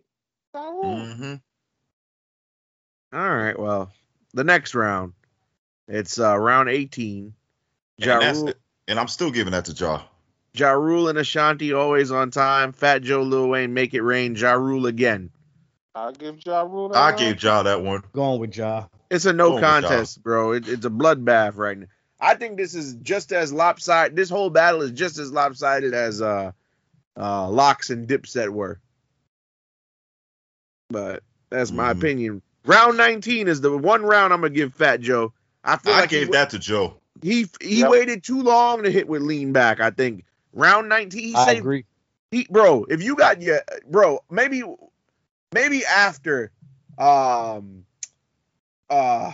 [0.54, 1.14] Ja Rule.
[1.14, 1.34] hmm
[3.12, 3.58] all right.
[3.58, 3.92] Well,
[4.32, 5.14] the next round,
[5.86, 7.34] it's uh, round 18.
[7.98, 8.60] Ja And, Rule, it.
[8.88, 10.02] and I'm still giving that to Ja.
[10.54, 12.72] Ja Rule and Ashanti always on time.
[12.72, 14.34] Fat Joe, Lil Wayne, make it rain.
[14.36, 15.30] Ja Rule again.
[15.96, 16.88] I give Ja Rule.
[16.90, 17.18] that I round.
[17.18, 18.02] gave Ja that one.
[18.12, 18.86] Going with Ja.
[19.10, 19.80] It's a no Going with Ja.
[19.80, 20.52] contest, bro.
[20.52, 21.86] It, it's a bloodbath right now.
[22.20, 24.16] I think this is just as lopsided.
[24.16, 26.52] This whole battle is just as lopsided as uh,
[27.20, 28.80] uh, LOX and Dipset were.
[30.90, 31.98] But that's my Mhm.
[31.98, 32.42] opinion.
[32.66, 35.32] Round 19 is the one round I'm gonna give Fat Joe.
[35.64, 36.94] I feel I like he gave wa- that to Joe.
[37.22, 37.90] He he Yep.
[37.90, 39.80] waited too long to hit with lean back.
[39.80, 40.24] I think
[40.54, 41.22] round 19.
[41.22, 41.84] He I saved agree.
[42.30, 44.62] he, bro, if you got your bro, maybe
[45.52, 46.50] maybe after
[46.98, 47.84] um
[48.88, 49.32] uh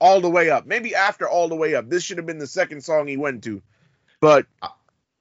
[0.00, 0.66] all the way up.
[0.66, 1.88] Maybe after all the way up.
[1.88, 3.62] This should have been the second song he went to.
[4.20, 4.46] But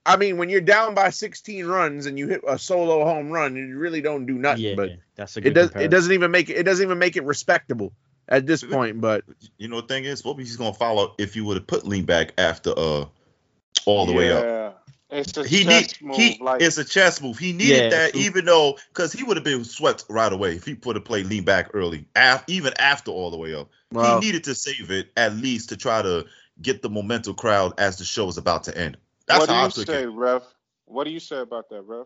[0.05, 3.55] I mean, when you're down by 16 runs and you hit a solo home run,
[3.55, 4.63] you really don't do nothing.
[4.63, 6.99] yeah, but that's a good it does, it doesn't even make it it doesn't even
[6.99, 7.93] make it respectable
[8.27, 8.99] at this point.
[8.99, 9.23] But
[9.57, 12.05] You know the thing is, what he's gonna follow if you would have put lean
[12.05, 13.05] back after uh
[13.85, 14.82] all the way up.
[15.14, 15.19] Yeah.
[15.19, 16.18] It's a He chess need move.
[16.18, 17.38] he like it's a chess move.
[17.38, 18.22] He needed Yeah, that true.
[18.22, 21.23] even though because he would have been swept right away if he put a play
[21.23, 23.69] lean back early, af, even after all the way up.
[23.91, 26.26] well, he needed to save it at least to try to
[26.61, 28.98] get the momentum crowd as the show is about to end.
[29.27, 30.07] That's what do how I you took say, it.
[30.07, 30.44] Rev?
[30.85, 32.06] What do you say about that, Rev?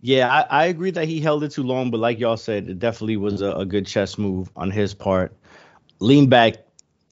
[0.00, 2.78] Yeah, I, I agree that he held it too long, but like y'all said, it
[2.78, 5.34] definitely was a, a good chess move on his part.
[6.00, 6.56] Lean back,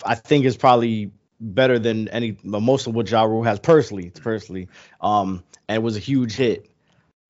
[0.05, 1.11] I think is probably
[1.43, 4.07] better than any most of what Ja Rule has personally.
[4.07, 4.69] It's personally,
[5.01, 6.71] um, and it was a huge hit.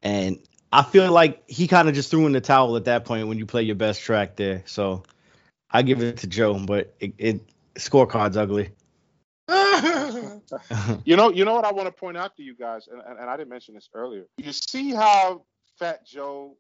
[0.03, 0.39] And
[0.73, 3.39] I feel like he kind of just threw in the towel at that point when
[3.39, 4.63] you play your best track there.
[4.67, 5.05] So
[5.71, 7.41] I give it to Joe, but it, it
[7.75, 8.71] scorecard's ugly.
[11.05, 13.19] You know, you know what I want to point out to you guys, and, and,
[13.19, 14.27] and I didn't mention this earlier.
[14.37, 15.45] You see how
[15.79, 16.57] Fat Joe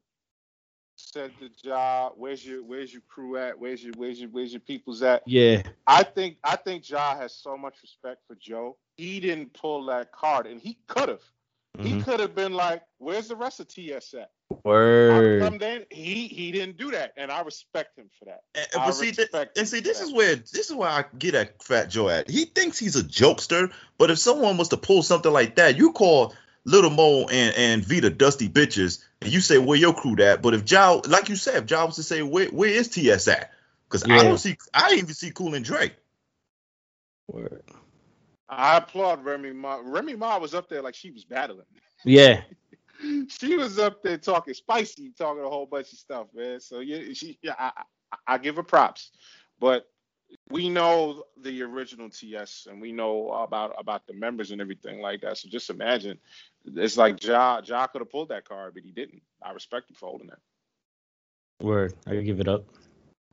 [1.13, 2.13] said the job.
[2.17, 3.59] "Where's your Where's your crew at?
[3.59, 7.35] Where's your Where's your Where's your people's at?" yeah, I think I think Ja has
[7.35, 8.77] so much respect for Joe.
[8.97, 11.23] He didn't pull that card, and he could have.
[11.81, 12.05] He mhm.
[12.05, 15.43] could have been like, "Where's the rest of TS at?" How word.
[15.43, 18.43] come they- He he didn't do that, and I respect him for that.
[18.55, 20.05] And, I but see, th- respect and see, this that.
[20.05, 22.29] is where this is where I get at Fat Joe at.
[22.29, 25.93] He thinks he's a jokester, but if someone was to pull something like that, you
[25.93, 26.35] call
[26.65, 30.43] Little Mo and and Vita dusty bitches, and you say where your crew at.
[30.43, 33.29] But if Ja, like you said, if Ja was to say where where is TS
[33.29, 33.51] at?
[33.89, 35.95] Because I don't see, I didn't even see Cuban Link.
[37.29, 37.65] Word.
[38.49, 39.81] I applaud Remy Ma.
[39.83, 41.67] Remy Ma was up there like she was battling.
[42.05, 42.43] Yeah,
[43.29, 46.61] she was up there talking spicy, talking a whole bunch of stuff, man.
[46.61, 47.73] So yeah, she yeah, I,
[48.13, 49.13] I, I give her props.
[49.61, 49.87] But
[50.51, 55.23] we know the original TS and we know about about the members and everything like
[55.23, 55.39] that.
[55.39, 56.19] So just imagine,
[56.65, 59.23] it's like Ja Ja could have pulled that card, but he didn't.
[59.43, 60.39] I respect him for holding that.
[61.61, 61.95] word.
[62.07, 62.65] I give it up.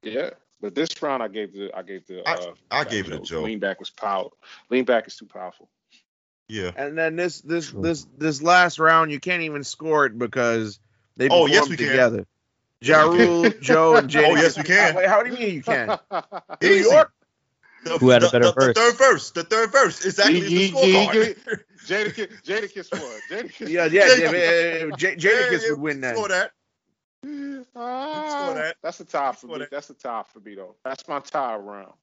[0.03, 0.31] Yeah.
[0.61, 3.13] But this round, I gave the I gave the I- uh, I Fat gave it
[3.13, 3.43] a Joe.
[3.43, 4.29] Lean back was power.
[4.69, 5.69] Lean back is too powerful.
[6.49, 6.71] Yeah.
[6.75, 7.81] And then this this Sure.
[7.81, 10.79] this this last round, you can't even score it because
[11.15, 12.25] they Oh, performed yes, we can.
[12.81, 13.11] Together.
[13.11, 13.27] Ja Yes, we can.
[13.27, 14.23] Rule, Joe, and Jada.
[14.29, 14.95] Oh, yes, we can.
[14.95, 15.97] Wait, how do you mean you can?
[16.61, 17.11] New York.
[17.85, 18.73] The, Who had a better the, verse?
[18.75, 19.31] The third verse.
[19.31, 20.05] The third verse.
[20.05, 21.63] Exactly Ye- the ye- ye- scorecard.
[21.87, 23.19] Jadakiss, Jadakiss won.
[23.29, 23.69] Jadakiss.
[23.69, 24.85] Yeah, yeah, Yeah, yeah.
[24.87, 26.15] yeah, J- Jadakiss would win that.
[26.15, 26.51] Score that.
[27.75, 28.75] Ah, Score that.
[28.83, 29.57] That's a tie for me.
[29.59, 29.71] that.
[29.71, 30.75] That's a tie for me though.
[30.83, 31.93] That's my tie round.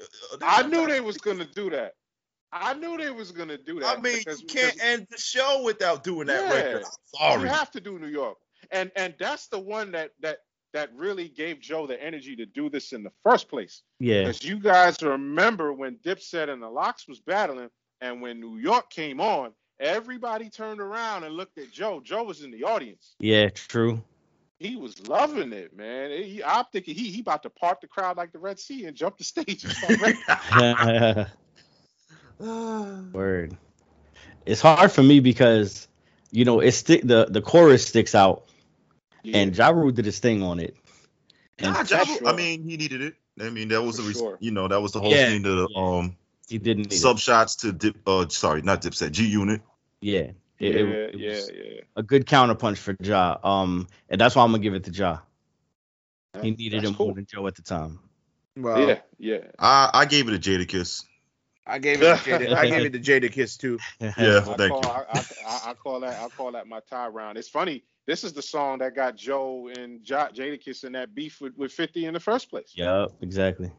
[0.00, 1.94] Uh, I knew they was gonna do that.
[2.52, 3.98] I knew they was gonna do that.
[3.98, 6.62] I mean, because- you can't because end the show without doing that Yeah.
[6.72, 6.84] record.
[7.20, 8.36] I'm You have to do New York,
[8.70, 10.38] and and that's the one that that
[10.72, 13.82] that really gave Joe the energy to do this in the first place.
[13.98, 14.22] Yeah.
[14.22, 17.70] Because you guys remember when Dipset and the LOX was battling,
[18.00, 22.00] and when New York came on, everybody turned around and looked at Joe.
[22.02, 23.14] Joe was in the audience.
[23.18, 24.02] Yeah, true.
[24.58, 26.10] He was loving it, man.
[26.10, 28.96] He, I'm thinking he he about to part the crowd like the Red Sea and
[28.96, 29.64] jump the stage.
[33.12, 33.56] Word.
[34.46, 35.88] It's hard for me because
[36.30, 38.49] you know it stick the the chorus sticks out
[39.24, 40.76] and Ja Rule did his thing on it.
[41.58, 42.28] And Nah, Fat Ja Rule- Sure.
[42.28, 43.14] I mean, he needed it.
[43.40, 44.36] I mean, that was For a, res- sure.
[44.40, 45.28] you know, that was the whole Yeah.
[45.28, 45.82] thing to the Yeah.
[45.82, 46.16] um
[46.48, 47.96] he didn't need sub shots to dip.
[48.06, 49.60] Uh, sorry, not Dipset, G Unit.
[49.60, 49.62] it.
[50.00, 50.20] Yeah.
[50.58, 51.80] yeah, It, it- it yeah, was yeah.
[51.96, 53.36] a good counterpunch for Ja.
[53.44, 55.18] Um, and that's why I'm gonna give it to Ja.
[56.42, 57.06] He needed That's him cool.
[57.06, 57.98] more than Joe at the time.
[58.56, 59.38] Well, Yeah, yeah.
[59.58, 61.04] I I gave it a Jadakiss.
[61.66, 62.54] I gave it to Jada.
[62.54, 63.78] I gave it to Jadakiss too.
[64.00, 64.90] Yeah, I thank call, you.
[64.90, 67.38] I, I, I- I call that I call that my tie round.
[67.38, 67.84] It's funny.
[68.10, 71.70] This is the song that got Joe and J- Jadakiss in that beef with, with
[71.70, 72.72] 50 in the first place.
[72.74, 73.70] Yep, exactly.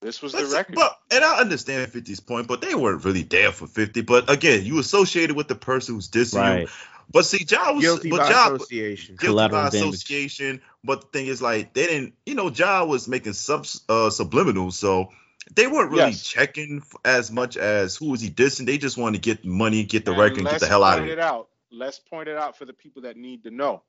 [0.00, 0.74] This was But, the record.
[0.74, 4.00] but and I understand 50's point, but they weren't really there for 50.
[4.00, 6.68] But again, you associated with the person who's dissing you.
[7.12, 9.14] But see, Ja was Guilty but by Ja, association.
[9.14, 9.94] guilty Collateral by damage.
[9.94, 10.60] association.
[10.82, 14.72] But the thing is, like, they didn't, you know, Ja was making sub uh, subliminals,
[14.72, 15.12] so
[15.54, 16.24] they weren't really Yes.
[16.24, 18.66] checking as much as who was he dissing.
[18.66, 20.94] They just wanted to get money, get the And record, and get the hell out
[20.94, 21.18] of point here.
[21.18, 21.48] it out.
[21.70, 23.82] Let's point it out for the people that need to know.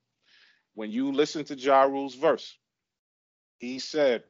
[0.74, 2.56] When you listen to Ja Rule's verse,
[3.58, 4.24] he said,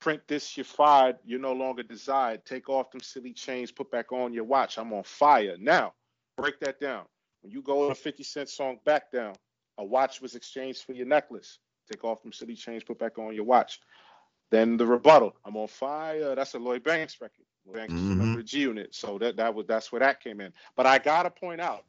[0.00, 2.44] Print this, you're fired, you're no longer desired.
[2.44, 4.78] Take off them silly chains, put back on your watch.
[4.78, 5.56] I'm on fire.
[5.58, 5.94] Now,
[6.36, 7.04] break that down.
[7.40, 9.34] When you go on a 50 Cent song, back down,
[9.76, 11.58] a watch was exchanged for your necklace.
[11.90, 13.80] Take off them silly chains, put back on your watch.
[14.50, 16.34] Then the rebuttal, I'm on fire.
[16.34, 17.44] That's a Lloyd Banks record.
[17.66, 18.44] Lloyd Banks Mhm.
[18.44, 18.94] G Unit.
[18.94, 20.52] So that, that was that's where that came in.
[20.76, 21.84] But I gotta point out,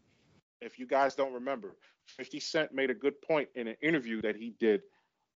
[0.61, 1.75] if you guys don't remember,
[2.07, 4.81] 50 Cent made a good point in an interview that he did.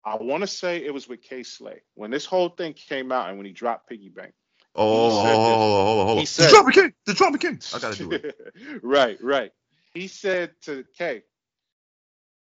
[0.03, 1.81] I want to say it was with Kay Slay.
[1.93, 4.33] When this whole thing came out and when he dropped Piggy Bank.
[4.75, 5.57] Oh, He hold said on, this.
[5.57, 7.59] hold on, hold on, He said- the Drama King, the Drama King.
[7.75, 8.35] I gotta do it.
[8.83, 9.51] right, right.
[9.93, 11.23] He said to K,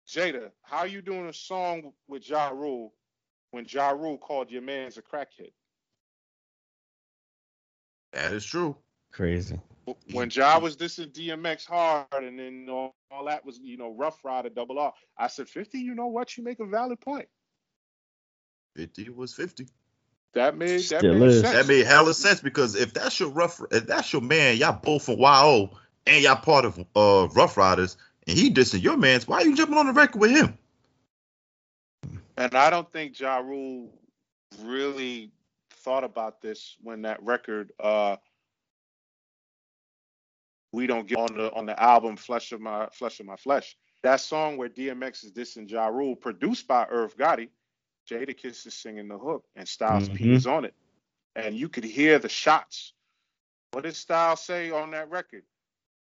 [0.07, 2.93] Jada, how are you doing a song with Ja Rule
[3.51, 5.51] when Ja Rule called your man's a crackhead?
[8.13, 8.75] That is true.
[9.11, 9.59] Crazy.
[10.11, 14.23] When Ja was dissing DMX hard and then all, all that was, you know, Ruff
[14.23, 14.93] Ryder, Double R.
[15.17, 16.37] I said, 50, you know what?
[16.37, 17.27] You make a valid point.
[18.75, 19.67] 50 was 50.
[20.33, 21.41] That made that Still made is.
[21.41, 21.53] sense.
[21.53, 25.03] That made hella sense because if that's your rough, if that's your man, y'all both
[25.03, 25.71] from YO
[26.07, 27.97] and y'all part of uh Ruff Ryders,
[28.27, 30.57] and he dissing your man's, why are you jumping on the record with him?
[32.37, 33.89] And I don't think Ja Rule
[34.61, 35.31] really
[35.71, 38.15] thought about this when that record uh
[40.71, 43.75] we don't get on the on the album Flesh of My Flesh of My Flesh.
[44.03, 47.49] That song where DMX is dissing Ja Rule, produced by Irv Gotti,
[48.09, 50.35] Jadakiss is singing the hook and Styles P Mhm.
[50.35, 50.73] is on it.
[51.35, 52.93] And you could hear the shots.
[53.71, 55.43] What did Styles say on that record?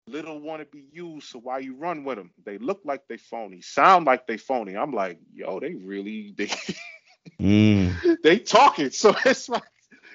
[0.08, 2.32] Little want to be used, so why you run with them?
[2.44, 4.76] They look like they phony, sound like they phony.
[4.76, 6.48] I'm like, yo, they really they
[7.42, 7.98] Mm.
[8.24, 8.92] they talking.
[8.92, 9.64] So it's like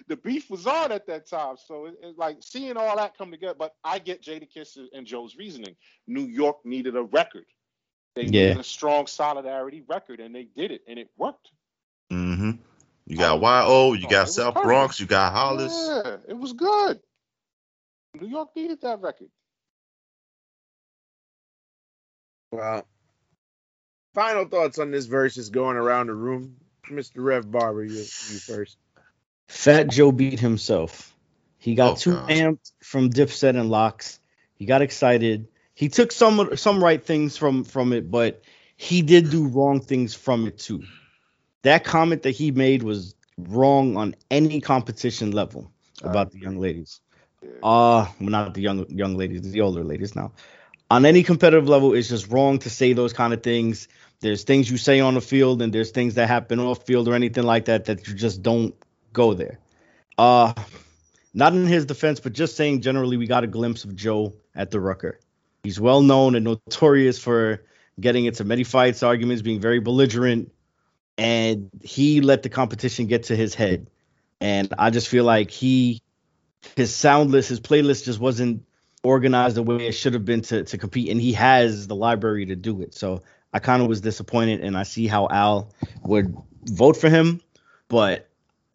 [0.08, 1.56] the beef was on at that time.
[1.64, 3.54] So it, it's like seeing all that come together.
[3.58, 5.76] But I get Jadakiss and Joe's reasoning.
[6.06, 7.44] New York needed a record.
[8.16, 8.48] They Yeah.
[8.48, 11.50] needed a strong solidarity record, and they did it, and it worked.
[12.10, 12.52] Mm-hmm.
[13.06, 14.66] You got YO, you Oh, got South perfect.
[14.66, 15.72] Bronx, you got Hollis.
[15.88, 17.00] Yeah, it was good.
[18.20, 19.30] New York needed that record.
[22.50, 22.86] Well,
[24.14, 26.56] final thoughts on this versus going around the room.
[26.86, 27.16] Mr.
[27.16, 28.78] Rev Barber, you, you first.
[29.48, 31.14] Fat Joe beat himself.
[31.58, 32.30] He got Oh, too God.
[32.30, 34.20] amped from Dipset and LOX.
[34.54, 35.48] He got excited.
[35.74, 38.42] He took some some right things from from it, but
[38.76, 40.82] he did do wrong things from it too.
[41.62, 45.70] That comment that he made was wrong on any competition level
[46.02, 47.00] about the young ladies.
[47.62, 50.32] Uh, well, not the young young ladies, the older ladies now.
[50.90, 53.88] On any competitive level, it's just wrong to say those kind of things.
[54.20, 57.14] there's things you say on the field and there's things that happen off field or
[57.14, 58.74] anything like that that you just don't
[59.12, 59.58] go there.
[60.16, 60.54] Uh
[61.34, 64.70] not in his defense, but just saying generally we got a glimpse of Joe at
[64.70, 65.20] the Rucker.
[65.62, 67.64] He's well known and notorious for
[68.00, 70.52] getting into many fights, arguments, being very belligerent,
[71.16, 73.88] and he let the competition get to his head.
[74.40, 76.00] And I just feel like he
[76.76, 78.64] his sound list, his playlist just wasn't
[79.02, 82.46] organized the way it should have been to, to compete, and he has the library
[82.46, 82.94] to do it.
[82.94, 83.22] So
[83.52, 85.72] I kind of was disappointed, and I see how Al
[86.02, 87.40] would vote for him,
[87.88, 88.27] but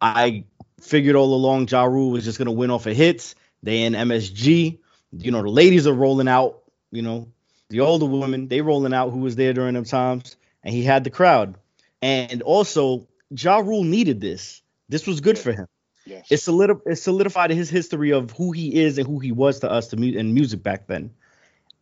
[0.04, 0.44] I
[0.80, 3.34] figured all along Ja Rule was just gonna win off of hits.
[3.62, 4.78] They in MSG,
[5.16, 6.62] you know, the ladies are rolling out,
[6.92, 7.28] you know,
[7.70, 11.04] the older women, they rolling out who was there during them times, and he had
[11.04, 11.54] the crowd.
[12.02, 14.60] And also, Ja Rule needed this.
[14.90, 15.66] This was good for him.
[16.04, 16.30] Yes.
[16.30, 19.70] It, solidi- it solidified his history of who he is and who he was to
[19.70, 21.14] us to mu- in music back then.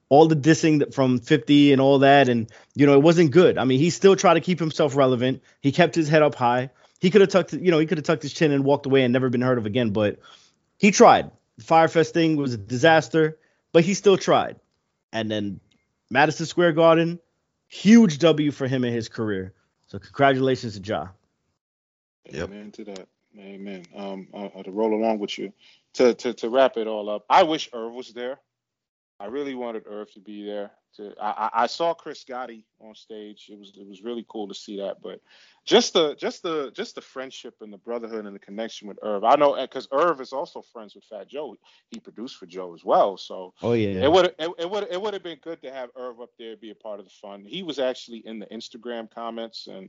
[0.08, 3.58] All the dissing that- from 50 and all that, and you know, it wasn't good.
[3.58, 5.42] I mean, he still tried to keep himself relevant.
[5.60, 6.70] He kept his head up high.
[7.02, 9.02] He could have tucked, you know, he could have tucked his chin and walked away
[9.02, 9.90] and never been heard of again.
[9.90, 10.20] But
[10.78, 11.32] he tried.
[11.58, 13.38] The Fyre Fest thing was a disaster,
[13.72, 14.60] but he still tried.
[15.12, 15.58] And then
[16.10, 17.18] Madison Square Garden,
[17.66, 19.52] huge W for him in his career.
[19.88, 21.08] So congratulations to Ja.
[22.30, 22.50] Yep.
[22.50, 23.08] Amen to that.
[23.36, 23.84] Amen.
[23.96, 25.52] Um, uh, to roll along with you,
[25.94, 27.24] to to to wrap it all up.
[27.28, 28.38] I wish Irv was there.
[29.18, 30.70] I really wanted Irv to be there.
[30.96, 33.48] To I, I saw Chris Gotti on stage.
[33.50, 34.96] It was it was really cool to see that.
[35.02, 35.20] But
[35.64, 39.24] just the just the just the friendship and the brotherhood and the connection with Irv.
[39.24, 41.56] I know because Irv is also friends with Fat Joe.
[41.90, 43.16] He produced for Joe as well.
[43.16, 44.04] So Oh yeah.
[44.04, 46.56] it would it, it would it would have been good to have Irv up there
[46.56, 47.44] be a part of the fun.
[47.46, 49.88] He was actually in the Instagram comments and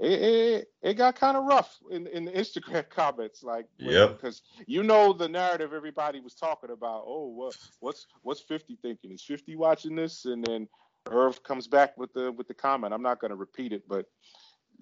[0.00, 4.16] it it, it got kind of rough in, in the Instagram comments, like Yep.
[4.20, 7.04] because you know the narrative everybody was talking about.
[7.06, 9.12] Oh, what what's what's Fifty thinking?
[9.12, 10.24] Is Fifty watching this?
[10.24, 10.68] And then
[11.10, 12.92] Irv comes back with the with the comment.
[12.94, 14.06] I'm not going to repeat it, but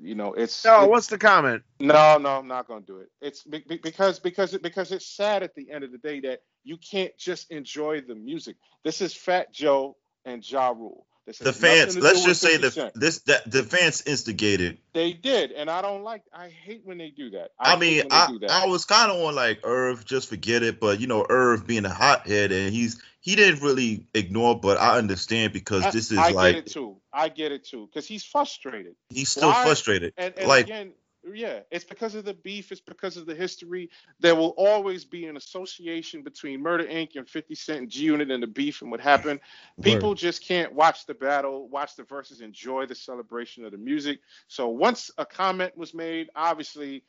[0.00, 1.62] you know it's No, it- what's the comment?
[1.78, 3.10] no, no, I'm not gonna do it.
[3.20, 6.20] It's be- be- because because it, because it's sad at the end of the day
[6.20, 8.56] that you can't just enjoy the music.
[8.84, 11.06] This is Fat Joe and Ja Rule.
[11.26, 14.78] The fans, let's just say with 50 the this that the fans instigated.
[14.92, 16.22] they did, and I don't like.
[16.34, 17.50] I hate when they do that.
[17.60, 18.50] I, hate mean, I, do that.
[18.50, 20.80] I was kind of on like Irv, just forget it.
[20.80, 24.98] But you know, Irv being a hothead, and he's he didn't really ignore, but I
[24.98, 26.96] understand because I- this is I like get it too.
[27.12, 28.96] I get it too, because he's frustrated.
[29.08, 30.14] he's still Why- frustrated.
[30.16, 30.92] And, and Like- again,
[31.34, 32.72] yeah, it's because of the beef.
[32.72, 33.90] It's because of the history.
[34.20, 37.16] There will always be an association between Murder Inc.
[37.16, 39.40] and 50 Cent and G Unit and the beef and what happened.
[39.82, 44.20] People just can't watch the battle, watch the verses, enjoy the celebration of the music.
[44.48, 47.04] So once a comment was made, obviously,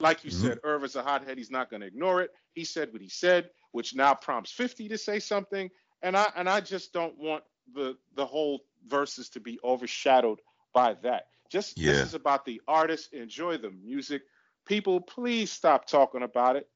[0.00, 0.30] like you Mhm.
[0.30, 1.38] said, Irv is a hothead.
[1.38, 2.30] He's not going to ignore it.
[2.54, 5.70] He said what he said, which now prompts 50 to say something.
[6.02, 10.40] And I and I just don't want the the whole verses to be overshadowed
[10.72, 11.26] by that.
[11.50, 11.92] Just Yeah.
[11.92, 13.12] this is about the artist.
[13.12, 14.22] Enjoy the music.
[14.66, 16.68] People, please stop talking about it.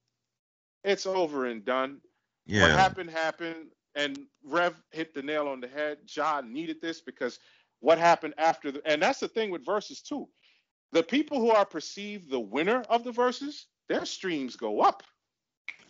[0.85, 2.01] It's over and done.
[2.47, 2.63] Yeah.
[2.63, 5.99] What happened happened, and Rev hit the nail on the head.
[6.07, 7.39] John needed this because
[7.81, 10.29] what happened after the and that's the thing with verses too.
[10.93, 15.03] The people who are perceived the winner of the verses, their streams go up.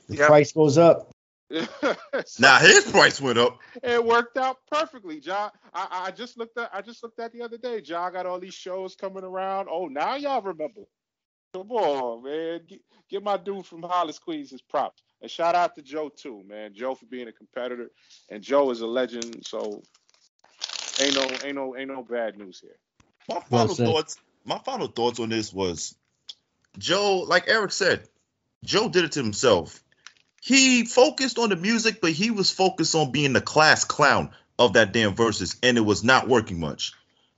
[0.09, 0.27] The Yep.
[0.29, 1.12] price goes up.
[1.53, 1.97] So
[2.39, 3.59] now his price went up.
[3.83, 5.21] it worked out perfectly.
[5.21, 7.83] Ja, I, I just looked at I just looked at the other day.
[7.85, 9.69] Ja got all these shows coming around.
[9.71, 10.83] Oh, now y'all remember.
[11.53, 12.61] Come on, man.
[12.67, 12.81] Get,
[13.11, 15.03] get my dude from Hollis, Queens his props.
[15.21, 16.73] And shout out to Joe too, man.
[16.75, 17.91] Joe for being a competitor.
[18.31, 19.83] And Joe is a legend, so
[21.01, 22.77] ain't no ain't no ain't no bad news here.
[23.29, 23.87] My final said.
[23.87, 24.17] thoughts.
[24.45, 25.95] My final thoughts on this was
[26.79, 28.09] Joe, like Eric said,
[28.65, 29.83] Joe did it to himself.
[30.45, 34.73] He focused on the music, but he was focused on being the class clown of
[34.73, 36.95] that damn verses, and it was not working much.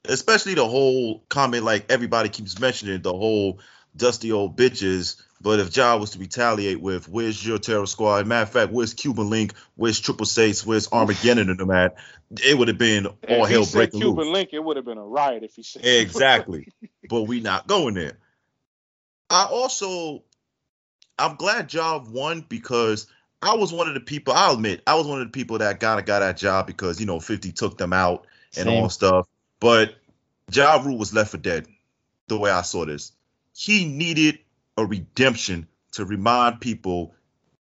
[0.07, 3.61] Especially the whole comment, like everybody keeps mentioning, the whole
[3.95, 5.21] dusty old bitches.
[5.43, 8.95] But if Ja was to retaliate with, "Where's your terror squad?" Matter of fact, where's
[8.95, 9.53] Cuban Link?
[9.77, 10.65] Where's Triple Seis?
[10.65, 11.97] Where's Armageddon in the mat?
[12.43, 14.33] It would have been all if hell breaking Cuban loose.
[14.35, 16.69] Link, it would have been a riot if he said Exactly.
[17.11, 18.17] but we not going there.
[19.29, 20.23] I also
[21.19, 23.07] I'm glad Job won because
[23.43, 25.81] I was one of the people, I'll admit, I was one of the people that
[25.81, 28.27] kind of got that job because, you know, 50 took them out
[28.57, 28.83] and Same.
[28.83, 29.29] all stuff.
[29.61, 29.95] But
[30.53, 31.67] Ja Rule was left for dead,
[32.29, 33.13] the way I saw this.
[33.57, 34.39] He needed
[34.77, 37.15] a redemption to remind people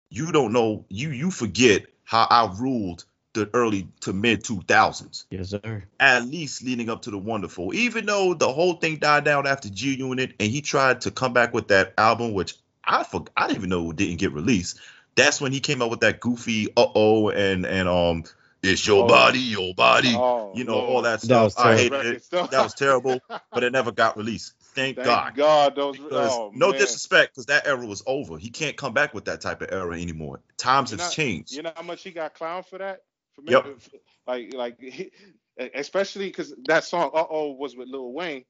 [0.10, 3.03] you don't know, you you forget how I ruled
[3.34, 5.84] the early to mid 2000s Yes, sir.
[5.99, 7.74] at least leading up to the wonderful.
[7.76, 11.34] Even though the whole thing died down after G Unit, and he tried to come
[11.34, 12.56] back with that album, which
[12.88, 14.80] I forgot, I didn't even know it didn't get released.
[15.15, 18.23] That's when he came out with that goofy uh oh and and um
[18.64, 19.07] It's your Oh.
[19.07, 20.14] body, your body.
[20.15, 20.89] Oh, you know, Lord.
[20.89, 21.53] all that That stuff.
[21.57, 21.97] I terrible.
[21.99, 22.23] hated it.
[22.23, 22.49] Stuff.
[22.51, 23.19] That was terrible,
[23.51, 24.53] but it never got released.
[24.73, 25.35] Thank, Thank God.
[25.35, 25.76] God.
[25.76, 25.97] those.
[26.11, 26.80] Oh, no man.
[26.80, 28.38] disrespect, because that era was over.
[28.38, 30.41] He can't come back with that type of era anymore.
[30.57, 31.51] Times You have know- changed.
[31.53, 33.01] You know how much he got clowned for that?
[33.35, 33.65] For Yep.
[33.65, 35.11] making- Like, like, he,
[35.76, 38.43] especially because that song "Uh Oh" was with Lil Wayne,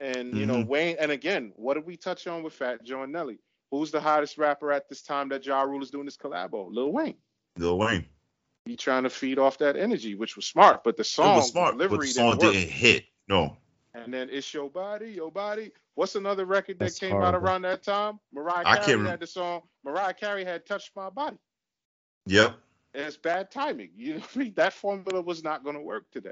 [0.00, 0.66] and you know Mhm.
[0.66, 0.96] Wayne.
[0.98, 3.38] And again, what did we touch on with Fat Joe and Nelly?
[3.72, 6.68] Who's the hottest rapper at this time that Ja Rule is doing this collabo?
[6.70, 7.16] Lil Wayne.
[7.56, 8.04] Lil Wayne.
[8.66, 11.48] He trying to feed off that energy, which was smart, but the song it was
[11.48, 13.06] smart, but the song didn't didn't hit.
[13.28, 13.56] No.
[13.94, 15.72] And then it's your body, your body.
[15.94, 18.20] What's another record that That's came out around that time?
[18.32, 19.62] Mariah I Carey can't rem- had the song.
[19.84, 21.38] Mariah Carey had "Touched My Body."
[22.26, 22.54] Yep.
[22.92, 23.90] And it's bad timing.
[23.96, 24.52] You know, what I mean?
[24.56, 26.30] that formula was not going to work today.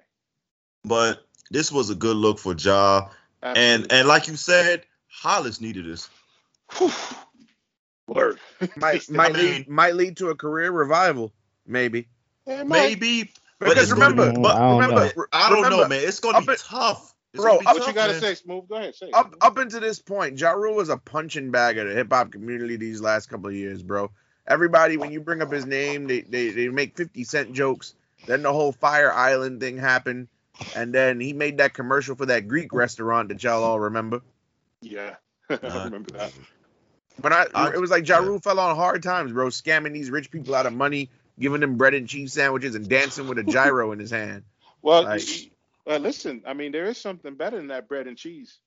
[0.84, 3.08] But this was a good look for Ja.
[3.42, 6.10] And and like you said, Hollis needed this.
[6.76, 6.90] Whew.
[8.14, 8.38] Word.
[8.76, 11.32] Might might mean- lead might lead to a career revival,
[11.66, 12.08] maybe.
[12.46, 12.66] It.
[12.66, 13.30] Maybe.
[13.60, 15.24] But Because remember, be- but I don't remember, know.
[15.32, 16.02] I don't know, man.
[16.02, 17.14] It's gonna be in- tough.
[17.32, 18.20] It's Bro, gonna be up- What you gotta man.
[18.20, 18.68] say, Smooth?
[18.68, 19.10] Go ahead, say.
[19.12, 22.32] Up up until this point, Ja Rule was a punching bag of the hip hop
[22.32, 24.10] community these last couple of years, bro.
[24.48, 27.94] Everybody, when you bring up his name, they, they they make 50 cent jokes.
[28.26, 30.26] Then the whole Fire Island thing happened.
[30.74, 34.20] And then he made that commercial for that Greek restaurant that y'all all remember.
[34.82, 35.14] Yeah,
[35.50, 36.32] I Uh, remember that.
[37.20, 38.38] But I, I- it was like Ja yeah.
[38.38, 41.94] Fell on hard times, bro, scamming these rich people out of money, giving them bread
[41.94, 44.42] and cheese sandwiches, and dancing with a gyro in his hand.
[44.82, 45.22] Well, Like-
[45.86, 46.42] y- uh, listen.
[46.46, 48.58] I mean, there is something better than that bread and cheese.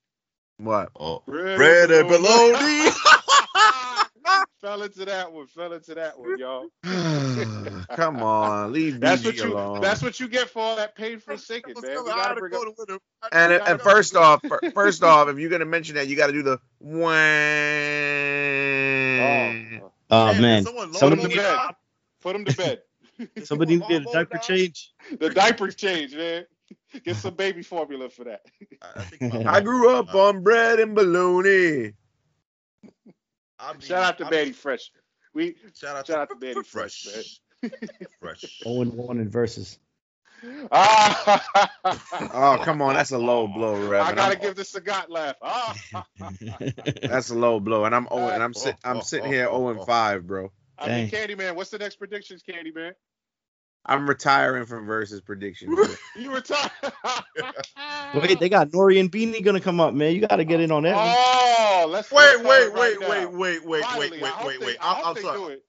[0.58, 0.90] What?
[1.00, 2.92] Oh, Bread, bread and bologna.
[4.62, 5.48] fell into that one.
[5.48, 6.68] Fell into that one, y'all.
[7.96, 9.54] Come on, leave That's BG what you.
[9.54, 9.82] alone.
[9.82, 12.04] That's what you get for all that painful singing, man.
[12.04, 12.62] We gotta bring up.
[13.32, 14.42] and you and gotta- first off,
[14.74, 17.10] first off, if you're gonna mention that, you got to do the wah.
[19.24, 21.58] Oh, Oh Damn, man, someone put somebody him to bed.
[22.22, 22.82] Put him to bed.
[23.44, 24.94] somebody needed a diaper change.
[25.20, 26.46] The diapers change, man.
[27.04, 28.42] Get some baby formula for that.
[28.82, 31.94] I, I grew up on bread and bologna.
[33.64, 34.92] I mean, Shout out to I Betty mean, Fresh.
[35.34, 37.08] We Shout out shout out to to Betty Fresh,
[37.62, 37.72] man.
[38.20, 38.62] Fresh.
[38.66, 39.80] Oh and one in verses.
[40.72, 41.72] Ah,
[42.34, 44.06] Oh, come on, that's a low blow, Rev.
[44.06, 45.36] I gotta I'm- give the Sagat laugh.
[45.42, 46.06] Ah.
[47.02, 49.70] That's a low blow, and I'm oh, and I'm sit, I'm sitting here oh, 0
[49.70, 49.86] and oh.
[49.86, 50.52] 5, bro.
[50.78, 51.30] I mean, Dang.
[51.30, 52.94] Candyman, what's the next predictions, Candyman?
[53.86, 55.78] I'm retiring from versus predictions.
[56.16, 56.70] You retire.
[58.16, 60.14] Wait, they got Nori and Beanie gonna come up, man.
[60.16, 60.96] You gotta get in on that.
[60.96, 63.38] Oh, let's Wait, let's wait, start wait, right wait, now.
[63.38, 64.78] wait, wait, Finally, wait, I wait, hope wait, wait.
[64.82, 65.38] I I'm, hope I'm they sorry.
[65.40, 65.64] do it.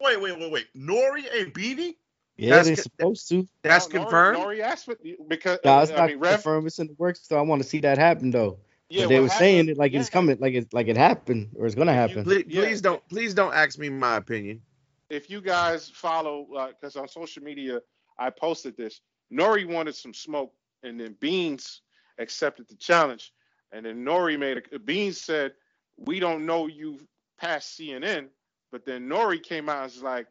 [0.00, 0.66] Wait, wait, wait, wait.
[0.76, 1.96] Nori and Beanie?
[2.38, 3.46] Yeah, That's they co- supposed to.
[3.62, 4.38] That's No, confirmed.
[4.38, 4.96] Nori asked for
[5.28, 6.66] because Nah, it's I not mean, Rev, confirmed.
[6.68, 8.58] It's in the works, so I want to see that happen though.
[8.88, 11.50] yeah, but they what were saying it like it's coming, like it like it happened
[11.56, 12.24] or it's gonna If you- happen.
[12.24, 12.62] Please, Yeah.
[12.62, 14.62] please don't, please don't ask me my opinion.
[15.10, 17.80] If you guys follow, uh, because on social media
[18.18, 19.00] I posted this,
[19.32, 21.82] Nori wanted some smoke, and then Beans
[22.18, 23.32] accepted the challenge,
[23.72, 24.78] and then Nori made a.
[24.78, 25.52] Beans said,
[25.96, 27.00] "We don't know you
[27.38, 28.28] past CNN,"
[28.72, 30.26] but then Nori came out and was like,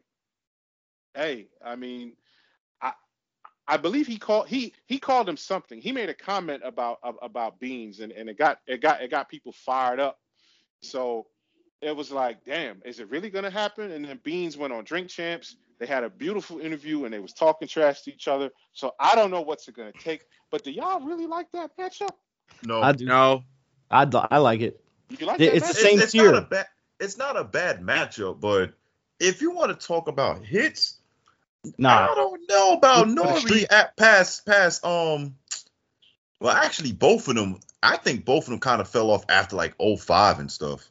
[1.14, 2.16] "Hey, I mean,
[2.80, 2.92] I."
[3.68, 5.80] I believe he called he he called him something.
[5.80, 9.28] He made a comment about about beans and, and it got it got it got
[9.28, 10.18] people fired up.
[10.82, 11.28] So
[11.82, 13.90] it was like, damn, is it really gonna happen?
[13.90, 15.56] And then Beans went on Drink Champs.
[15.78, 18.50] They had a beautiful interview and they was talking trash to each other.
[18.74, 20.24] So I don't know what's it gonna take.
[20.50, 22.10] But do y'all really like that matchup?
[22.62, 22.82] No.
[22.82, 23.06] I do.
[23.06, 23.44] No,
[23.90, 24.84] I, do- I like it.
[25.18, 26.32] You like Yeah, that it's the same it's, tier.
[26.32, 26.66] Not a bad,
[26.98, 28.74] it's not a bad matchup, but
[29.18, 30.98] if you want to talk about hits,
[31.78, 35.36] nah, I don't know about For Nori at past past um
[36.40, 39.56] well actually both of them I think both of them kind of fell off after
[39.56, 40.90] like 05 and stuff.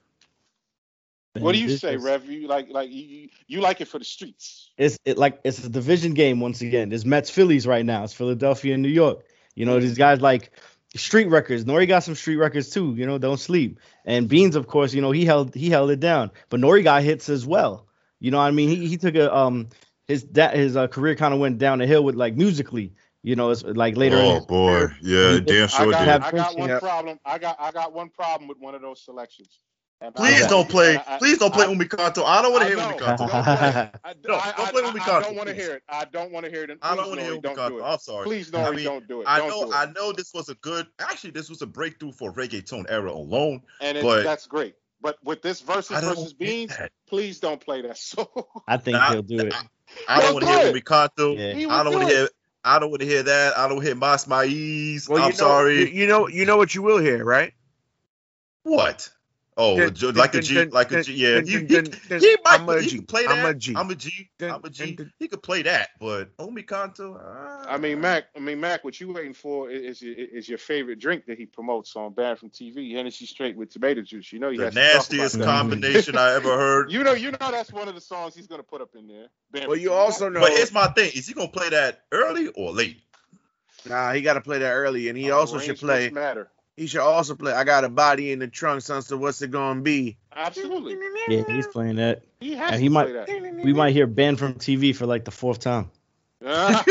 [1.38, 2.26] What do you say, just- Rev?
[2.26, 4.72] You like like you, you- you like it for the streets?
[4.78, 6.90] It's it like it's a division game once again.
[6.90, 8.04] There's Mets Phillies right now.
[8.04, 9.24] It's Philadelphia and New York.
[9.56, 10.52] You know these guys like
[10.96, 11.66] street records.
[11.66, 12.96] Nori got some street records too.
[12.96, 13.80] You know don't sleep.
[14.06, 16.32] And Beans of course you know he held he held it down.
[16.50, 17.86] But Nori got hits as well.
[18.20, 19.70] You know what I mean he he took a um
[20.08, 22.94] his that his uh, career kind of went down the hill with like musically.
[23.22, 24.18] You know it's like later.
[24.18, 24.98] in oh boy, career.
[25.02, 26.22] yeah, He- damn I sure got, did.
[26.24, 26.80] I got one Yep.
[26.82, 27.20] problem.
[27.26, 29.60] I got I got one problem with one of those selections.
[30.02, 30.48] And Please Yeah.
[30.48, 30.96] don't play.
[30.96, 32.24] and I- Please don't play I- Oye Mi Canto.
[32.24, 32.86] I don't want to hear know.
[32.88, 33.28] Oye Mi Canto.
[33.28, 33.46] Don't play it.
[34.04, 35.84] I, No, don't play I, I, don't want to hear it.
[35.90, 36.78] I don't want to hear it.
[36.82, 37.78] I don't want to hear Nori, don't do Oye Mi Canto.
[37.80, 37.84] it.
[37.84, 38.26] I'm sorry.
[38.26, 39.28] Please, I Nori, mean, don't do it.
[39.28, 39.76] I don't know it.
[39.76, 43.62] I know this was a good actually this was a breakthrough for reggaeton era alone.
[43.82, 44.76] and it, but- that's great.
[45.02, 46.92] But with this versus I versus beans, that.
[47.08, 48.28] please don't play that song.
[48.68, 49.54] I think Nah, he'll do it.
[50.10, 50.70] I don't Don't want to hear do it.
[50.70, 51.36] Oye Mi Canto.
[51.36, 51.54] Yeah.
[51.54, 52.30] He I don't want to hear
[52.64, 53.58] I don't want to hear that.
[53.58, 55.08] I don't hear Mas Maiz.
[55.10, 55.80] well, I'm you know, sorry.
[55.80, 57.54] You, you know, you know what you will hear, right?
[58.64, 59.10] What?
[59.62, 61.14] Oh, Dun, like a dun, G, dun, like a dun, G.
[61.16, 62.20] Yeah, dun, he, dun, he, dun, dun.
[62.22, 62.98] he might I'm a he G.
[62.98, 63.46] could play I'm that.
[63.46, 63.74] a G.
[63.76, 64.30] I'm a G.
[64.40, 64.86] Dun, I'm a G.
[64.86, 65.14] dun, dun.
[65.20, 67.20] He could play that, but Oye Mi Canto.
[67.68, 68.26] I mean, Mac.
[68.36, 68.84] I mean, Mac.
[68.86, 72.40] What you waiting for is, is, is your favorite drink that he promotes on Banned
[72.40, 74.32] from TV, Hennessy straight with tomato juice.
[74.32, 76.92] You know, he the has to nastiest combination I ever heard.
[76.92, 79.28] You know, you know that's one of the songs he's gonna put up in there.
[79.52, 79.98] Banned Well, you TV.
[79.98, 80.40] also know.
[80.40, 82.98] But here's my thing: is he gonna play that early or late?
[83.88, 86.10] Nah, he got to play that early, and he Uh, also should play.
[86.10, 86.50] Matter.
[86.80, 87.52] He should also play.
[87.52, 89.02] I got a body in the trunk, son.
[89.02, 90.16] So what's it gonna be?
[90.34, 90.96] Absolutely.
[91.28, 92.24] Yeah, he's playing that.
[92.40, 93.64] He has And to he might- play that.
[93.66, 95.92] We might hear Banned from TV for like the fourth time.
[96.40, 96.86] That's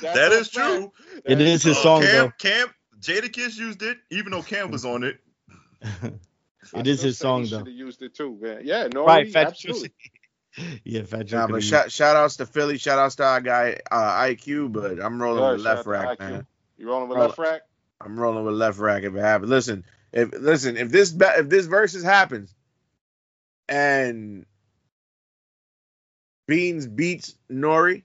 [0.00, 0.90] that a is true.
[1.24, 2.32] It That is his Uh, song Cam, though.
[2.38, 2.68] Cam,
[2.98, 5.18] Jadakiss used it, even though Cam was on it.
[5.82, 6.12] I
[6.78, 7.58] It is his say song he though.
[7.58, 8.62] Should have used it too, man.
[8.64, 9.92] Yeah, no, Right, Fat absolutely.
[10.84, 11.40] yeah, Fat Joe.
[11.40, 12.78] Nah, but shout, shout outs to Philly.
[12.78, 14.72] Shout outs to our guy uh, IQ.
[14.72, 16.46] But I'm rolling Good, with Lefrak, man.
[16.78, 17.60] You rolling with Lefrak?
[18.04, 19.50] I'm rolling with Lefrak if it happens.
[19.50, 22.54] Listen, if listen, if this ba- if this versus happens,
[23.68, 24.44] and
[26.48, 28.02] Beans beats Nori,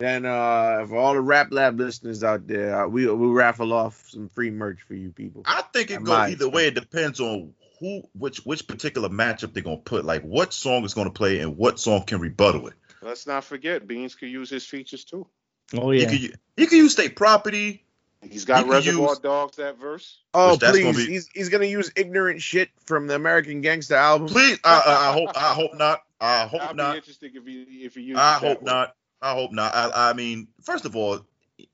[0.00, 4.04] then uh for all the rap lab listeners out there, uh, we we'll raffle off
[4.08, 5.42] some free merch for you people.
[5.44, 6.68] I think it goes either way.
[6.68, 10.04] It depends on who, which, which particular matchup they're gonna put.
[10.04, 12.74] Like what song is gonna play and what song can rebuttal it.
[13.02, 15.26] Let's not forget, Beans could use his features too.
[15.74, 16.08] Oh He yeah.
[16.08, 17.84] could, u- he could use state property.
[18.22, 20.18] He's got He could Reservoir use- Dogs that verse.
[20.32, 23.60] Oh Which that's gonna please, be- he's he's gonna use ignorant shit from the American
[23.62, 24.28] Gangster album.
[24.28, 26.02] Please, I, I, I hope, I hope not.
[26.20, 26.96] I hope I'd be not.
[26.96, 28.72] interested if he if he uses I that hope one.
[28.72, 28.94] not.
[29.20, 29.74] I hope not.
[29.74, 31.20] I, I mean, first of all,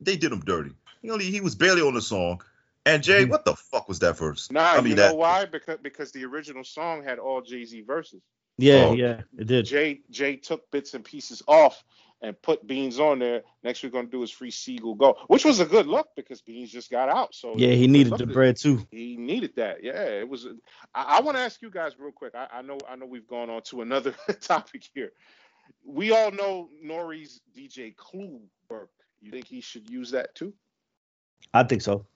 [0.01, 0.73] they did him dirty.
[1.03, 2.41] He only he was barely on the song.
[2.87, 3.31] And Jay, Mhm.
[3.31, 4.51] what the fuck was that verse?
[4.51, 5.17] Nah, I you mean know that.
[5.17, 5.45] why?
[5.45, 8.23] Because because the original song had all Jay Z verses.
[8.57, 8.93] Yeah, Oh.
[8.95, 9.67] yeah, it did.
[9.67, 11.85] Jay Jay took bits and pieces off
[12.21, 13.43] and put Beans on there.
[13.63, 16.71] Next we're gonna do is Free Sigel Go, which was a good look because Beans
[16.71, 17.35] just got out.
[17.35, 18.87] So Yeah, he needed the bread too.
[18.91, 19.85] He needed that.
[19.85, 20.47] Yeah, it was.
[20.95, 22.35] I, I want to ask you guys real quick.
[22.35, 25.13] I, I know I know we've gone on to another topic here.
[25.85, 28.41] We all know Nori's DJ Clue
[28.71, 28.91] work.
[29.21, 30.55] You think he should use that too?
[31.53, 32.07] I think so.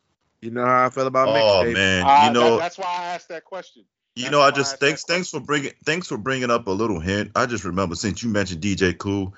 [0.41, 1.75] You know how I feel about Oh mixtape.
[1.75, 3.85] man, Uh, you know, that- that's why I asked that question.
[4.17, 6.67] you that's know, I why I just thanks thanks for bringing thanks for bringing up
[6.67, 7.33] a little hint.
[7.37, 9.33] I just remember since you mentioned DJ Clue,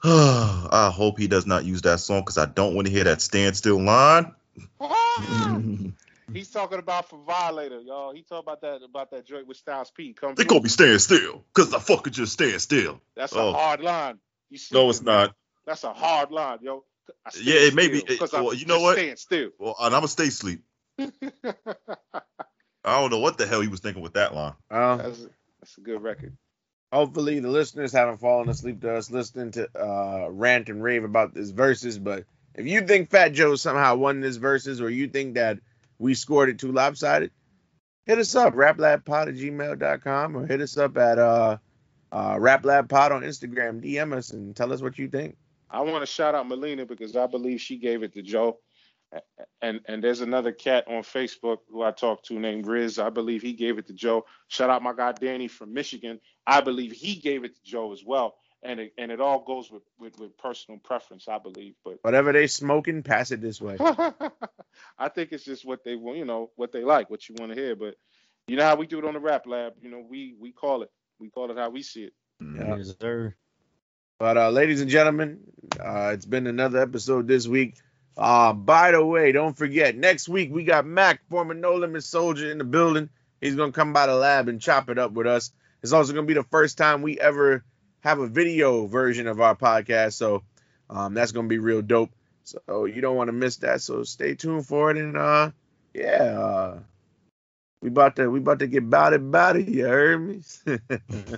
[0.04, 3.20] I hope he does not use that song because I don't want to hear that
[3.20, 4.32] standstill line.
[6.32, 8.12] He's talking about for Violator, y'all.
[8.14, 10.12] He talking about that about that joint with Styles P.
[10.12, 10.48] Come They through.
[10.50, 13.00] call me stand still because I fucking just stand still.
[13.16, 13.48] That's Oh.
[13.48, 14.18] a hard line.
[14.50, 15.14] You see No, it's man.
[15.28, 15.34] not.
[15.66, 16.84] That's a hard line, yo.
[17.40, 18.96] Yeah, it may be- it- 'cause well, you know what?
[18.98, 19.50] Staying still.
[19.58, 20.62] Well, and I'm gonna stay asleep.
[20.98, 21.12] I
[22.84, 24.54] don't know what the hell he was thinking with that line.
[24.70, 25.26] Well, that's,
[25.60, 26.36] that's a good record.
[26.92, 31.34] Hopefully the listeners haven't fallen asleep to us listening to uh rant and rave about
[31.34, 32.24] this verses but
[32.54, 35.58] if you think fat joe somehow won this verses or you think that
[35.98, 37.30] we scored it too lopsided
[38.06, 41.56] hit us up raplabpod at gmail.com or hit us up at uh
[42.12, 45.36] uh raplabpod on instagram dm us and tell us what you think
[45.70, 48.58] I want to shout out Melina because I believe she gave it to Joe.
[49.62, 52.98] And and there's another cat on Facebook who I talked to named Riz.
[52.98, 54.26] I believe he gave it to Joe.
[54.48, 56.20] Shout out my guy Danny from Michigan.
[56.46, 58.36] I believe he gave it to Joe as well.
[58.62, 61.74] And it and it all goes with with, with personal preference, I believe.
[61.84, 63.76] But whatever they smoking pass it this way
[64.98, 67.52] I think it's just what they want, you know, what they like, what you want
[67.52, 67.74] to hear.
[67.76, 67.94] But
[68.46, 69.74] you know how we do it on the rap lab.
[69.80, 70.90] You know, we we call it.
[71.18, 72.12] We call it how we see it.
[72.40, 72.76] Yeah.
[72.76, 73.34] Yes, sir.
[74.18, 75.40] But uh, ladies and gentlemen,
[75.78, 77.76] uh, it's been another episode this week.
[78.18, 82.50] Uh, by the way, don't forget next week we got Mac, former No Limit Soldier,
[82.50, 83.08] in the building.
[83.40, 85.52] He's gonna come by the lab and chop it up with us.
[85.82, 87.62] It's also gonna be the first time we ever
[88.00, 90.42] have a video version of our podcast, so
[90.90, 92.10] um, that's gonna be real dope.
[92.42, 93.82] So you don't want to miss that.
[93.82, 94.96] So stay tuned for it.
[94.96, 95.52] And uh,
[95.94, 96.78] yeah, uh,
[97.80, 99.68] we about to we about to get about it, about it.
[99.68, 100.42] You heard me?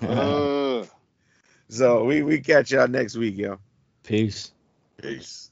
[0.00, 0.84] Uh,
[1.68, 3.58] so we we catch y'all next week, yo.
[4.02, 4.52] Peace.
[4.96, 5.49] Peace.